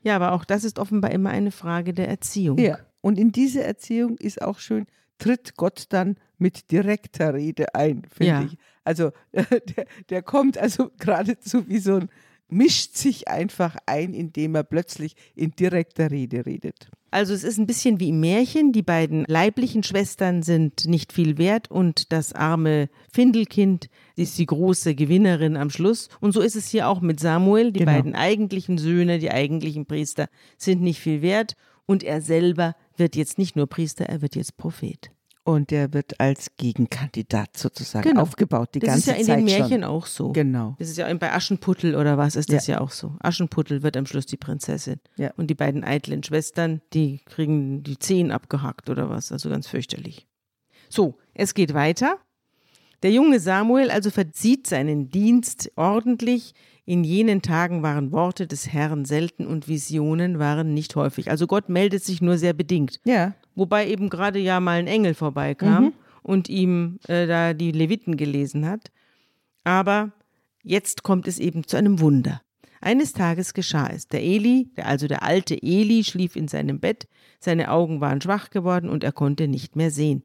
Ja, 0.04 0.16
aber 0.16 0.34
auch 0.34 0.46
das 0.46 0.64
ist 0.64 0.80
offenbar 0.80 1.12
immer 1.12 1.32
eine 1.32 1.52
Frage 1.52 1.94
der 1.94 2.08
Erziehung. 2.08 2.58
Ja. 2.60 2.80
Und 3.02 3.18
in 3.18 3.32
diese 3.32 3.64
Erziehung 3.64 4.18
ist 4.18 4.42
auch 4.42 4.60
schön, 4.60 4.86
tritt 5.18 5.56
Gott 5.56 5.86
dann 5.90 6.18
mit 6.38 6.72
direkter 6.72 7.34
Rede 7.34 7.74
ein, 7.76 8.04
finde 8.12 8.26
Ja. 8.28 8.44
ich. 8.44 8.58
Also 8.84 9.12
der, 9.34 9.86
der 10.10 10.22
kommt 10.22 10.58
also 10.58 10.92
geradezu 10.98 11.68
wie 11.68 11.80
so 11.80 11.96
ein 11.96 12.10
mischt 12.54 12.96
sich 12.96 13.28
einfach 13.28 13.76
ein, 13.86 14.14
indem 14.14 14.56
er 14.56 14.64
plötzlich 14.64 15.16
in 15.36 15.52
direkter 15.52 16.12
Rede 16.12 16.46
redet. 16.46 16.90
Also 17.12 17.34
es 17.34 17.44
ist 17.44 17.60
ein 17.60 17.68
bisschen 17.68 18.00
wie 18.00 18.10
im 18.10 18.20
Märchen, 18.20 18.72
die 18.72 18.82
beiden 18.82 19.26
leiblichen 19.28 19.84
Schwestern 19.84 20.42
sind 20.42 20.86
nicht 20.88 21.14
viel 21.14 21.38
wert 21.38 21.70
und 21.70 22.12
das 22.12 22.34
arme 22.34 22.90
Findelkind 23.12 23.88
ist 24.16 24.38
die 24.40 24.48
große 24.48 24.96
Gewinnerin 24.96 25.56
am 25.56 25.70
Schluss. 25.70 26.10
Und 26.22 26.32
so 26.32 26.42
ist 26.42 26.56
es 26.56 26.70
hier 26.70 26.88
auch 26.88 27.02
mit 27.02 27.20
Samuel, 27.20 27.72
die 27.72 27.80
genau. 27.80 27.92
beiden 27.92 28.16
eigentlichen 28.16 28.80
Söhne, 28.80 29.20
die 29.20 29.30
eigentlichen 29.30 29.86
Priester 29.86 30.28
sind 30.58 30.82
nicht 30.82 31.00
viel 31.00 31.22
wert 31.22 31.56
und 31.86 32.04
er 32.04 32.22
selber 32.22 32.76
wird 32.98 33.16
jetzt 33.16 33.38
nicht 33.38 33.56
nur 33.56 33.68
Priester, 33.68 34.06
er 34.06 34.22
wird 34.22 34.36
jetzt 34.36 34.58
Prophet. 34.58 35.12
Und 35.46 35.72
der 35.72 35.92
wird 35.92 36.22
als 36.22 36.56
Gegenkandidat 36.56 37.58
sozusagen 37.58 38.08
genau. 38.08 38.22
aufgebaut, 38.22 38.70
die 38.76 38.80
das 38.80 38.88
ganze 38.88 39.06
Zeit 39.08 39.16
Das 39.16 39.22
ist 39.22 39.28
ja 39.28 39.34
in 39.34 39.46
den 39.46 39.58
Märchen 39.58 39.82
schon. 39.82 39.84
auch 39.84 40.06
so. 40.06 40.32
Genau. 40.32 40.76
Das 40.80 40.88
ist 40.88 40.98
ja 40.98 41.14
bei 41.16 41.34
Aschenputtel 41.34 41.96
oder 41.96 42.18
was 42.18 42.38
ist 42.38 42.52
das 42.52 42.68
ja, 42.68 42.76
ja 42.76 42.82
auch 42.82 42.92
so. 42.92 43.18
Aschenputtel 43.20 43.84
wird 43.84 43.98
am 43.98 44.06
Schluss 44.06 44.26
die 44.26 44.38
Prinzessin. 44.38 45.02
Ja. 45.18 45.34
Und 45.36 45.48
die 45.48 45.56
beiden 45.56 45.84
eitlen 45.84 46.24
Schwestern, 46.24 46.82
die 46.94 47.20
kriegen 47.26 47.84
die 47.84 48.00
Zehen 48.00 48.32
abgehackt 48.32 48.90
oder 48.90 49.10
was. 49.10 49.34
Also 49.34 49.50
ganz 49.50 49.68
fürchterlich. 49.68 50.28
So, 50.88 51.16
es 51.34 51.54
geht 51.54 51.74
weiter. 51.74 52.20
Der 53.02 53.12
junge 53.12 53.42
Samuel 53.42 53.92
also 53.92 54.12
verzieht 54.12 54.66
seinen 54.66 55.10
Dienst 55.10 55.72
ordentlich. 55.76 56.54
In 56.86 57.06
jenen 57.06 57.42
Tagen 57.42 57.82
waren 57.82 58.12
Worte 58.12 58.46
des 58.46 58.72
Herrn 58.72 59.06
selten 59.06 59.48
und 59.48 59.68
Visionen 59.70 60.38
waren 60.38 60.74
nicht 60.74 60.96
häufig. 60.96 61.30
Also 61.30 61.48
Gott 61.48 61.70
meldet 61.70 62.04
sich 62.04 62.22
nur 62.22 62.38
sehr 62.38 62.54
bedingt. 62.54 63.00
Ja. 63.06 63.36
Wobei 63.56 63.88
eben 63.88 64.10
gerade 64.10 64.40
ja 64.40 64.60
mal 64.60 64.80
ein 64.80 64.88
Engel 64.88 65.14
vorbeikam 65.14 65.84
mhm. 65.84 65.94
und 66.24 66.50
ihm 66.50 67.00
äh, 67.08 67.26
da 67.26 67.54
die 67.54 67.72
Leviten 67.72 68.18
gelesen 68.18 68.68
hat. 68.68 68.92
Aber 69.64 70.12
jetzt 70.62 71.04
kommt 71.04 71.28
es 71.28 71.40
eben 71.40 71.66
zu 71.66 71.78
einem 71.78 72.02
Wunder. 72.02 72.42
Eines 72.82 73.14
Tages 73.14 73.54
geschah 73.54 73.88
es. 73.88 74.10
Der 74.10 74.22
Eli, 74.22 74.70
der, 74.76 74.88
also 74.88 75.08
der 75.08 75.24
alte 75.24 75.56
Eli, 75.64 76.04
schlief 76.04 76.36
in 76.36 76.50
seinem 76.50 76.82
Bett, 76.82 77.08
seine 77.40 77.72
Augen 77.72 78.02
waren 78.02 78.20
schwach 78.20 78.50
geworden 78.50 78.90
und 78.90 79.06
er 79.06 79.14
konnte 79.14 79.48
nicht 79.48 79.78
mehr 79.78 79.90
sehen. 79.90 80.24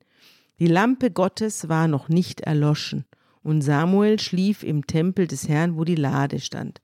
Die 0.59 0.67
Lampe 0.67 1.13
Gottes 1.13 1.69
war 1.69 1.87
noch 1.87 2.09
nicht 2.09 2.41
erloschen, 2.41 3.05
und 3.49 3.63
Samuel 3.63 4.21
schlief 4.21 4.63
im 4.63 4.87
Tempel 4.87 5.27
des 5.27 5.49
Herrn, 5.49 5.77
wo 5.77 5.85
die 5.85 5.95
Lade 5.95 6.39
stand. 6.39 6.81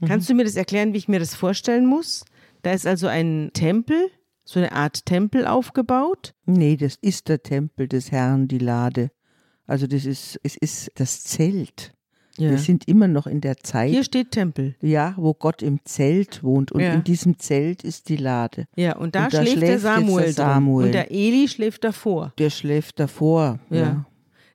Mhm. 0.00 0.06
Kannst 0.06 0.28
du 0.28 0.34
mir 0.34 0.44
das 0.44 0.56
erklären, 0.56 0.92
wie 0.92 0.98
ich 0.98 1.08
mir 1.08 1.20
das 1.20 1.34
vorstellen 1.34 1.86
muss? 1.86 2.24
Da 2.62 2.72
ist 2.72 2.86
also 2.86 3.06
ein 3.06 3.50
Tempel, 3.54 4.10
so 4.44 4.58
eine 4.58 4.72
Art 4.72 5.06
Tempel 5.06 5.46
aufgebaut? 5.46 6.34
Nee, 6.46 6.76
das 6.76 6.96
ist 7.00 7.28
der 7.28 7.42
Tempel 7.42 7.88
des 7.88 8.10
Herrn, 8.10 8.48
die 8.48 8.58
Lade. 8.58 9.10
Also 9.66 9.86
das 9.86 10.04
ist, 10.04 10.40
es 10.42 10.56
ist 10.56 10.90
das 10.96 11.22
Zelt. 11.22 11.94
Ja. 12.36 12.50
Wir 12.50 12.58
sind 12.58 12.88
immer 12.88 13.06
noch 13.06 13.26
in 13.26 13.40
der 13.40 13.58
Zeit. 13.58 13.90
Hier 13.90 14.02
steht 14.02 14.30
Tempel. 14.30 14.74
Ja, 14.80 15.14
wo 15.16 15.34
Gott 15.34 15.62
im 15.62 15.78
Zelt 15.84 16.42
wohnt. 16.42 16.72
Und 16.72 16.80
ja. 16.80 16.94
in 16.94 17.04
diesem 17.04 17.38
Zelt 17.38 17.84
ist 17.84 18.08
die 18.08 18.16
Lade. 18.16 18.66
Ja, 18.76 18.96
und 18.96 19.14
da, 19.14 19.24
und 19.24 19.34
da 19.34 19.42
schläft, 19.42 19.58
schläft, 19.58 19.72
der 19.72 19.78
Samuel, 19.78 20.24
der 20.24 20.32
Samuel. 20.32 20.86
Und 20.86 20.92
der 20.92 21.10
Eli 21.10 21.48
schläft 21.48 21.84
davor. 21.84 22.32
Der 22.38 22.50
schläft 22.50 22.98
davor. 22.98 23.60
Ja. 23.68 23.78
ja. 23.78 24.06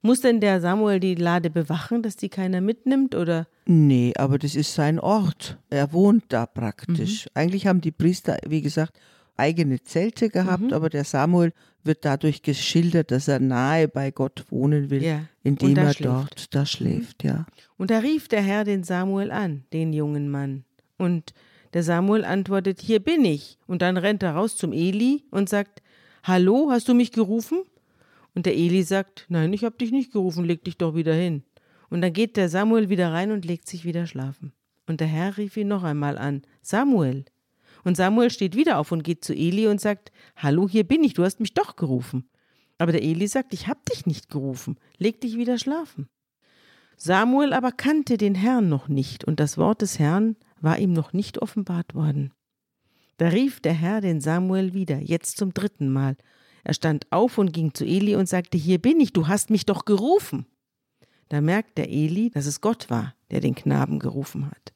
Muss 0.05 0.21
denn 0.21 0.39
der 0.39 0.61
Samuel 0.61 0.99
die 0.99 1.15
Lade 1.15 1.49
bewachen, 1.49 2.03
dass 2.03 2.15
die 2.15 2.29
keiner 2.29 2.61
mitnimmt, 2.61 3.15
oder? 3.15 3.47
Nee, 3.65 4.13
aber 4.15 4.37
das 4.37 4.53
ist 4.53 4.75
sein 4.75 4.99
Ort. 4.99 5.57
Er 5.71 5.93
wohnt 5.93 6.25
da 6.29 6.45
praktisch. 6.45 7.25
Mhm. 7.25 7.31
Eigentlich 7.33 7.65
haben 7.65 7.81
die 7.81 7.91
Priester, 7.91 8.37
wie 8.47 8.61
gesagt, 8.61 8.99
eigene 9.35 9.81
Zelte 9.81 10.29
gehabt, 10.29 10.65
mhm. 10.65 10.73
aber 10.73 10.91
der 10.91 11.05
Samuel 11.05 11.53
wird 11.83 12.05
dadurch 12.05 12.43
geschildert, 12.43 13.09
dass 13.09 13.27
er 13.27 13.39
nahe 13.39 13.87
bei 13.87 14.11
Gott 14.11 14.45
wohnen 14.51 14.91
will, 14.91 15.03
ja. 15.03 15.21
indem 15.41 15.75
er 15.75 15.93
schläft. 15.93 16.05
dort 16.05 16.53
da 16.53 16.67
schläft, 16.67 17.23
ja. 17.23 17.47
Und 17.77 17.89
da 17.89 17.97
rief 17.97 18.27
der 18.27 18.43
Herr 18.43 18.63
den 18.63 18.83
Samuel 18.83 19.31
an, 19.31 19.63
den 19.73 19.91
jungen 19.91 20.29
Mann. 20.29 20.65
Und 20.99 21.33
der 21.73 21.81
Samuel 21.81 22.25
antwortet, 22.25 22.79
hier 22.79 22.99
bin 22.99 23.25
ich. 23.25 23.57
Und 23.65 23.81
dann 23.81 23.97
rennt 23.97 24.21
er 24.21 24.35
raus 24.35 24.55
zum 24.55 24.71
Eli 24.71 25.23
und 25.31 25.49
sagt, 25.49 25.81
Hallo, 26.23 26.69
hast 26.69 26.87
du 26.87 26.93
mich 26.93 27.11
gerufen? 27.11 27.63
Und 28.35 28.45
der 28.45 28.55
Eli 28.55 28.83
sagt, 28.83 29.25
nein, 29.29 29.53
ich 29.53 29.63
habe 29.63 29.77
dich 29.77 29.91
nicht 29.91 30.11
gerufen, 30.11 30.45
leg 30.45 30.63
dich 30.63 30.77
doch 30.77 30.93
wieder 30.93 31.13
hin. 31.13 31.43
Und 31.89 32.01
dann 32.01 32.13
geht 32.13 32.37
der 32.37 32.49
Samuel 32.49 32.89
wieder 32.89 33.11
rein 33.11 33.31
und 33.31 33.45
legt 33.45 33.67
sich 33.67 33.85
wieder 33.85 34.05
schlafen. 34.05 34.51
Und 34.87 34.99
der 34.99 35.07
Herr 35.07 35.37
rief 35.37 35.57
ihn 35.57 35.69
noch 35.69 35.83
einmal 35.83 36.17
an, 36.17 36.43
Samuel. 36.61 37.25
Und 37.83 37.97
Samuel 37.97 38.29
steht 38.29 38.55
wieder 38.55 38.77
auf 38.77 38.91
und 38.91 39.03
geht 39.03 39.23
zu 39.23 39.33
Eli 39.33 39.67
und 39.67 39.79
sagt, 39.79 40.11
Hallo, 40.35 40.67
hier 40.67 40.83
bin 40.83 41.03
ich, 41.03 41.13
du 41.13 41.23
hast 41.23 41.39
mich 41.39 41.53
doch 41.53 41.75
gerufen. 41.75 42.29
Aber 42.77 42.91
der 42.91 43.03
Eli 43.03 43.27
sagt, 43.27 43.53
ich 43.53 43.67
hab 43.67 43.85
dich 43.85 44.05
nicht 44.05 44.29
gerufen, 44.29 44.77
leg 44.97 45.21
dich 45.21 45.37
wieder 45.37 45.57
schlafen. 45.57 46.09
Samuel 46.97 47.53
aber 47.53 47.71
kannte 47.71 48.17
den 48.17 48.35
Herrn 48.35 48.69
noch 48.69 48.87
nicht, 48.87 49.23
und 49.23 49.39
das 49.39 49.57
Wort 49.57 49.81
des 49.81 49.99
Herrn 49.99 50.35
war 50.59 50.77
ihm 50.77 50.93
noch 50.93 51.13
nicht 51.13 51.41
offenbart 51.41 51.93
worden. 51.93 52.33
Da 53.17 53.29
rief 53.29 53.61
der 53.61 53.73
Herr 53.73 54.01
den 54.01 54.19
Samuel 54.19 54.73
wieder, 54.73 54.99
jetzt 54.99 55.37
zum 55.37 55.53
dritten 55.53 55.91
Mal. 55.91 56.17
Er 56.65 56.73
stand 56.73 57.05
auf 57.11 57.37
und 57.37 57.53
ging 57.53 57.73
zu 57.73 57.85
Eli 57.85 58.15
und 58.15 58.27
sagte, 58.27 58.57
Hier 58.57 58.79
bin 58.79 58.99
ich, 58.99 59.13
du 59.13 59.27
hast 59.27 59.49
mich 59.51 59.65
doch 59.65 59.85
gerufen. 59.85 60.47
Da 61.29 61.39
merkt 61.39 61.77
der 61.77 61.89
Eli, 61.89 62.31
dass 62.31 62.47
es 62.47 62.59
Gott 62.59 62.89
war, 62.89 63.15
der 63.31 63.39
den 63.39 63.55
Knaben 63.55 63.99
gerufen 63.99 64.49
hat. 64.49 64.73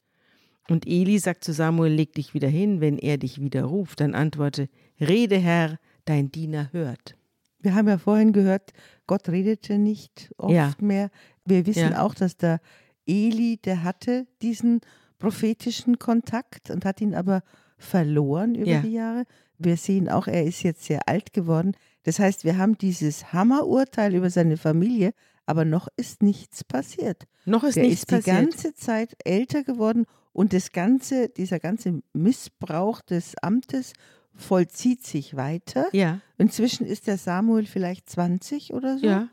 Und 0.69 0.87
Eli 0.87 1.17
sagt 1.17 1.43
zu 1.43 1.51
Samuel, 1.51 1.91
leg 1.91 2.13
dich 2.13 2.33
wieder 2.33 2.47
hin, 2.47 2.79
wenn 2.79 2.99
er 2.99 3.17
dich 3.17 3.41
wieder 3.41 3.63
ruft. 3.63 3.99
Dann 3.99 4.13
antworte, 4.13 4.69
Rede 4.99 5.37
Herr, 5.37 5.79
dein 6.05 6.31
Diener 6.31 6.69
hört. 6.71 7.15
Wir 7.59 7.73
haben 7.73 7.87
ja 7.87 7.97
vorhin 7.97 8.33
gehört, 8.33 8.71
Gott 9.07 9.27
redete 9.27 9.77
nicht 9.79 10.31
oft 10.37 10.53
ja. 10.53 10.73
mehr. 10.79 11.09
Wir 11.43 11.65
wissen 11.65 11.91
ja. 11.91 12.03
auch, 12.03 12.13
dass 12.13 12.37
der 12.37 12.61
Eli, 13.07 13.57
der 13.57 13.83
hatte 13.83 14.27
diesen 14.43 14.81
prophetischen 15.17 15.97
Kontakt 15.97 16.69
und 16.69 16.85
hat 16.85 17.01
ihn 17.01 17.15
aber 17.15 17.41
verloren 17.77 18.55
über 18.55 18.69
ja. 18.69 18.81
die 18.81 18.93
Jahre. 18.93 19.25
Wir 19.59 19.77
sehen 19.77 20.09
auch, 20.09 20.27
er 20.27 20.45
ist 20.45 20.63
jetzt 20.63 20.83
sehr 20.85 21.07
alt 21.07 21.33
geworden. 21.33 21.75
Das 22.03 22.17
heißt, 22.19 22.43
wir 22.45 22.57
haben 22.57 22.77
dieses 22.77 23.33
Hammerurteil 23.33 24.15
über 24.15 24.29
seine 24.29 24.57
Familie, 24.57 25.13
aber 25.45 25.65
noch 25.65 25.87
ist 25.97 26.23
nichts 26.23 26.63
passiert. 26.63 27.27
Noch 27.45 27.63
ist 27.63 27.75
Der 27.75 27.83
nichts 27.83 28.01
ist 28.01 28.07
passiert. 28.07 28.25
die 28.25 28.31
ganze 28.31 28.73
Zeit 28.73 29.15
älter 29.25 29.63
geworden 29.63 30.05
und 30.31 30.53
das 30.53 30.71
ganze, 30.71 31.29
dieser 31.29 31.59
ganze 31.59 32.01
Missbrauch 32.13 33.01
des 33.01 33.35
Amtes 33.41 33.93
vollzieht 34.33 35.05
sich 35.05 35.35
weiter. 35.35 35.87
Ja. 35.91 36.21
Inzwischen 36.37 36.85
ist 36.85 37.07
der 37.07 37.17
Samuel 37.17 37.65
vielleicht 37.65 38.09
20 38.09 38.73
oder 38.73 38.97
so. 38.97 39.05
Ja. 39.05 39.27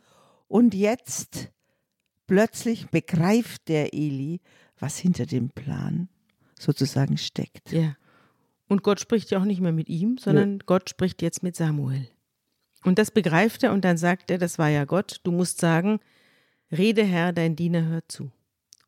Und 0.48 0.74
jetzt 0.74 1.50
plötzlich 2.26 2.88
begreift 2.88 3.68
der 3.68 3.94
Eli, 3.94 4.40
was 4.78 4.98
hinter 4.98 5.26
dem 5.26 5.50
Plan 5.50 6.08
sozusagen 6.58 7.16
steckt. 7.18 7.72
Ja. 7.72 7.94
Und 8.68 8.82
Gott 8.82 9.00
spricht 9.00 9.30
ja 9.30 9.38
auch 9.38 9.44
nicht 9.44 9.60
mehr 9.60 9.72
mit 9.72 9.88
ihm, 9.88 10.18
sondern 10.18 10.54
ja. 10.54 10.58
Gott 10.66 10.90
spricht 10.90 11.22
jetzt 11.22 11.42
mit 11.42 11.56
Samuel. 11.56 12.08
Und 12.84 12.98
das 12.98 13.10
begreift 13.10 13.62
er 13.62 13.72
und 13.72 13.84
dann 13.84 13.96
sagt 13.96 14.30
er, 14.30 14.38
das 14.38 14.58
war 14.58 14.68
ja 14.68 14.84
Gott, 14.84 15.20
du 15.24 15.32
musst 15.32 15.60
sagen, 15.60 16.00
Rede 16.70 17.04
Herr, 17.04 17.32
dein 17.32 17.56
Diener 17.56 17.84
hört 17.86 18.10
zu. 18.10 18.30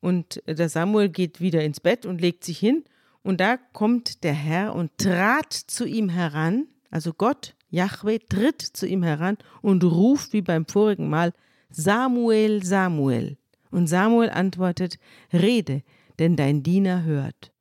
Und 0.00 0.42
der 0.46 0.68
Samuel 0.68 1.08
geht 1.08 1.40
wieder 1.40 1.64
ins 1.64 1.80
Bett 1.80 2.06
und 2.06 2.20
legt 2.20 2.44
sich 2.44 2.58
hin. 2.58 2.84
Und 3.22 3.40
da 3.40 3.56
kommt 3.56 4.24
der 4.24 4.32
Herr 4.32 4.74
und 4.74 4.96
trat 4.98 5.52
zu 5.52 5.84
ihm 5.84 6.08
heran, 6.08 6.68
also 6.90 7.12
Gott, 7.12 7.54
Yahweh, 7.70 8.18
tritt 8.18 8.62
zu 8.62 8.86
ihm 8.86 9.02
heran 9.02 9.36
und 9.60 9.84
ruft 9.84 10.32
wie 10.32 10.42
beim 10.42 10.66
vorigen 10.66 11.08
Mal, 11.10 11.32
Samuel, 11.70 12.64
Samuel. 12.64 13.36
Und 13.70 13.86
Samuel 13.88 14.30
antwortet, 14.30 14.98
Rede, 15.32 15.82
denn 16.18 16.36
dein 16.36 16.62
Diener 16.62 17.02
hört. 17.02 17.52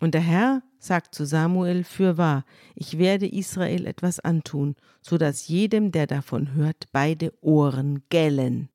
Und 0.00 0.14
der 0.14 0.22
Herr 0.22 0.62
sagt 0.84 1.14
zu 1.14 1.24
Samuel, 1.24 1.84
Fürwahr, 1.84 2.44
ich 2.74 2.98
werde 2.98 3.26
Israel 3.26 3.86
etwas 3.86 4.20
antun, 4.20 4.76
so 5.00 5.18
dass 5.18 5.48
jedem, 5.48 5.92
der 5.92 6.06
davon 6.06 6.54
hört, 6.54 6.86
beide 6.92 7.32
Ohren 7.40 8.02
gellen. 8.10 8.68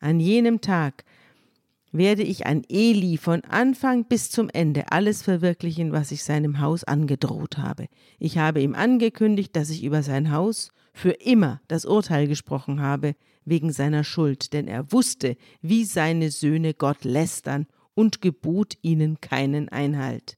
An 0.00 0.20
jenem 0.20 0.60
Tag 0.60 1.04
werde 1.92 2.22
ich 2.22 2.46
an 2.46 2.62
Eli 2.68 3.16
von 3.16 3.42
Anfang 3.44 4.04
bis 4.04 4.30
zum 4.30 4.50
Ende 4.50 4.92
alles 4.92 5.22
verwirklichen, 5.22 5.92
was 5.92 6.10
ich 6.10 6.24
seinem 6.24 6.60
Haus 6.60 6.84
angedroht 6.84 7.58
habe. 7.58 7.86
Ich 8.18 8.38
habe 8.38 8.60
ihm 8.60 8.74
angekündigt, 8.74 9.56
dass 9.56 9.70
ich 9.70 9.82
über 9.82 10.02
sein 10.02 10.30
Haus 10.30 10.72
für 10.92 11.12
immer 11.12 11.60
das 11.68 11.84
Urteil 11.84 12.26
gesprochen 12.28 12.80
habe, 12.80 13.14
wegen 13.44 13.72
seiner 13.72 14.04
Schuld, 14.04 14.52
denn 14.52 14.66
er 14.66 14.92
wusste, 14.92 15.36
wie 15.62 15.84
seine 15.84 16.30
Söhne 16.30 16.74
Gott 16.74 17.04
lästern 17.04 17.66
und 17.94 18.20
gebot 18.20 18.74
ihnen 18.82 19.20
keinen 19.20 19.68
Einhalt. 19.68 20.36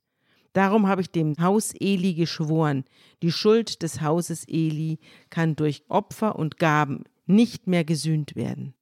Darum 0.52 0.86
habe 0.88 1.02
ich 1.02 1.10
dem 1.10 1.34
Haus 1.38 1.74
Eli 1.78 2.14
geschworen, 2.14 2.84
die 3.22 3.32
Schuld 3.32 3.82
des 3.82 4.00
Hauses 4.00 4.44
Eli 4.48 4.98
kann 5.30 5.56
durch 5.56 5.84
Opfer 5.88 6.36
und 6.36 6.58
Gaben 6.58 7.04
nicht 7.26 7.66
mehr 7.66 7.84
gesühnt 7.84 8.34
werden. 8.34 8.74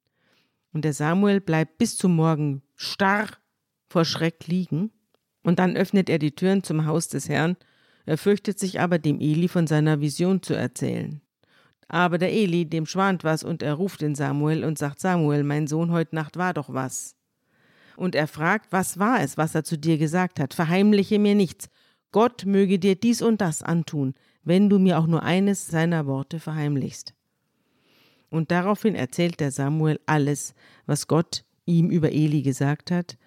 Und 0.73 0.85
der 0.85 0.93
Samuel 0.93 1.41
bleibt 1.41 1.77
bis 1.77 1.97
zum 1.97 2.15
Morgen 2.15 2.61
starr 2.75 3.27
vor 3.89 4.05
Schreck 4.05 4.47
liegen. 4.47 4.91
Und 5.43 5.59
dann 5.59 5.75
öffnet 5.75 6.09
er 6.09 6.19
die 6.19 6.35
Türen 6.35 6.63
zum 6.63 6.85
Haus 6.85 7.07
des 7.07 7.29
Herrn. 7.29 7.57
Er 8.05 8.17
fürchtet 8.17 8.59
sich 8.59 8.79
aber, 8.79 8.99
dem 8.99 9.19
Eli 9.19 9.47
von 9.47 9.67
seiner 9.67 10.01
Vision 10.01 10.41
zu 10.41 10.53
erzählen. 10.53 11.21
Aber 11.87 12.17
der 12.17 12.33
Eli, 12.33 12.65
dem 12.65 12.85
schwant 12.85 13.23
was, 13.23 13.43
und 13.43 13.63
er 13.63 13.73
ruft 13.73 14.01
den 14.01 14.15
Samuel 14.15 14.63
und 14.63 14.77
sagt: 14.77 14.99
Samuel, 14.99 15.43
mein 15.43 15.67
Sohn, 15.67 15.91
heute 15.91 16.15
Nacht 16.15 16.37
war 16.37 16.53
doch 16.53 16.73
was. 16.73 17.16
Und 17.97 18.15
er 18.15 18.27
fragt, 18.27 18.71
was 18.71 18.99
war 18.99 19.21
es, 19.21 19.37
was 19.37 19.55
er 19.55 19.63
zu 19.63 19.77
dir 19.77 19.97
gesagt 19.97 20.39
hat? 20.39 20.53
Verheimliche 20.53 21.19
mir 21.19 21.35
nichts. 21.35 21.67
Gott 22.11 22.45
möge 22.45 22.79
dir 22.79 22.95
dies 22.95 23.21
und 23.21 23.41
das 23.41 23.63
antun, 23.63 24.13
wenn 24.43 24.69
du 24.69 24.79
mir 24.79 24.99
auch 24.99 25.07
nur 25.07 25.23
eines 25.23 25.67
seiner 25.67 26.05
Worte 26.05 26.39
verheimlichst. 26.39 27.13
Und 28.29 28.51
daraufhin 28.51 28.95
erzählt 28.95 29.39
der 29.39 29.51
Samuel 29.51 29.99
alles, 30.05 30.53
was 30.85 31.07
Gott 31.07 31.43
ihm 31.65 31.89
über 31.89 32.11
Eli 32.11 32.43
gesagt 32.43 32.91
hat 32.91 33.17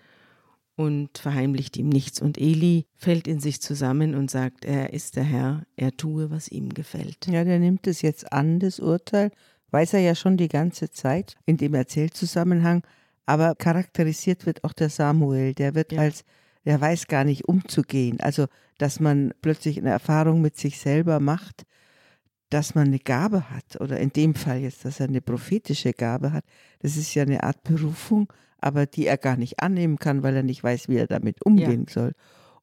und 0.77 1.19
verheimlicht 1.19 1.77
ihm 1.77 1.89
nichts. 1.89 2.23
Und 2.23 2.39
Eli 2.39 2.87
fällt 2.97 3.27
in 3.27 3.41
sich 3.41 3.61
zusammen 3.61 4.15
und 4.15 4.31
sagt, 4.31 4.65
er 4.65 4.93
ist 4.93 5.17
der 5.17 5.25
Herr, 5.25 5.67
er 5.77 5.97
tue, 5.97 6.31
was 6.31 6.49
ihm 6.49 6.71
gefällt. 6.71 7.27
Ja, 7.27 7.43
der 7.43 7.59
nimmt 7.59 7.89
es 7.89 8.03
jetzt 8.03 8.33
an, 8.33 8.61
das 8.61 8.79
Urteil, 8.79 9.33
weiß 9.73 9.95
er 9.95 10.01
ja 10.01 10.15
schon 10.15 10.37
die 10.37 10.49
ganze 10.49 10.91
Zeit 10.91 11.37
in 11.45 11.57
dem 11.57 11.75
Erzählzusammenhang, 11.75 12.83
aber 13.31 13.55
charakterisiert 13.55 14.45
wird 14.45 14.65
auch 14.65 14.73
der 14.73 14.91
Samuel, 14.91 15.55
der 15.55 15.77
wird 15.77 15.93
ja. 15.93 16.01
als, 16.01 16.25
der 16.65 16.81
weiß 16.81 17.07
gar 17.07 17.23
nicht 17.23 17.45
umzugehen. 17.45 18.19
Also, 18.21 18.47
dass 18.79 18.99
man 18.99 19.33
plötzlich 19.41 19.79
eine 19.79 19.91
Erfahrung 19.91 20.41
mit 20.41 20.57
sich 20.57 20.81
selber 20.81 21.21
macht, 21.21 21.63
dass 22.49 22.75
man 22.75 22.89
eine 22.89 22.99
Gabe 22.99 23.49
hat, 23.51 23.81
oder 23.81 24.01
in 24.01 24.13
dem 24.13 24.35
Fall 24.35 24.59
jetzt, 24.59 24.85
dass 24.85 24.99
er 24.99 25.07
eine 25.07 25.21
prophetische 25.21 25.93
Gabe 25.93 26.33
hat, 26.33 26.45
das 26.81 26.97
ist 26.97 27.15
ja 27.15 27.23
eine 27.23 27.45
Art 27.45 27.63
Berufung, 27.63 28.33
aber 28.59 28.87
die 28.87 29.07
er 29.07 29.17
gar 29.17 29.37
nicht 29.37 29.61
annehmen 29.61 29.99
kann, 29.99 30.25
weil 30.25 30.35
er 30.35 30.43
nicht 30.43 30.65
weiß, 30.65 30.89
wie 30.89 30.97
er 30.97 31.07
damit 31.07 31.47
umgehen 31.47 31.85
ja. 31.87 31.93
soll. 31.93 32.13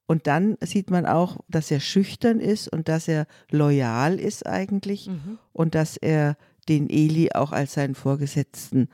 Und 0.04 0.26
dann 0.26 0.58
sieht 0.60 0.90
man 0.90 1.06
auch, 1.06 1.38
dass 1.48 1.70
er 1.70 1.80
schüchtern 1.80 2.40
ist 2.40 2.68
und 2.68 2.88
dass 2.88 3.08
er 3.08 3.26
loyal 3.50 4.20
ist 4.20 4.46
eigentlich 4.46 5.06
mhm. 5.06 5.38
und 5.54 5.74
dass 5.74 5.96
er 5.96 6.36
den 6.68 6.90
Eli 6.90 7.32
auch 7.32 7.52
als 7.52 7.72
seinen 7.72 7.94
Vorgesetzten 7.94 8.90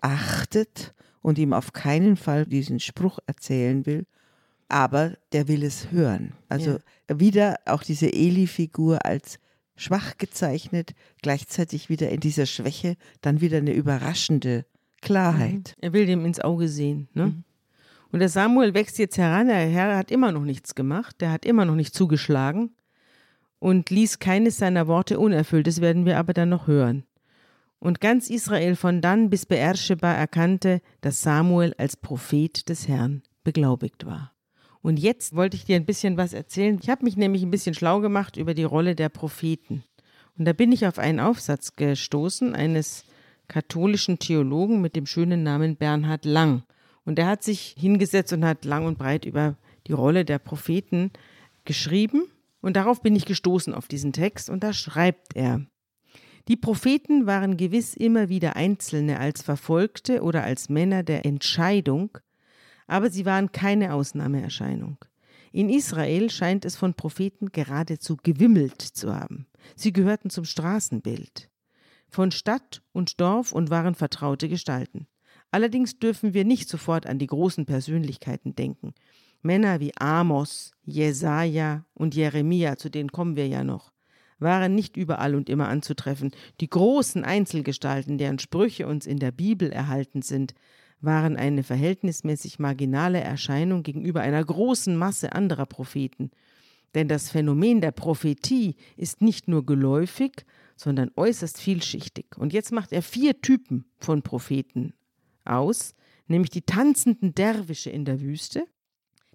achtet 0.00 0.94
und 1.22 1.38
ihm 1.38 1.52
auf 1.52 1.72
keinen 1.72 2.16
Fall 2.16 2.46
diesen 2.46 2.80
Spruch 2.80 3.18
erzählen 3.26 3.86
will, 3.86 4.06
aber 4.68 5.16
der 5.32 5.48
will 5.48 5.62
es 5.62 5.90
hören. 5.90 6.32
Also 6.48 6.78
ja. 7.08 7.20
wieder 7.20 7.56
auch 7.64 7.82
diese 7.82 8.12
Eli-Figur 8.12 9.04
als 9.04 9.38
schwach 9.76 10.18
gezeichnet, 10.18 10.94
gleichzeitig 11.22 11.88
wieder 11.88 12.10
in 12.10 12.20
dieser 12.20 12.46
Schwäche, 12.46 12.96
dann 13.20 13.40
wieder 13.40 13.58
eine 13.58 13.72
überraschende 13.72 14.66
Klarheit. 15.00 15.74
Mhm. 15.76 15.82
Er 15.82 15.92
will 15.92 16.06
dem 16.06 16.24
ins 16.24 16.40
Auge 16.40 16.68
sehen. 16.68 17.08
Ne? 17.14 17.26
Mhm. 17.26 17.44
Und 18.10 18.20
der 18.20 18.28
Samuel 18.28 18.74
wächst 18.74 18.98
jetzt 18.98 19.18
heran, 19.18 19.48
der 19.48 19.68
Herr 19.68 19.96
hat 19.96 20.10
immer 20.10 20.32
noch 20.32 20.44
nichts 20.44 20.74
gemacht, 20.74 21.20
der 21.20 21.30
hat 21.30 21.44
immer 21.44 21.64
noch 21.64 21.74
nicht 21.74 21.94
zugeschlagen 21.94 22.74
und 23.58 23.90
ließ 23.90 24.18
keines 24.18 24.56
seiner 24.58 24.86
Worte 24.86 25.18
unerfüllt. 25.18 25.66
Das 25.66 25.80
werden 25.80 26.06
wir 26.06 26.18
aber 26.18 26.32
dann 26.32 26.48
noch 26.48 26.66
hören. 26.66 27.04
Und 27.80 28.00
ganz 28.00 28.28
Israel 28.28 28.74
von 28.74 29.00
dann 29.00 29.30
bis 29.30 29.46
Beersheba 29.46 30.12
erkannte, 30.12 30.80
dass 31.00 31.22
Samuel 31.22 31.74
als 31.78 31.96
Prophet 31.96 32.68
des 32.68 32.88
Herrn 32.88 33.22
beglaubigt 33.44 34.04
war. 34.04 34.32
Und 34.82 34.98
jetzt 34.98 35.34
wollte 35.36 35.56
ich 35.56 35.64
dir 35.64 35.76
ein 35.76 35.86
bisschen 35.86 36.16
was 36.16 36.32
erzählen. 36.32 36.78
Ich 36.82 36.88
habe 36.88 37.04
mich 37.04 37.16
nämlich 37.16 37.42
ein 37.42 37.50
bisschen 37.50 37.74
schlau 37.74 38.00
gemacht 38.00 38.36
über 38.36 38.54
die 38.54 38.64
Rolle 38.64 38.94
der 38.94 39.08
Propheten. 39.08 39.84
Und 40.38 40.44
da 40.44 40.52
bin 40.52 40.72
ich 40.72 40.86
auf 40.86 40.98
einen 40.98 41.20
Aufsatz 41.20 41.74
gestoßen 41.74 42.54
eines 42.54 43.04
katholischen 43.48 44.18
Theologen 44.18 44.80
mit 44.80 44.94
dem 44.94 45.06
schönen 45.06 45.42
Namen 45.42 45.76
Bernhard 45.76 46.24
Lang. 46.24 46.62
Und 47.04 47.16
der 47.16 47.26
hat 47.26 47.42
sich 47.42 47.74
hingesetzt 47.78 48.32
und 48.32 48.44
hat 48.44 48.64
lang 48.64 48.86
und 48.86 48.98
breit 48.98 49.24
über 49.24 49.56
die 49.86 49.92
Rolle 49.92 50.24
der 50.24 50.38
Propheten 50.38 51.10
geschrieben. 51.64 52.24
Und 52.60 52.76
darauf 52.76 53.02
bin 53.02 53.16
ich 53.16 53.24
gestoßen 53.24 53.74
auf 53.74 53.88
diesen 53.88 54.12
Text. 54.12 54.50
Und 54.50 54.62
da 54.62 54.72
schreibt 54.72 55.34
er, 55.34 55.66
die 56.48 56.56
Propheten 56.56 57.26
waren 57.26 57.56
gewiss 57.58 57.94
immer 57.94 58.30
wieder 58.30 58.56
Einzelne 58.56 59.20
als 59.20 59.42
Verfolgte 59.42 60.22
oder 60.22 60.44
als 60.44 60.70
Männer 60.70 61.02
der 61.02 61.26
Entscheidung, 61.26 62.16
aber 62.86 63.10
sie 63.10 63.26
waren 63.26 63.52
keine 63.52 63.92
Ausnahmeerscheinung. 63.92 64.96
In 65.52 65.68
Israel 65.68 66.30
scheint 66.30 66.64
es 66.64 66.76
von 66.76 66.94
Propheten 66.94 67.52
geradezu 67.52 68.16
gewimmelt 68.22 68.80
zu 68.80 69.14
haben. 69.14 69.46
Sie 69.76 69.92
gehörten 69.92 70.30
zum 70.30 70.44
Straßenbild 70.44 71.50
von 72.08 72.30
Stadt 72.30 72.82
und 72.92 73.20
Dorf 73.20 73.52
und 73.52 73.68
waren 73.68 73.94
vertraute 73.94 74.48
Gestalten. 74.48 75.06
Allerdings 75.50 75.98
dürfen 75.98 76.34
wir 76.34 76.44
nicht 76.44 76.68
sofort 76.68 77.06
an 77.06 77.18
die 77.18 77.26
großen 77.26 77.66
Persönlichkeiten 77.66 78.54
denken. 78.54 78.94
Männer 79.42 79.80
wie 79.80 79.92
Amos, 79.98 80.72
Jesaja 80.82 81.84
und 81.94 82.14
Jeremia, 82.14 82.76
zu 82.76 82.90
denen 82.90 83.12
kommen 83.12 83.36
wir 83.36 83.46
ja 83.46 83.64
noch, 83.64 83.92
waren 84.38 84.74
nicht 84.74 84.96
überall 84.96 85.34
und 85.34 85.48
immer 85.48 85.68
anzutreffen. 85.68 86.32
Die 86.60 86.68
großen 86.68 87.24
Einzelgestalten, 87.24 88.18
deren 88.18 88.38
Sprüche 88.38 88.86
uns 88.86 89.06
in 89.06 89.18
der 89.18 89.32
Bibel 89.32 89.70
erhalten 89.72 90.22
sind, 90.22 90.54
waren 91.00 91.36
eine 91.36 91.62
verhältnismäßig 91.62 92.58
marginale 92.58 93.20
Erscheinung 93.20 93.82
gegenüber 93.82 94.20
einer 94.20 94.44
großen 94.44 94.96
Masse 94.96 95.32
anderer 95.32 95.66
Propheten. 95.66 96.30
Denn 96.94 97.08
das 97.08 97.30
Phänomen 97.30 97.80
der 97.80 97.92
Prophetie 97.92 98.76
ist 98.96 99.20
nicht 99.20 99.48
nur 99.48 99.64
geläufig, 99.64 100.44
sondern 100.76 101.10
äußerst 101.16 101.60
vielschichtig. 101.60 102.36
Und 102.36 102.52
jetzt 102.52 102.72
macht 102.72 102.92
er 102.92 103.02
vier 103.02 103.40
Typen 103.40 103.84
von 103.98 104.22
Propheten 104.22 104.94
aus, 105.44 105.94
nämlich 106.26 106.50
die 106.50 106.62
tanzenden 106.62 107.34
Derwische 107.34 107.90
in 107.90 108.04
der 108.04 108.20
Wüste, 108.20 108.64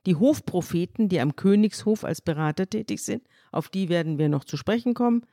die 0.05 0.15
Hofpropheten, 0.15 1.09
die 1.09 1.19
am 1.19 1.35
Königshof 1.35 2.03
als 2.03 2.21
Berater 2.21 2.69
tätig 2.69 3.01
sind, 3.01 3.23
auf 3.53 3.69
die 3.69 3.89
werden 3.89 4.17
wir 4.17 4.29
noch 4.29 4.43
zu 4.43 4.57
sprechen 4.57 4.93
kommen, 4.93 5.25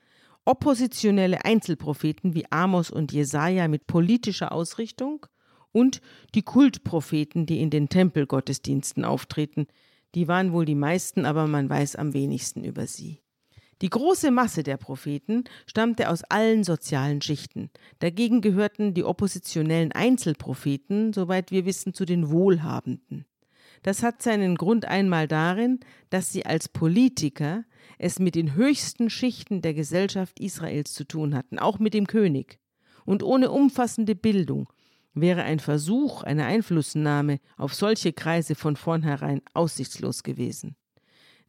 oppositionelle 0.45 1.45
Einzelpropheten 1.45 2.35
wie 2.35 2.51
Amos 2.51 2.91
und 2.91 3.13
Jesaja 3.13 3.69
mit 3.69 3.87
politischer 3.87 4.53
Ausrichtung 4.53 5.27
und 5.73 6.01
die 6.35 6.43
Kultpropheten, 6.43 7.47
die 7.47 7.61
in 7.61 7.71
den 7.71 7.89
Tempelgottesdiensten 7.89 9.05
auftreten. 9.05 9.67
Die 10.15 10.29
waren 10.29 10.53
wohl 10.53 10.65
die 10.65 10.75
meisten, 10.75 11.25
aber 11.25 11.47
man 11.47 11.69
weiß 11.69 11.97
am 11.97 12.15
wenigsten 12.15 12.65
über 12.65 12.87
sie. 12.87 13.21
Die 13.83 13.89
große 13.89 14.31
Masse 14.31 14.63
der 14.63 14.77
Propheten 14.77 15.45
stammte 15.67 16.11
aus 16.11 16.23
allen 16.25 16.65
sozialen 16.65 17.23
Schichten. 17.23 17.71
Dagegen 18.01 18.43
gehörten 18.43 18.93
die 18.93 19.05
oppositionellen 19.05 19.93
Einzelpropheten, 19.93 21.15
soweit 21.15 21.51
wir 21.51 21.65
wissen, 21.65 21.95
zu 21.95 22.05
den 22.05 22.31
Wohlhabenden. 22.31 23.25
Das 23.83 24.03
hat 24.03 24.21
seinen 24.21 24.57
Grund 24.57 24.85
einmal 24.85 25.27
darin, 25.29 25.81
dass 26.11 26.31
sie 26.31 26.45
als 26.45 26.69
Politiker 26.69 27.65
es 27.99 28.19
mit 28.19 28.35
den 28.35 28.55
höchsten 28.55 29.11
Schichten 29.11 29.63
der 29.63 29.75
Gesellschaft 29.75 30.41
Israels 30.41 30.93
zu 30.93 31.05
tun 31.05 31.35
hatten, 31.35 31.59
auch 31.59 31.79
mit 31.79 31.95
dem 31.95 32.07
König. 32.07 32.59
Und 33.05 33.23
ohne 33.23 33.51
umfassende 33.51 34.15
Bildung 34.15 34.69
wäre 35.15 35.43
ein 35.43 35.59
Versuch 35.59 36.23
einer 36.23 36.47
Einflussnahme 36.47 37.41
auf 37.57 37.75
solche 37.75 38.13
Kreise 38.13 38.55
von 38.55 38.77
vornherein 38.77 39.43
aussichtslos 39.55 40.23
gewesen. 40.23 40.77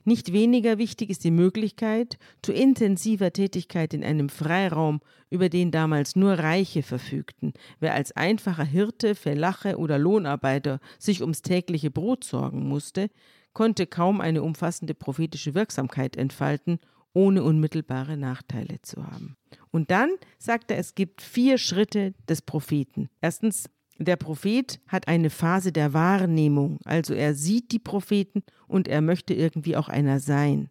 Nicht 0.04 0.34
weniger 0.34 0.80
wichtig 0.80 1.12
ist 1.12 1.24
die 1.24 1.32
Möglichkeit 1.32 2.18
zu 2.42 2.54
intensiver 2.54 3.32
Tätigkeit 3.34 3.94
in 3.94 4.04
einem 4.04 4.30
Freiraum, 4.30 5.00
über 5.30 5.48
den 5.48 5.70
damals 5.70 6.16
nur 6.16 6.34
Reiche 6.34 6.82
verfügten. 6.82 7.54
Wer 7.80 7.94
als 7.94 8.12
einfacher 8.16 8.64
Hirte, 8.64 9.14
Verlache 9.14 9.78
oder 9.78 10.00
Lohnarbeiter 10.00 10.80
sich 10.98 11.22
ums 11.22 11.44
tägliche 11.44 11.92
Brot 11.92 12.24
sorgen 12.24 12.68
musste, 12.68 13.10
konnte 13.54 13.88
kaum 13.88 14.22
eine 14.22 14.44
umfassende 14.44 14.94
prophetische 14.94 15.54
Wirksamkeit 15.54 16.16
entfalten, 16.16 16.80
ohne 17.14 17.44
unmittelbare 17.44 18.18
Nachteile 18.18 18.82
zu 18.82 19.06
haben. 19.06 19.36
Und 19.72 19.92
dann 19.92 20.12
sagt 20.38 20.72
er, 20.72 20.78
es 20.78 20.96
gibt 20.96 21.22
vier 21.22 21.58
Schritte 21.58 22.14
des 22.30 22.42
Propheten. 22.42 23.10
Erstens 23.20 23.70
der 23.98 24.16
Prophet 24.16 24.80
hat 24.88 25.08
eine 25.08 25.30
Phase 25.30 25.72
der 25.72 25.94
Wahrnehmung, 25.94 26.80
also 26.86 27.14
er 27.14 27.36
sieht 27.36 27.72
die 27.72 27.80
Propheten 27.80 28.44
und 28.68 28.88
er 28.88 29.02
möchte 29.02 29.34
irgendwie 29.34 29.76
auch 29.76 29.90
einer 29.90 30.20
sein. 30.20 30.70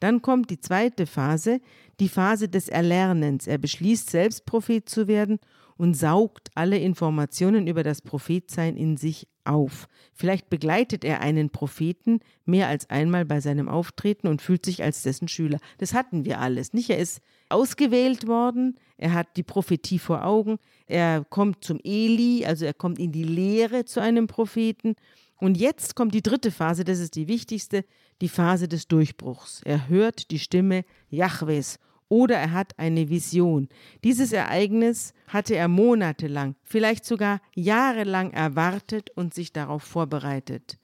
Dann 0.00 0.22
kommt 0.22 0.50
die 0.50 0.60
zweite 0.60 1.06
Phase, 1.06 1.60
die 2.00 2.08
Phase 2.08 2.48
des 2.48 2.68
Erlernens. 2.68 3.46
Er 3.46 3.58
beschließt, 3.58 4.10
selbst 4.10 4.44
Prophet 4.44 4.88
zu 4.88 5.08
werden 5.08 5.38
und 5.76 5.94
saugt 5.94 6.50
alle 6.54 6.78
Informationen 6.78 7.66
über 7.66 7.82
das 7.82 8.02
Prophetsein 8.02 8.76
in 8.76 8.96
sich 8.96 9.28
auf. 9.44 9.88
Vielleicht 10.12 10.48
begleitet 10.48 11.04
er 11.04 11.20
einen 11.20 11.50
Propheten 11.50 12.20
mehr 12.44 12.68
als 12.68 12.88
einmal 12.90 13.24
bei 13.24 13.40
seinem 13.40 13.68
Auftreten 13.68 14.28
und 14.28 14.42
fühlt 14.42 14.64
sich 14.64 14.82
als 14.82 15.02
dessen 15.02 15.28
Schüler. 15.28 15.58
Das 15.78 15.94
hatten 15.94 16.24
wir 16.24 16.40
alles. 16.40 16.72
Nicht, 16.72 16.90
er 16.90 16.98
ist 16.98 17.20
ausgewählt 17.48 18.26
worden, 18.26 18.76
er 18.96 19.12
hat 19.12 19.36
die 19.36 19.42
Prophetie 19.42 19.98
vor 19.98 20.24
Augen, 20.24 20.58
er 20.86 21.24
kommt 21.24 21.64
zum 21.64 21.78
Eli, 21.82 22.44
also 22.46 22.64
er 22.64 22.74
kommt 22.74 22.98
in 22.98 23.12
die 23.12 23.24
Lehre 23.24 23.84
zu 23.84 24.00
einem 24.00 24.26
Propheten. 24.26 24.94
Und 25.36 25.56
jetzt 25.56 25.94
kommt 25.94 26.14
die 26.14 26.22
dritte 26.22 26.50
Phase, 26.50 26.84
das 26.84 27.00
ist 27.00 27.16
die 27.16 27.28
wichtigste, 27.28 27.84
die 28.20 28.28
Phase 28.28 28.68
des 28.68 28.88
Durchbruchs. 28.88 29.62
Er 29.64 29.88
hört 29.88 30.30
die 30.30 30.38
Stimme 30.38 30.84
Jahwes 31.10 31.78
oder 32.08 32.36
er 32.36 32.52
hat 32.52 32.78
eine 32.78 33.08
Vision. 33.08 33.68
Dieses 34.04 34.32
Ereignis 34.32 35.12
hatte 35.28 35.56
er 35.56 35.68
monatelang, 35.68 36.54
vielleicht 36.62 37.04
sogar 37.04 37.40
jahrelang 37.54 38.32
erwartet 38.32 39.10
und 39.14 39.34
sich 39.34 39.52
darauf 39.52 39.82
vorbereitet. 39.82 40.78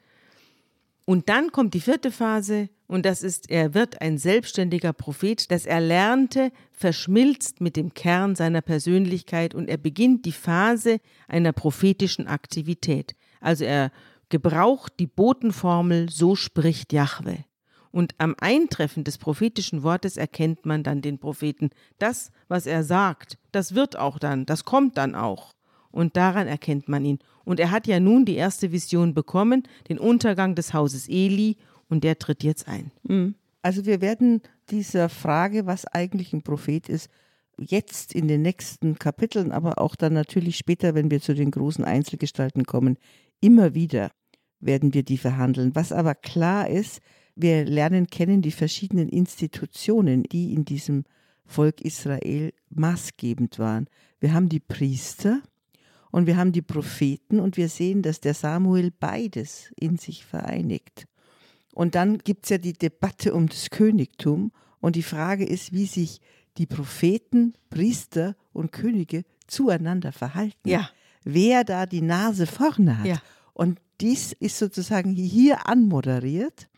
Und 1.04 1.28
dann 1.28 1.50
kommt 1.50 1.74
die 1.74 1.80
vierte 1.80 2.12
Phase 2.12 2.68
und 2.86 3.04
das 3.04 3.22
ist, 3.22 3.50
er 3.50 3.74
wird 3.74 4.00
ein 4.00 4.16
selbstständiger 4.16 4.92
Prophet. 4.92 5.50
Das 5.50 5.66
Erlernte 5.66 6.52
verschmilzt 6.72 7.60
mit 7.60 7.76
dem 7.76 7.94
Kern 7.94 8.36
seiner 8.36 8.60
Persönlichkeit 8.60 9.54
und 9.54 9.68
er 9.68 9.76
beginnt 9.76 10.24
die 10.24 10.32
Phase 10.32 10.98
einer 11.26 11.52
prophetischen 11.52 12.28
Aktivität. 12.28 13.16
Also 13.40 13.64
er 13.64 13.90
gebraucht 14.28 14.94
die 15.00 15.06
Botenformel 15.06 16.10
So 16.10 16.36
spricht 16.36 16.92
Jahwe. 16.92 17.44
Und 17.92 18.14
am 18.18 18.36
Eintreffen 18.40 19.04
des 19.04 19.18
prophetischen 19.18 19.82
Wortes 19.82 20.16
erkennt 20.16 20.64
man 20.64 20.82
dann 20.82 21.02
den 21.02 21.18
Propheten. 21.18 21.70
Das, 21.98 22.30
was 22.48 22.66
er 22.66 22.84
sagt, 22.84 23.36
das 23.52 23.74
wird 23.74 23.98
auch 23.98 24.18
dann, 24.18 24.46
das 24.46 24.64
kommt 24.64 24.96
dann 24.96 25.14
auch. 25.14 25.52
Und 25.90 26.16
daran 26.16 26.46
erkennt 26.46 26.88
man 26.88 27.04
ihn. 27.04 27.18
Und 27.44 27.58
er 27.58 27.72
hat 27.72 27.88
ja 27.88 27.98
nun 27.98 28.24
die 28.24 28.36
erste 28.36 28.70
Vision 28.70 29.12
bekommen, 29.12 29.64
den 29.88 29.98
Untergang 29.98 30.54
des 30.54 30.72
Hauses 30.72 31.08
Eli, 31.08 31.56
und 31.88 32.04
der 32.04 32.18
tritt 32.18 32.44
jetzt 32.44 32.68
ein. 32.68 32.92
Mhm. 33.02 33.34
Also 33.62 33.84
wir 33.84 34.00
werden 34.00 34.40
dieser 34.70 35.08
Frage, 35.08 35.66
was 35.66 35.84
eigentlich 35.84 36.32
ein 36.32 36.42
Prophet 36.42 36.88
ist, 36.88 37.10
jetzt 37.58 38.14
in 38.14 38.28
den 38.28 38.42
nächsten 38.42 38.98
Kapiteln, 38.98 39.52
aber 39.52 39.78
auch 39.78 39.96
dann 39.96 40.14
natürlich 40.14 40.56
später, 40.56 40.94
wenn 40.94 41.10
wir 41.10 41.20
zu 41.20 41.34
den 41.34 41.50
großen 41.50 41.84
Einzelgestalten 41.84 42.64
kommen, 42.64 42.96
immer 43.40 43.74
wieder 43.74 44.10
werden 44.60 44.94
wir 44.94 45.02
die 45.02 45.18
verhandeln. 45.18 45.74
Was 45.74 45.92
aber 45.92 46.14
klar 46.14 46.68
ist, 46.68 47.00
wir 47.42 47.64
lernen 47.64 48.06
kennen 48.06 48.42
die 48.42 48.50
verschiedenen 48.50 49.08
Institutionen, 49.08 50.24
die 50.24 50.52
in 50.52 50.64
diesem 50.64 51.04
Volk 51.46 51.80
Israel 51.80 52.52
maßgebend 52.70 53.58
waren. 53.58 53.88
Wir 54.20 54.32
haben 54.32 54.48
die 54.48 54.60
Priester 54.60 55.42
und 56.10 56.26
wir 56.26 56.36
haben 56.36 56.52
die 56.52 56.62
Propheten 56.62 57.40
und 57.40 57.56
wir 57.56 57.68
sehen, 57.68 58.02
dass 58.02 58.20
der 58.20 58.34
Samuel 58.34 58.92
beides 58.98 59.72
in 59.76 59.96
sich 59.96 60.24
vereinigt. 60.24 61.06
Und 61.72 61.94
dann 61.94 62.18
gibt 62.18 62.44
es 62.44 62.50
ja 62.50 62.58
die 62.58 62.72
Debatte 62.72 63.34
um 63.34 63.48
das 63.48 63.70
Königtum 63.70 64.52
und 64.80 64.96
die 64.96 65.02
Frage 65.02 65.44
ist, 65.44 65.72
wie 65.72 65.86
sich 65.86 66.20
die 66.58 66.66
Propheten, 66.66 67.54
Priester 67.70 68.36
und 68.52 68.72
Könige 68.72 69.24
zueinander 69.46 70.12
verhalten. 70.12 70.68
Ja. 70.68 70.90
Wer 71.24 71.64
da 71.64 71.86
die 71.86 72.02
Nase 72.02 72.46
vorne 72.46 72.98
hat. 72.98 73.06
Ja. 73.06 73.22
Und 73.52 73.80
dies 74.00 74.32
ist 74.32 74.58
sozusagen 74.58 75.14
hier 75.14 75.68
anmoderiert. 75.68 76.68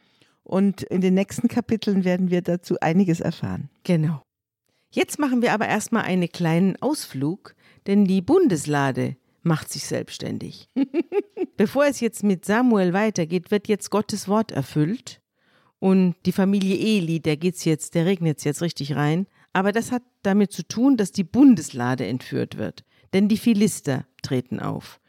Und 0.44 0.82
in 0.82 1.00
den 1.00 1.14
nächsten 1.14 1.48
Kapiteln 1.48 2.04
werden 2.04 2.30
wir 2.30 2.42
dazu 2.42 2.76
einiges 2.80 3.20
erfahren. 3.20 3.70
Genau. 3.84 4.22
Jetzt 4.90 5.18
machen 5.18 5.40
wir 5.40 5.52
aber 5.52 5.68
erstmal 5.68 6.02
einen 6.02 6.28
kleinen 6.28 6.76
Ausflug, 6.82 7.54
denn 7.86 8.04
die 8.04 8.20
Bundeslade 8.20 9.16
macht 9.42 9.72
sich 9.72 9.86
selbstständig. 9.86 10.68
Bevor 11.56 11.86
es 11.86 12.00
jetzt 12.00 12.22
mit 12.22 12.44
Samuel 12.44 12.92
weitergeht, 12.92 13.50
wird 13.50 13.68
jetzt 13.68 13.90
Gottes 13.90 14.28
Wort 14.28 14.52
erfüllt. 14.52 15.20
Und 15.78 16.14
die 16.26 16.32
Familie 16.32 16.76
Eli, 16.76 17.20
der 17.20 17.36
geht's 17.36 17.64
jetzt, 17.64 17.94
der 17.94 18.06
regnet 18.06 18.44
jetzt 18.44 18.62
richtig 18.62 18.94
rein. 18.94 19.26
Aber 19.52 19.72
das 19.72 19.90
hat 19.90 20.02
damit 20.22 20.52
zu 20.52 20.66
tun, 20.66 20.96
dass 20.96 21.12
die 21.12 21.24
Bundeslade 21.24 22.06
entführt 22.06 22.56
wird. 22.56 22.84
Denn 23.12 23.28
die 23.28 23.36
Philister 23.36 24.06
treten 24.22 24.60
auf. 24.60 25.00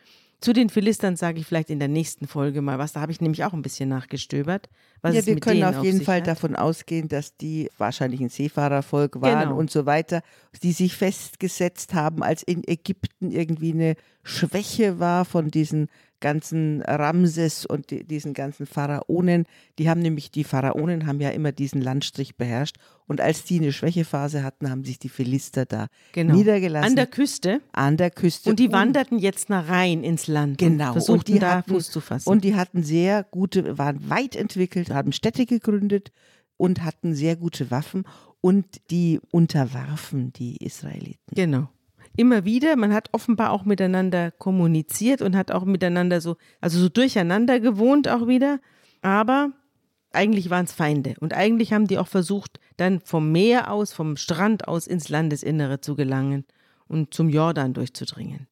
Zu 0.44 0.52
den 0.52 0.68
Philistern 0.70 1.16
sage 1.16 1.40
ich 1.40 1.46
vielleicht 1.48 1.70
in 1.70 1.80
der 1.80 1.88
nächsten 1.88 2.28
Folge 2.28 2.62
mal 2.62 2.78
was. 2.78 2.92
Da 2.92 3.00
habe 3.00 3.14
ich 3.14 3.22
nämlich 3.22 3.46
auch 3.46 3.54
ein 3.54 3.62
bisschen 3.62 3.88
nachgestöbert. 3.88 4.68
Was 5.02 5.16
ja, 5.16 5.26
wir 5.26 5.40
können 5.40 5.64
auf 5.64 5.82
jeden 5.86 6.00
auf 6.02 6.06
Fall 6.06 6.20
hat. 6.20 6.28
davon 6.28 6.58
ausgehen, 6.58 7.08
dass 7.08 7.38
die 7.38 7.70
wahrscheinlich 7.78 8.20
ein 8.20 8.28
Seefahrervolk 8.28 9.22
waren 9.22 9.44
Genau. 9.48 9.58
und 9.58 9.72
so 9.72 9.86
weiter, 9.86 10.22
die 10.62 10.74
sich 10.74 10.98
festgesetzt 10.98 11.94
haben, 11.94 12.24
als 12.24 12.44
in 12.44 12.62
Ägypten 12.68 13.32
irgendwie 13.32 13.72
eine 13.72 13.96
Schwäche 14.24 15.00
war 15.00 15.24
von 15.24 15.50
diesen 15.50 15.88
ganzen 16.24 16.82
Ramses 16.82 17.66
und 17.68 17.92
die, 17.92 18.04
diesen 18.04 18.34
ganzen 18.34 18.66
Pharaonen. 18.66 19.46
Die 19.78 19.90
haben 19.90 20.02
nämlich, 20.02 20.32
die 20.32 20.44
Pharaonen 20.44 21.06
haben 21.06 21.22
ja 21.22 21.30
immer 21.30 21.52
diesen 21.52 21.82
Landstrich 21.82 22.38
beherrscht. 22.38 22.78
Und 23.06 23.22
als 23.22 23.44
die 23.44 23.60
eine 23.60 23.74
Schwächephase 23.74 24.42
hatten, 24.44 24.70
haben 24.72 24.86
sich 24.86 24.98
die 24.98 25.10
Philister 25.10 25.66
da 25.66 25.88
Genau. 26.14 26.34
niedergelassen. 26.34 26.90
An 26.90 26.96
der 26.96 27.08
Küste. 27.08 27.62
an 27.74 27.98
der 27.98 28.10
Küste. 28.10 28.50
Und 28.50 28.60
die 28.60 28.72
wanderten 28.72 29.20
jetzt 29.20 29.50
nach 29.50 29.68
Rhein 29.68 30.04
ins 30.04 30.28
Land. 30.28 30.58
Genau. 30.58 30.88
Und 30.88 30.94
versuchten 30.94 31.20
und 31.20 31.28
die 31.28 31.40
da 31.40 31.56
hatten, 31.58 31.72
Fuß 31.72 31.92
zu 31.92 32.00
fassen. 32.00 32.30
Und 32.30 32.44
die 32.44 32.56
hatten 32.56 32.82
sehr 32.82 33.24
gute, 33.24 33.78
waren 33.78 34.10
weit 34.10 34.36
entwickelt, 34.36 34.90
haben 34.90 35.12
Städte 35.12 35.46
gegründet 35.46 36.12
und 36.58 36.84
hatten 36.84 37.14
sehr 37.14 37.36
gute 37.36 37.70
Waffen 37.70 38.06
und 38.40 38.66
die 38.90 39.20
unterwarfen 39.32 40.32
die 40.34 40.58
Israeliten. 40.58 41.36
Genau. 41.36 41.68
Immer 42.16 42.46
wieder, 42.46 42.76
man 42.76 42.94
hat 42.94 43.10
offenbar 43.12 43.52
auch 43.52 43.66
miteinander 43.66 44.32
kommuniziert 44.32 45.22
und 45.22 45.36
hat 45.36 45.52
auch 45.52 45.66
miteinander 45.66 46.22
so, 46.22 46.38
also 46.62 46.80
so 46.80 46.90
durcheinander 46.90 47.60
gewohnt 47.60 48.08
auch 48.08 48.28
wieder. 48.28 48.60
Aber 49.02 49.52
eigentlich 50.12 50.50
waren 50.50 50.66
es 50.66 50.74
Feinde. 50.74 51.16
Und 51.20 51.34
eigentlich 51.34 51.74
haben 51.74 51.88
die 51.88 51.98
auch 51.98 52.08
versucht, 52.08 52.60
dann 52.78 53.02
vom 53.02 53.32
Meer 53.32 53.72
aus, 53.72 53.94
vom 53.94 54.16
Strand 54.16 54.68
aus 54.68 54.86
ins 54.86 55.10
Landesinnere 55.10 55.82
zu 55.82 55.96
gelangen 55.96 56.46
und 56.88 57.14
zum 57.14 57.30
Jordan 57.30 57.74
durchzudringen. 57.74 58.48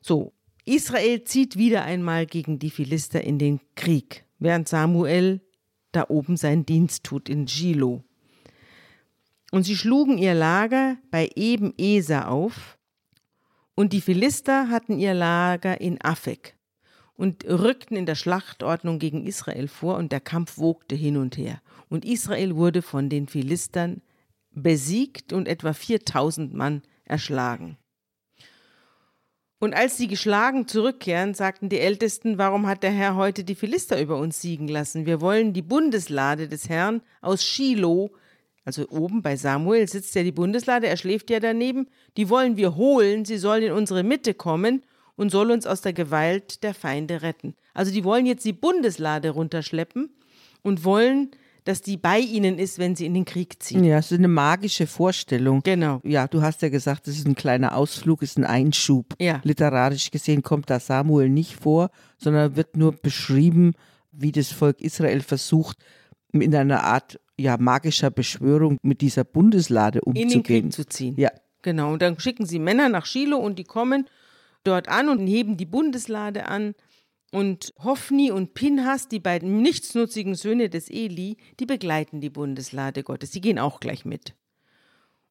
So, 0.00 0.32
Israel 0.64 1.24
zieht 1.24 1.56
wieder 1.56 1.84
einmal 1.84 2.26
gegen 2.26 2.58
die 2.58 2.70
Philister 2.70 3.22
in 3.22 3.38
den 3.38 3.60
Krieg, 3.74 4.24
während 4.38 4.68
Samuel 4.68 5.40
da 5.92 6.06
oben 6.08 6.36
seinen 6.36 6.66
Dienst 6.66 7.04
tut 7.04 7.28
in 7.28 7.48
Shiloh. 7.48 8.02
Und 9.50 9.62
sie 9.62 9.76
schlugen 9.76 10.18
ihr 10.18 10.34
Lager 10.34 10.98
bei 11.10 11.30
eben 11.34 11.72
Eser 11.78 12.30
auf, 12.30 12.77
und 13.78 13.92
die 13.92 14.00
Philister 14.00 14.70
hatten 14.70 14.98
ihr 14.98 15.14
Lager 15.14 15.80
in 15.80 16.02
Afek 16.02 16.56
und 17.14 17.44
rückten 17.44 17.96
in 17.96 18.06
der 18.06 18.16
Schlachtordnung 18.16 18.98
gegen 18.98 19.24
Israel 19.24 19.68
vor, 19.68 19.98
und 19.98 20.10
der 20.10 20.18
Kampf 20.18 20.58
wogte 20.58 20.96
hin 20.96 21.16
und 21.16 21.36
her. 21.36 21.62
Und 21.88 22.04
Israel 22.04 22.56
wurde 22.56 22.82
von 22.82 23.08
den 23.08 23.28
Philistern 23.28 24.02
besiegt 24.50 25.32
und 25.32 25.46
etwa 25.46 25.74
4000 25.74 26.52
Mann 26.54 26.82
erschlagen. 27.04 27.78
Und 29.60 29.76
als 29.76 29.96
sie 29.96 30.08
geschlagen 30.08 30.66
zurückkehren, 30.66 31.34
sagten 31.34 31.68
die 31.68 31.78
Ältesten, 31.78 32.36
warum 32.36 32.66
hat 32.66 32.82
der 32.82 32.90
Herr 32.90 33.14
heute 33.14 33.44
die 33.44 33.54
Philister 33.54 34.00
über 34.00 34.16
uns 34.16 34.40
siegen 34.40 34.66
lassen? 34.66 35.06
Wir 35.06 35.20
wollen 35.20 35.52
die 35.52 35.62
Bundeslade 35.62 36.48
des 36.48 36.68
Herrn 36.68 37.00
aus 37.20 37.44
Shiloh, 37.44 38.10
also 38.64 38.88
oben 38.90 39.22
bei 39.22 39.36
Samuel 39.36 39.88
sitzt 39.88 40.14
ja 40.14 40.22
die 40.22 40.32
Bundeslade, 40.32 40.88
er 40.88 40.96
schläft 40.96 41.30
ja 41.30 41.40
daneben, 41.40 41.88
die 42.16 42.28
wollen 42.28 42.56
wir 42.56 42.76
holen, 42.76 43.24
sie 43.24 43.38
soll 43.38 43.62
in 43.62 43.72
unsere 43.72 44.02
Mitte 44.02 44.34
kommen 44.34 44.82
und 45.16 45.30
soll 45.30 45.50
uns 45.50 45.66
aus 45.66 45.80
der 45.80 45.92
Gewalt 45.92 46.62
der 46.62 46.74
Feinde 46.74 47.22
retten. 47.22 47.54
Also 47.74 47.92
die 47.92 48.04
wollen 48.04 48.26
jetzt 48.26 48.44
die 48.44 48.52
Bundeslade 48.52 49.30
runterschleppen 49.30 50.10
und 50.62 50.84
wollen, 50.84 51.30
dass 51.64 51.82
die 51.82 51.96
bei 51.96 52.18
ihnen 52.18 52.58
ist, 52.58 52.78
wenn 52.78 52.96
sie 52.96 53.04
in 53.04 53.14
den 53.14 53.24
Krieg 53.26 53.62
ziehen. 53.62 53.84
Ja, 53.84 53.98
es 53.98 54.10
ist 54.10 54.18
eine 54.18 54.28
magische 54.28 54.86
Vorstellung. 54.86 55.60
Genau. 55.64 56.00
Ja, 56.02 56.26
du 56.26 56.40
hast 56.40 56.62
ja 56.62 56.70
gesagt, 56.70 57.08
es 57.08 57.18
ist 57.18 57.26
ein 57.26 57.34
kleiner 57.34 57.76
Ausflug, 57.76 58.22
es 58.22 58.30
ist 58.30 58.38
ein 58.38 58.44
Einschub. 58.44 59.14
Ja. 59.18 59.40
Literarisch 59.44 60.10
gesehen 60.10 60.42
kommt 60.42 60.70
da 60.70 60.80
Samuel 60.80 61.28
nicht 61.28 61.56
vor, 61.56 61.90
sondern 62.16 62.56
wird 62.56 62.76
nur 62.76 62.92
beschrieben, 62.92 63.74
wie 64.12 64.32
das 64.32 64.50
Volk 64.50 64.80
Israel 64.80 65.20
versucht, 65.20 65.76
in 66.32 66.54
einer 66.54 66.84
Art 66.84 67.20
ja, 67.38 67.56
magischer 67.56 68.10
Beschwörung 68.10 68.78
mit 68.82 69.00
dieser 69.00 69.24
Bundeslade 69.24 70.00
in 70.04 70.14
den 70.14 70.24
umzugehen. 70.24 70.64
Krieg 70.64 70.72
zu 70.72 70.86
ziehen. 70.86 71.14
Ja, 71.16 71.30
Genau, 71.62 71.92
und 71.92 72.02
dann 72.02 72.18
schicken 72.18 72.46
sie 72.46 72.58
Männer 72.58 72.88
nach 72.88 73.06
Shiloh 73.06 73.38
und 73.38 73.58
die 73.58 73.64
kommen 73.64 74.08
dort 74.64 74.88
an 74.88 75.08
und 75.08 75.26
heben 75.26 75.56
die 75.56 75.66
Bundeslade 75.66 76.46
an. 76.46 76.74
Und 77.30 77.74
Hophni 77.82 78.30
und 78.30 78.54
Pinhas, 78.54 79.08
die 79.08 79.20
beiden 79.20 79.60
nichtsnutzigen 79.60 80.34
Söhne 80.34 80.70
des 80.70 80.88
Eli, 80.88 81.36
die 81.60 81.66
begleiten 81.66 82.20
die 82.20 82.30
Bundeslade 82.30 83.02
Gottes. 83.02 83.32
Die 83.32 83.40
gehen 83.40 83.58
auch 83.58 83.80
gleich 83.80 84.04
mit. 84.04 84.34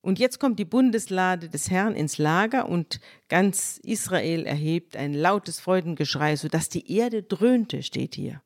Und 0.01 0.19
jetzt 0.19 0.39
kommt 0.39 0.59
die 0.59 0.65
Bundeslade 0.65 1.49
des 1.49 1.71
Herrn 1.71 1.95
ins 1.95 2.17
Lager 2.19 2.69
und 2.69 2.99
ganz 3.29 3.79
Israel 3.83 4.45
erhebt 4.45 4.95
ein 4.95 5.13
lautes 5.13 5.59
Freudengeschrei, 5.59 6.35
sodass 6.35 6.69
die 6.69 6.91
Erde 6.95 7.23
dröhnte, 7.23 7.81
steht 7.81 8.13
hier. 8.15 8.41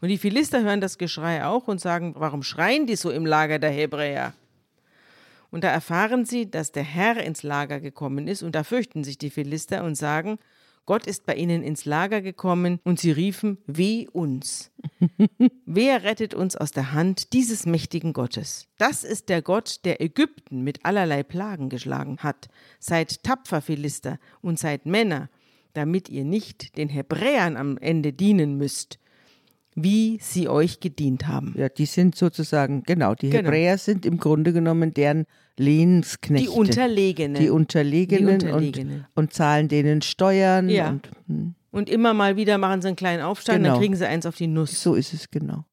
Und 0.00 0.08
die 0.08 0.18
Philister 0.18 0.62
hören 0.62 0.80
das 0.80 0.98
Geschrei 0.98 1.44
auch 1.44 1.68
und 1.68 1.80
sagen, 1.80 2.14
warum 2.16 2.42
schreien 2.42 2.86
die 2.86 2.96
so 2.96 3.10
im 3.10 3.26
Lager 3.26 3.58
der 3.58 3.70
Hebräer? 3.70 4.34
Und 5.50 5.64
da 5.64 5.68
erfahren 5.68 6.24
sie, 6.24 6.50
dass 6.50 6.72
der 6.72 6.82
Herr 6.82 7.22
ins 7.22 7.42
Lager 7.42 7.80
gekommen 7.80 8.28
ist, 8.28 8.42
und 8.42 8.54
da 8.54 8.64
fürchten 8.64 9.04
sich 9.04 9.16
die 9.16 9.30
Philister 9.30 9.84
und 9.84 9.94
sagen, 9.94 10.38
Gott 10.84 11.06
ist 11.06 11.26
bei 11.26 11.34
ihnen 11.34 11.62
ins 11.62 11.84
Lager 11.84 12.20
gekommen, 12.20 12.78
und 12.84 13.00
sie 13.00 13.10
riefen, 13.10 13.58
weh 13.66 14.06
uns. 14.12 14.70
Wer 15.66 16.02
rettet 16.02 16.34
uns 16.34 16.56
aus 16.56 16.70
der 16.70 16.92
Hand 16.92 17.32
dieses 17.32 17.66
mächtigen 17.66 18.12
Gottes? 18.12 18.68
Das 18.78 19.02
ist 19.02 19.28
der 19.28 19.42
Gott, 19.42 19.84
der 19.84 20.00
Ägypten 20.00 20.62
mit 20.62 20.84
allerlei 20.84 21.22
Plagen 21.22 21.70
geschlagen 21.70 22.18
hat. 22.18 22.48
Seid 22.78 23.24
tapfer, 23.24 23.62
Philister, 23.62 24.18
und 24.42 24.58
seid 24.58 24.86
Männer, 24.86 25.28
damit 25.72 26.08
ihr 26.08 26.24
nicht 26.24 26.76
den 26.76 26.88
Hebräern 26.88 27.56
am 27.56 27.78
Ende 27.78 28.12
dienen 28.12 28.56
müsst, 28.56 28.98
wie 29.78 30.18
sie 30.22 30.48
euch 30.48 30.80
gedient 30.80 31.28
haben. 31.28 31.54
ja, 31.56 31.68
die 31.68 31.84
sind 31.86 32.16
sozusagen, 32.16 32.82
genau, 32.82 33.14
die 33.14 33.28
Genau. 33.30 33.44
Hebräer 33.44 33.76
sind 33.78 34.04
im 34.06 34.16
Grunde 34.18 34.52
genommen 34.54 34.94
deren 34.94 35.26
Lehnsknechte. 35.58 36.50
Die 36.50 36.56
Unterlegenen. 36.56 37.40
Die 37.40 37.50
Unterlegenen, 37.50 38.38
Die 38.38 38.46
Unterlegenen. 38.46 39.00
Und, 39.14 39.24
und 39.24 39.32
zahlen 39.34 39.68
denen 39.68 40.00
Steuern. 40.02 40.68
Ja. 40.70 40.88
Und, 40.88 41.10
hm, 41.26 41.54
Und 41.72 41.90
immer 41.90 42.14
mal 42.14 42.36
wieder 42.36 42.56
machen 42.58 42.80
sie 42.80 42.88
einen 42.88 42.96
kleinen 42.96 43.22
Aufstand, 43.22 43.58
Genau. 43.58 43.74
dann 43.74 43.80
kriegen 43.80 43.96
sie 43.96 44.06
eins 44.08 44.24
auf 44.26 44.36
die 44.36 44.46
Nuss. 44.46 44.82
so 44.82 44.94
ist 44.94 45.12
es 45.12 45.30
genau. 45.30 45.64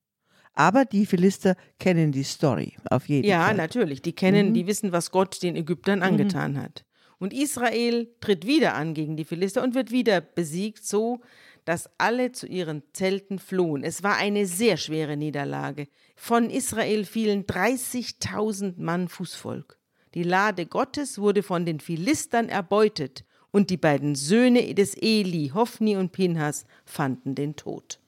Aber 0.53 0.85
die 0.85 1.05
Philister 1.05 1.55
kennen 1.79 2.11
die 2.11 2.23
Story, 2.23 2.73
auf 2.89 3.07
jeden 3.09 3.27
Ja, 3.27 3.45
Fall. 3.45 3.55
natürlich. 3.55 4.01
Die 4.01 4.11
kennen, 4.13 4.49
Mhm. 4.49 4.53
die 4.53 4.67
wissen, 4.67 4.91
was 4.91 5.09
Gott 5.11 5.41
den 5.41 5.55
Ägyptern 5.55 6.03
angetan 6.03 6.61
hat. 6.61 6.83
Und 7.19 7.33
Israel 7.33 8.09
tritt 8.19 8.45
wieder 8.45 8.75
an 8.75 8.93
gegen 8.93 9.15
die 9.15 9.23
Philister 9.23 9.63
und 9.63 9.75
wird 9.75 9.91
wieder 9.91 10.19
besiegt, 10.19 10.85
so 10.85 11.21
dass 11.65 11.89
alle 11.97 12.31
zu 12.31 12.47
ihren 12.47 12.83
Zelten 12.93 13.39
flohen. 13.39 13.83
Es 13.83 14.03
war 14.03 14.17
eine 14.17 14.45
sehr 14.45 14.77
schwere 14.77 15.17
Niederlage. 15.17 15.87
Von 16.15 16.49
Israel 16.49 17.05
fielen 17.05 17.45
30.000 17.45 18.73
Mann 18.77 19.07
Fußvolk. 19.07 19.77
Die 20.13 20.23
Lade 20.23 20.65
Gottes 20.65 21.17
wurde 21.17 21.41
von 21.41 21.65
den 21.65 21.79
Philistern 21.79 22.49
erbeutet 22.49 23.25
und 23.51 23.69
die 23.69 23.77
beiden 23.77 24.15
Söhne 24.15 24.73
des 24.73 24.95
Eli, 24.95 25.51
Hophni 25.53 25.95
und 25.95 26.11
Pinhas, 26.11 26.65
fanden 26.85 27.35
den 27.35 27.55
Tod. 27.55 27.99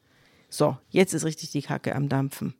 So, 0.49 0.77
jetzt 0.89 1.13
ist 1.13 1.25
richtig 1.25 1.51
die 1.51 1.61
Kacke 1.61 1.95
am 1.95 2.09
Dampfen. 2.09 2.55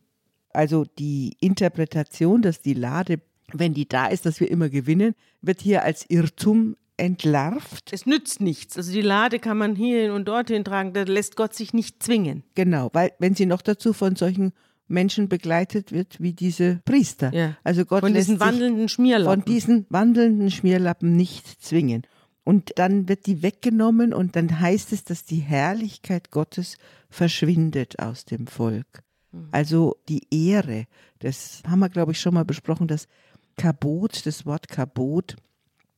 Also 0.50 0.84
die 0.98 1.36
Interpretation, 1.40 2.42
dass 2.42 2.62
die 2.62 2.74
Lade, 2.74 3.20
wenn 3.52 3.74
die 3.74 3.88
da 3.88 4.06
ist, 4.06 4.26
dass 4.26 4.40
wir 4.40 4.50
immer 4.50 4.68
gewinnen, 4.68 5.14
wird 5.42 5.60
hier 5.60 5.82
als 5.82 6.08
Irrtum 6.08 6.76
entlarvt. 6.96 7.92
Es 7.92 8.06
nützt 8.06 8.40
nichts. 8.40 8.76
Also 8.76 8.92
die 8.92 9.02
Lade 9.02 9.38
kann 9.38 9.58
man 9.58 9.76
hierhin 9.76 10.10
und 10.10 10.26
dorthin 10.26 10.64
tragen, 10.64 10.92
da 10.92 11.02
lässt 11.02 11.36
Gott 11.36 11.54
sich 11.54 11.74
nicht 11.74 12.02
zwingen. 12.02 12.42
Genau, 12.54 12.90
weil 12.92 13.12
wenn 13.18 13.34
sie 13.34 13.46
noch 13.46 13.62
dazu 13.62 13.92
von 13.92 14.16
solchen 14.16 14.52
Menschen 14.88 15.28
begleitet 15.28 15.92
wird 15.92 16.20
wie 16.20 16.32
diese 16.32 16.80
Priester. 16.84 17.32
Ja. 17.34 17.56
Also 17.64 17.84
Gott 17.84 18.00
Von 18.00 18.12
lässt 18.12 18.28
diesen 18.28 18.40
wandelnden 18.40 18.88
Schmierlappen. 18.88 19.42
von 19.42 19.52
diesen 19.52 19.86
wandelnden 19.88 20.50
Schmierlappen 20.50 21.16
nicht 21.16 21.62
zwingen. 21.62 22.02
Und 22.44 22.72
dann 22.76 23.08
wird 23.08 23.26
die 23.26 23.42
weggenommen 23.42 24.14
und 24.14 24.36
dann 24.36 24.60
heißt 24.60 24.92
es, 24.92 25.02
dass 25.02 25.24
die 25.24 25.40
Herrlichkeit 25.40 26.30
Gottes 26.30 26.76
verschwindet 27.10 27.98
aus 27.98 28.24
dem 28.24 28.46
Volk. 28.46 29.02
Mhm. 29.32 29.48
Also 29.50 29.96
die 30.08 30.22
Ehre, 30.30 30.84
das 31.18 31.62
haben 31.66 31.80
wir, 31.80 31.88
glaube 31.88 32.12
ich, 32.12 32.20
schon 32.20 32.34
mal 32.34 32.44
besprochen, 32.44 32.86
das 32.86 33.08
Kabot, 33.56 34.24
das 34.26 34.46
Wort 34.46 34.68
Kabot 34.68 35.34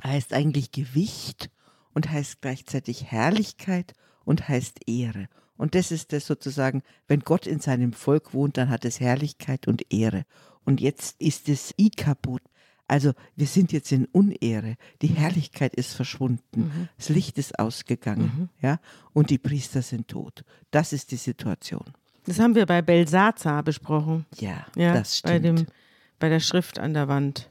heißt 0.03 0.33
eigentlich 0.33 0.73
Gewicht 0.73 1.51
und 1.93 2.11
heißt 2.11 2.41
gleichzeitig 2.41 3.05
Herrlichkeit 3.11 3.95
und 4.25 4.49
heißt 4.49 4.89
Ehre. 4.89 5.29
Und 5.57 5.75
das 5.75 5.91
ist 5.91 6.13
das 6.13 6.27
sozusagen, 6.27 6.83
wenn 7.09 7.21
Gott 7.21 7.47
in 7.47 7.61
seinem 7.61 7.93
Volk 7.93 8.33
wohnt, 8.33 8.57
dann 8.57 8.69
hat 8.69 8.85
es 8.85 9.01
Herrlichkeit 9.01 9.67
und 9.67 9.93
Ehre. 9.93 10.25
Und 10.65 10.81
jetzt 10.81 11.21
ist 11.21 11.49
es 11.49 11.75
Ikabut. 11.77 12.43
Also 12.87 13.13
wir 13.37 13.47
sind 13.47 13.73
jetzt 13.73 13.91
in 13.93 14.07
Unehre. 14.07 14.77
Die 15.03 15.09
Herrlichkeit 15.09 15.75
ist 15.75 15.93
verschwunden. 15.95 16.89
Das 16.97 17.09
Licht 17.11 17.37
ist 17.37 17.59
ausgegangen. 17.59 18.49
Ja? 18.63 18.79
Und 19.13 19.31
die 19.31 19.39
Priester 19.39 19.83
sind 19.83 20.09
tot. 20.09 20.45
Das 20.71 20.93
ist 20.93 21.11
die 21.11 21.17
Situation. 21.17 21.85
Das 22.25 22.39
haben 22.39 22.55
wir 22.55 22.67
bei 22.67 22.81
Belsazar 22.81 23.63
besprochen. 23.63 24.27
Ja, 24.39 24.67
Ja, 24.77 24.95
das 24.95 25.21
bei, 25.23 25.39
stimmt. 25.39 25.59
dem, 25.61 25.67
bei 26.19 26.29
der 26.29 26.41
Schrift 26.41 26.79
an 26.79 26.95
der 26.95 27.09
Wand. 27.09 27.51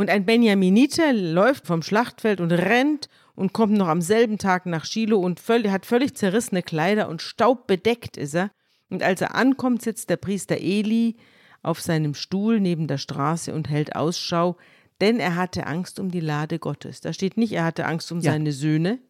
Und 0.00 0.08
ein 0.08 0.24
Benjaminiter 0.24 1.12
läuft 1.12 1.66
vom 1.66 1.82
Schlachtfeld 1.82 2.40
und 2.40 2.52
rennt 2.52 3.10
und 3.34 3.52
kommt 3.52 3.74
noch 3.74 3.88
am 3.88 4.00
selben 4.00 4.38
Tag 4.38 4.64
nach 4.64 4.86
Shiloh 4.86 5.20
und 5.20 5.40
völlig, 5.40 5.70
hat 5.70 5.84
völlig 5.84 6.14
zerrissene 6.14 6.62
Kleider 6.62 7.06
und 7.10 7.20
staubbedeckt 7.20 8.16
ist 8.16 8.34
er. 8.34 8.50
Und 8.88 9.02
als 9.02 9.20
er 9.20 9.34
ankommt, 9.34 9.82
sitzt 9.82 10.08
der 10.08 10.16
Priester 10.16 10.56
Eli 10.56 11.16
auf 11.62 11.82
seinem 11.82 12.14
Stuhl 12.14 12.60
neben 12.60 12.86
der 12.86 12.96
Straße 12.96 13.52
und 13.52 13.68
hält 13.68 13.94
Ausschau, 13.94 14.56
denn 15.02 15.20
er 15.20 15.36
hatte 15.36 15.66
Angst 15.66 16.00
um 16.00 16.10
die 16.10 16.20
Lade 16.20 16.58
Gottes. 16.58 17.02
Da 17.02 17.12
steht 17.12 17.36
nicht, 17.36 17.52
er 17.52 17.64
hatte 17.64 17.84
Angst 17.84 18.10
um 18.10 18.20
Ja. 18.20 18.32
seine 18.32 18.52
Söhne, 18.52 19.00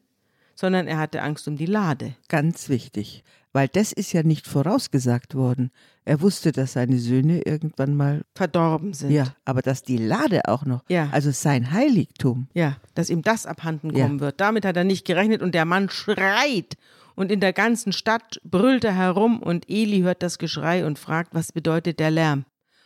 sondern 0.57 0.89
er 0.89 0.99
hatte 0.99 1.23
Angst 1.23 1.47
um 1.47 1.57
die 1.57 1.67
Lade. 1.67 2.15
Ganz 2.27 2.69
wichtig, 2.69 3.23
weil 3.53 3.69
das 3.69 3.93
ist 3.93 4.13
ja 4.13 4.23
nicht 4.23 4.47
vorausgesagt 4.47 5.35
worden. 5.35 5.71
Er 6.05 6.21
wusste, 6.21 6.53
dass 6.53 6.73
seine 6.75 6.99
Söhne 6.99 7.43
irgendwann 7.43 7.97
mal, 7.97 8.23
Verdorben 8.35 8.93
sind. 8.95 9.11
ja, 9.11 9.35
aber 9.45 9.63
dass 9.63 9.83
die 9.83 9.97
Lade 9.97 10.43
auch 10.49 10.65
noch, 10.65 10.83
Ja. 10.89 11.09
also 11.13 11.31
sein 11.31 11.73
Heiligtum, 11.73 12.49
Ja, 12.55 12.77
dass 12.95 13.11
ihm 13.11 13.23
das 13.23 13.47
abhanden 13.47 13.95
Ja. 13.95 14.05
kommen 14.07 14.21
wird. 14.21 14.41
Damit 14.41 14.65
hat 14.65 14.77
er 14.77 14.85
nicht 14.85 15.05
gerechnet 15.07 15.43
und 15.43 15.55
der 15.55 15.65
Mann 15.65 15.91
schreit. 15.91 16.77
Und 17.17 17.31
in 17.31 17.41
der 17.41 17.53
ganzen 17.53 17.93
Stadt 17.93 18.41
brüllt 18.45 18.85
er 18.85 18.95
herum 18.95 19.41
und 19.43 19.69
Eli 19.69 20.01
hört 20.01 20.23
das 20.23 20.39
Geschrei 20.39 20.87
und 20.87 20.99
fragt, 20.99 21.35
was 21.35 21.53
bedeutet 21.53 21.99
der 22.01 22.11
Lärm? 22.11 22.45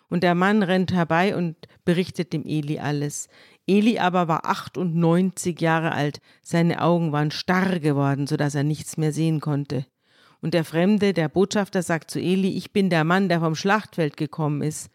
Und 0.08 0.22
der 0.22 0.34
Mann 0.34 0.62
rennt 0.62 0.92
herbei 0.92 1.36
und 1.36 1.56
berichtet 1.84 2.32
dem 2.32 2.44
Eli 2.44 2.78
alles. 2.78 3.28
Eli 3.66 3.98
aber 3.98 4.28
war 4.28 4.44
98 4.46 5.60
Jahre 5.60 5.92
alt, 5.92 6.20
seine 6.42 6.82
Augen 6.82 7.12
waren 7.12 7.30
starr 7.30 7.78
geworden, 7.80 8.26
so 8.26 8.36
dass 8.36 8.54
er 8.54 8.64
nichts 8.64 8.96
mehr 8.96 9.12
sehen 9.12 9.40
konnte. 9.40 9.86
Und 10.44 10.52
der 10.52 10.64
Fremde, 10.64 11.14
der 11.14 11.30
Botschafter, 11.30 11.82
sagt 11.82 12.10
zu 12.10 12.20
Eli, 12.20 12.50
ich 12.50 12.70
bin 12.70 12.90
der 12.90 13.02
Mann, 13.02 13.30
der 13.30 13.40
vom 13.40 13.54
Schlachtfeld 13.54 14.18
gekommen 14.18 14.60
ist. 14.60 14.90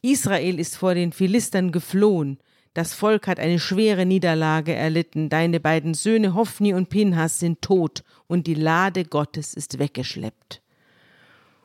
Israel 0.00 0.58
ist 0.58 0.78
vor 0.78 0.94
den 0.94 1.12
Philistern 1.12 1.70
geflohen. 1.70 2.38
Das 2.72 2.94
Volk 2.94 3.26
hat 3.26 3.38
eine 3.38 3.58
schwere 3.58 4.06
Niederlage 4.06 4.72
erlitten. 4.72 5.28
Deine 5.28 5.60
beiden 5.60 5.92
Söhne 5.92 6.32
Hophni 6.32 6.72
und 6.72 6.88
Pinhas 6.88 7.40
sind 7.40 7.60
tot 7.60 8.04
und 8.26 8.46
die 8.46 8.54
Lade 8.54 9.04
Gottes 9.04 9.52
ist 9.52 9.78
weggeschleppt. 9.78 10.62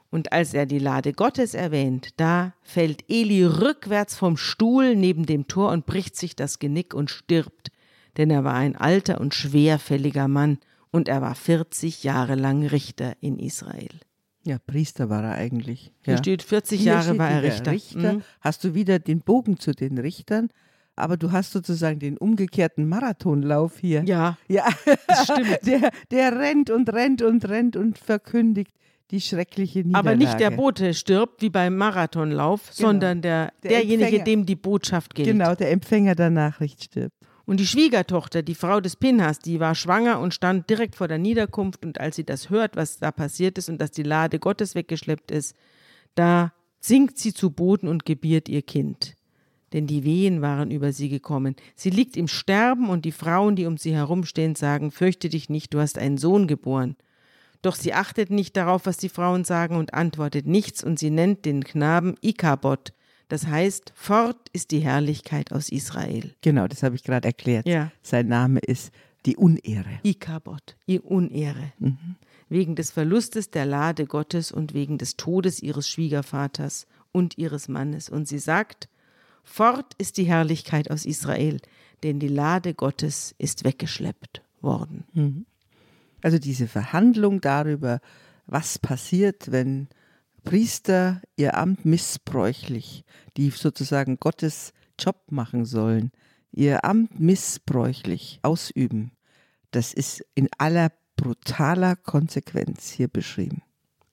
Und 0.10 0.34
als 0.34 0.54
er 0.54 0.66
die 0.66 0.80
Lade 0.80 1.14
Gottes 1.14 1.54
erwähnt, 1.54 2.10
da 2.18 2.52
fällt 2.64 3.06
Eli 3.08 3.46
rückwärts 3.46 4.18
vom 4.18 4.36
Stuhl 4.36 4.98
neben 4.98 5.26
dem 5.26 5.48
Tor 5.48 5.72
und 5.72 5.86
bricht 5.86 6.18
sich 6.18 6.36
das 6.36 6.60
Genick 6.60 6.94
und 6.94 7.10
stirbt, 7.10 7.72
denn 8.18 8.30
er 8.30 8.44
war 8.44 8.56
ein 8.56 8.76
alter 8.76 9.22
und 9.22 9.34
schwerfälliger 9.34 10.28
Mann 10.28 10.58
und 10.92 11.08
er 11.08 11.22
war 11.22 11.36
40 11.36 12.04
Jahre 12.04 12.36
lang 12.36 12.66
Richter 12.66 13.14
in 13.22 13.38
Israel. 13.40 13.90
ja, 14.44 14.58
Priester 14.66 15.10
war 15.10 15.24
er 15.24 15.36
eigentlich. 15.36 15.92
Hier 16.04 16.14
ja. 16.16 16.18
steht 16.18 16.42
40 16.42 16.80
Hier 16.82 16.94
Jahre 16.94 17.04
steht 17.04 17.18
war 17.20 17.30
er 17.30 17.44
wieder 17.44 17.72
Richter. 17.72 18.14
Mhm. 18.14 18.24
Hast 18.42 18.64
du 18.64 18.74
wieder 18.74 18.98
den 19.00 19.22
Bogen 19.22 19.60
zu 19.60 19.74
den 19.74 19.98
Richtern, 19.98 20.50
aber 20.96 21.18
du 21.18 21.32
hast 21.32 21.52
sozusagen 21.52 22.00
den 22.00 22.18
umgekehrten 22.18 22.88
Marathonlauf 22.88 23.78
hier. 23.80 24.04
Ja, 24.06 24.38
Ja, 24.48 24.68
das 25.08 25.24
stimmt. 25.26 25.60
der, 25.66 25.92
der 26.12 26.40
rennt 26.40 26.70
und 26.70 26.92
rennt 26.92 27.22
und 27.22 27.48
rennt 27.48 27.76
und 27.76 27.98
verkündigt 27.98 28.74
die 29.12 29.22
schreckliche 29.22 29.80
Niederlage. 29.80 30.08
Aber 30.10 30.16
nicht 30.16 30.40
der 30.40 30.52
Bote 30.52 30.94
stirbt 30.94 31.42
wie 31.42 31.50
beim 31.50 31.76
Marathonlauf, 31.78 32.62
sondern 32.72 33.22
der, 33.22 33.52
Der 33.64 33.72
derjenige, 33.72 34.06
Empfänger. 34.06 34.24
dem 34.24 34.46
die 34.46 34.56
Botschaft 34.56 35.16
gilt. 35.16 35.28
Genau, 35.28 35.56
der 35.56 35.72
Empfänger 35.72 36.16
der 36.16 36.30
Nachricht 36.30 36.84
stirbt. 36.84 37.16
Und 37.50 37.60
die 37.60 37.66
Schwiegertochter, 37.66 38.44
die 38.44 38.54
Frau 38.54 38.80
des 38.80 38.96
Pinhas, 38.96 39.40
die 39.40 39.60
war 39.60 39.74
schwanger 39.74 40.20
und 40.20 40.36
stand 40.36 40.70
direkt 40.70 40.96
vor 40.96 41.08
der 41.08 41.18
Niederkunft. 41.18 41.84
Und 41.84 42.00
als 42.00 42.16
sie 42.16 42.24
das 42.24 42.52
hört, 42.52 42.76
was 42.76 43.00
da 43.00 43.12
passiert 43.12 43.58
ist 43.58 43.70
und 43.70 43.82
dass 43.82 43.90
die 43.90 44.04
Lade 44.04 44.38
Gottes 44.38 44.76
weggeschleppt 44.76 45.32
ist, 45.32 45.56
da 46.14 46.54
sinkt 46.80 47.18
sie 47.18 47.34
zu 47.34 47.50
Boden 47.50 47.88
und 47.88 48.06
gebiert 48.06 48.50
ihr 48.50 48.62
Kind. 48.62 49.16
Denn 49.74 49.88
die 49.88 50.04
Wehen 50.04 50.44
waren 50.44 50.70
über 50.70 50.92
sie 50.92 51.10
gekommen. 51.10 51.56
Sie 51.76 51.90
liegt 51.90 52.18
im 52.18 52.28
Sterben 52.28 52.88
und 52.88 53.04
die 53.04 53.12
Frauen, 53.12 53.56
die 53.56 53.66
um 53.66 53.78
sie 53.78 53.96
herumstehen, 53.96 54.54
sagen, 54.54 54.92
fürchte 54.92 55.28
dich 55.28 55.50
nicht, 55.50 55.74
du 55.74 55.80
hast 55.80 55.98
einen 55.98 56.20
Sohn 56.20 56.46
geboren. 56.46 56.98
Doch 57.64 57.74
sie 57.74 57.96
achtet 57.96 58.30
nicht 58.30 58.58
darauf, 58.58 58.86
was 58.86 58.98
die 58.98 59.10
Frauen 59.10 59.44
sagen 59.44 59.76
und 59.76 59.96
antwortet 59.96 60.46
nichts 60.46 60.84
und 60.84 61.00
sie 61.00 61.10
nennt 61.10 61.46
den 61.46 61.64
Knaben 61.64 62.14
Ikabod. 62.22 62.94
Das 63.30 63.48
heißt, 63.48 63.94
fort 63.96 64.50
ist 64.54 64.72
die 64.72 64.80
Herrlichkeit 64.80 65.54
aus 65.54 65.70
Israel. 65.70 66.34
Genau, 66.42 66.68
das 66.68 66.84
habe 66.84 66.96
ich 66.96 67.04
gerade 67.04 67.28
erklärt. 67.28 67.68
Ja. 67.68 67.92
Sein 68.02 68.28
Name 68.28 68.60
ist 68.60 68.92
die 69.26 69.38
Unehre. 69.38 70.00
Ikabod, 70.04 70.76
ihr 70.88 71.06
Unehre. 71.06 71.72
Wegen 72.50 72.76
des 72.76 72.92
Verlustes 72.92 73.52
der 73.52 73.66
Lade 73.66 74.08
Gottes 74.08 74.52
und 74.52 74.74
wegen 74.74 74.98
des 74.98 75.16
Todes 75.16 75.62
ihres 75.62 75.88
Schwiegervaters 75.88 76.88
und 77.12 77.38
ihres 77.38 77.68
Mannes. 77.68 78.10
Und 78.10 78.28
sie 78.28 78.40
sagt, 78.40 78.90
fort 79.44 79.94
ist 80.00 80.18
die 80.18 80.24
Herrlichkeit 80.24 80.90
aus 80.90 81.06
Israel, 81.06 81.60
denn 82.02 82.20
die 82.20 82.30
Lade 82.30 82.74
Gottes 82.74 83.36
ist 83.38 83.64
weggeschleppt 83.64 84.42
worden. 84.62 85.46
Also 86.24 86.40
diese 86.40 86.68
Verhandlung 86.68 87.42
darüber, 87.42 88.00
was 88.48 88.80
passiert, 88.80 89.52
wenn 89.52 89.88
Priester 90.50 91.22
ihr 91.36 91.56
Amt 91.56 91.86
missbräuchlich, 91.86 93.06
die 93.38 93.52
sozusagen 93.52 94.20
Gottes 94.20 94.74
Job 94.98 95.22
machen 95.30 95.64
sollen, 95.64 96.12
ihr 96.52 96.84
Amt 96.84 97.20
missbräuchlich 97.20 98.40
ausüben, 98.42 99.12
das 99.70 99.94
ist 99.94 100.26
in 100.34 100.50
aller 100.58 100.92
brutaler 101.18 101.96
Konsequenz 101.96 102.90
hier 102.90 103.10
beschrieben. 103.10 103.62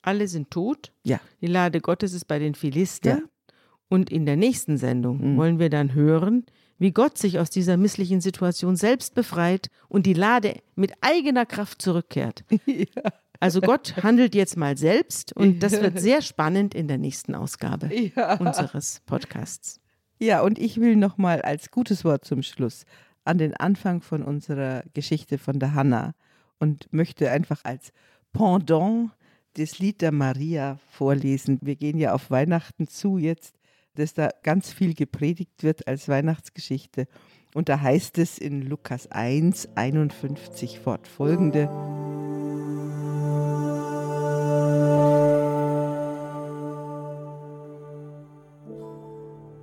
Alle 0.03 0.27
sind 0.27 0.51
tot. 0.51 0.91
Ja. 1.01 1.19
Die 1.41 1.47
Lade 1.47 1.81
Gottes 1.81 2.13
ist 2.13 2.25
bei 2.25 2.37
den 2.37 2.53
Philistern. 2.53 3.17
Ja. 3.17 3.53
Und 3.89 4.11
in 4.11 4.27
der 4.27 4.35
nächsten 4.35 4.77
Sendung 4.77 5.37
wollen 5.37 5.57
wir 5.57 5.71
dann 5.71 5.95
hören, 5.95 6.45
wie 6.77 6.91
Gott 6.91 7.17
sich 7.17 7.39
aus 7.39 7.49
dieser 7.49 7.77
misslichen 7.77 8.21
Situation 8.21 8.75
selbst 8.75 9.15
befreit 9.15 9.71
und 9.89 10.05
die 10.05 10.13
Lade 10.13 10.61
mit 10.75 10.93
eigener 11.01 11.47
Kraft 11.47 11.81
zurückkehrt. 11.81 12.43
Also 13.39 13.61
Gott 13.61 13.95
handelt 14.03 14.35
jetzt 14.35 14.57
mal 14.57 14.77
selbst 14.77 15.33
und 15.33 15.61
das 15.61 15.73
wird 15.73 15.99
sehr 15.99 16.21
spannend 16.21 16.73
in 16.73 16.87
der 16.87 16.97
nächsten 16.97 17.35
Ausgabe 17.35 17.89
unseres 18.39 19.01
Podcasts. 19.05 19.79
Ja, 20.19 20.41
und 20.41 20.57
ich 20.57 20.79
will 20.79 20.95
noch 20.95 21.17
mal 21.17 21.41
als 21.41 21.69
gutes 21.69 22.03
Wort 22.03 22.25
zum 22.25 22.41
Schluss 22.41 22.85
an 23.23 23.37
den 23.37 23.55
Anfang 23.55 24.01
von 24.01 24.23
unserer 24.23 24.83
Geschichte 24.93 25.37
von 25.37 25.59
der 25.59 25.73
Hanna 25.73 26.15
und 26.59 26.91
möchte 26.91 27.29
einfach 27.29 27.63
als 27.65 27.91
Pendant 28.33 29.11
das 29.53 29.79
Lied 29.79 30.01
der 30.01 30.11
Maria 30.11 30.79
vorlesen. 30.91 31.59
Wir 31.61 31.75
gehen 31.75 31.97
ja 31.97 32.13
auf 32.13 32.31
Weihnachten 32.31 32.87
zu 32.87 33.17
jetzt, 33.17 33.55
dass 33.95 34.13
da 34.13 34.29
ganz 34.43 34.71
viel 34.71 34.93
gepredigt 34.93 35.63
wird 35.63 35.87
als 35.87 36.07
Weihnachtsgeschichte. 36.07 37.07
Und 37.53 37.69
da 37.69 37.81
heißt 37.81 38.17
es 38.19 38.37
in 38.37 38.61
Lukas 38.61 39.11
1, 39.11 39.69
51 39.75 40.79
fortfolgende. 40.79 41.67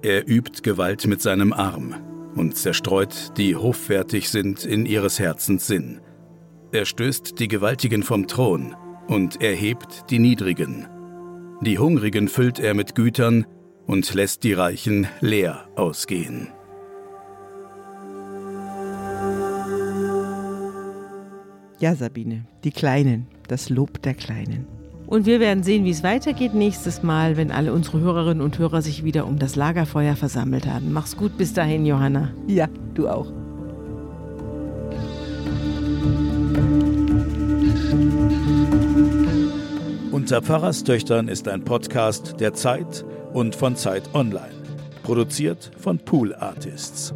Er 0.05 0.29
übt 0.29 0.63
Gewalt 0.63 1.07
mit 1.07 1.23
seinem 1.23 1.55
Arm 1.55 1.95
und 2.37 2.59
zerstreut, 2.59 3.39
die 3.39 3.57
hoffärtig 3.57 4.29
sind 4.29 4.67
in 4.67 4.85
ihres 4.85 5.19
Herzens 5.19 5.67
Sinn. 5.67 6.03
Er 6.73 6.85
stößt 6.85 7.41
die 7.41 7.49
Gewaltigen 7.49 8.03
vom 8.03 8.27
Thron 8.27 8.77
und 9.09 9.41
erhebt 9.41 10.11
die 10.11 10.19
Niedrigen. 10.19 10.87
Die 11.63 11.79
Hungrigen 11.79 12.29
füllt 12.29 12.59
er 12.59 12.75
mit 12.75 12.95
Gütern 12.95 13.47
und 13.87 14.13
lässt 14.13 14.45
die 14.45 14.53
Reichen 14.53 15.07
leer 15.23 15.71
ausgehen. 15.75 16.49
Ja, 21.79 21.95
Sabine, 21.95 22.45
die 22.63 22.73
Kleinen, 22.73 23.27
das 23.49 23.71
Lob 23.71 24.03
der 24.03 24.13
Kleinen. 24.13 24.74
Und 25.07 25.27
wir 25.27 25.39
werden 25.39 25.63
sehen, 25.63 25.85
wie 25.85 25.91
es 25.91 26.03
weitergeht 26.03 26.55
nächstes 26.55 27.03
Mal, 27.03 27.37
wenn 27.37 27.51
alle 27.51 27.73
unsere 27.73 28.01
Hörerinnen 28.01 28.43
und 28.43 28.59
Hörer 28.59 28.83
sich 28.83 29.05
wieder 29.05 29.27
um 29.27 29.39
das 29.39 29.55
Lagerfeuer 29.55 30.17
versammelt 30.17 30.67
haben. 30.67 30.93
Mach's 30.93 31.17
gut 31.17 31.37
bis 31.37 31.53
dahin, 31.53 31.85
Johanna. 31.85 32.31
Ja, 32.47 32.69
du 32.95 33.09
auch. 33.09 33.31
Unter 40.11 40.41
Pfarrerstöchtern 40.41 41.29
ist 41.29 41.49
ein 41.49 41.65
Podcast 41.65 42.41
der 42.41 42.55
Zeit 42.55 43.05
und 43.35 43.55
von 43.55 43.77
Zeit 43.77 44.15
Online. 44.15 44.55
Produziert 45.03 45.71
von 45.77 45.99
Pool 45.99 46.35
Artists. 46.35 47.13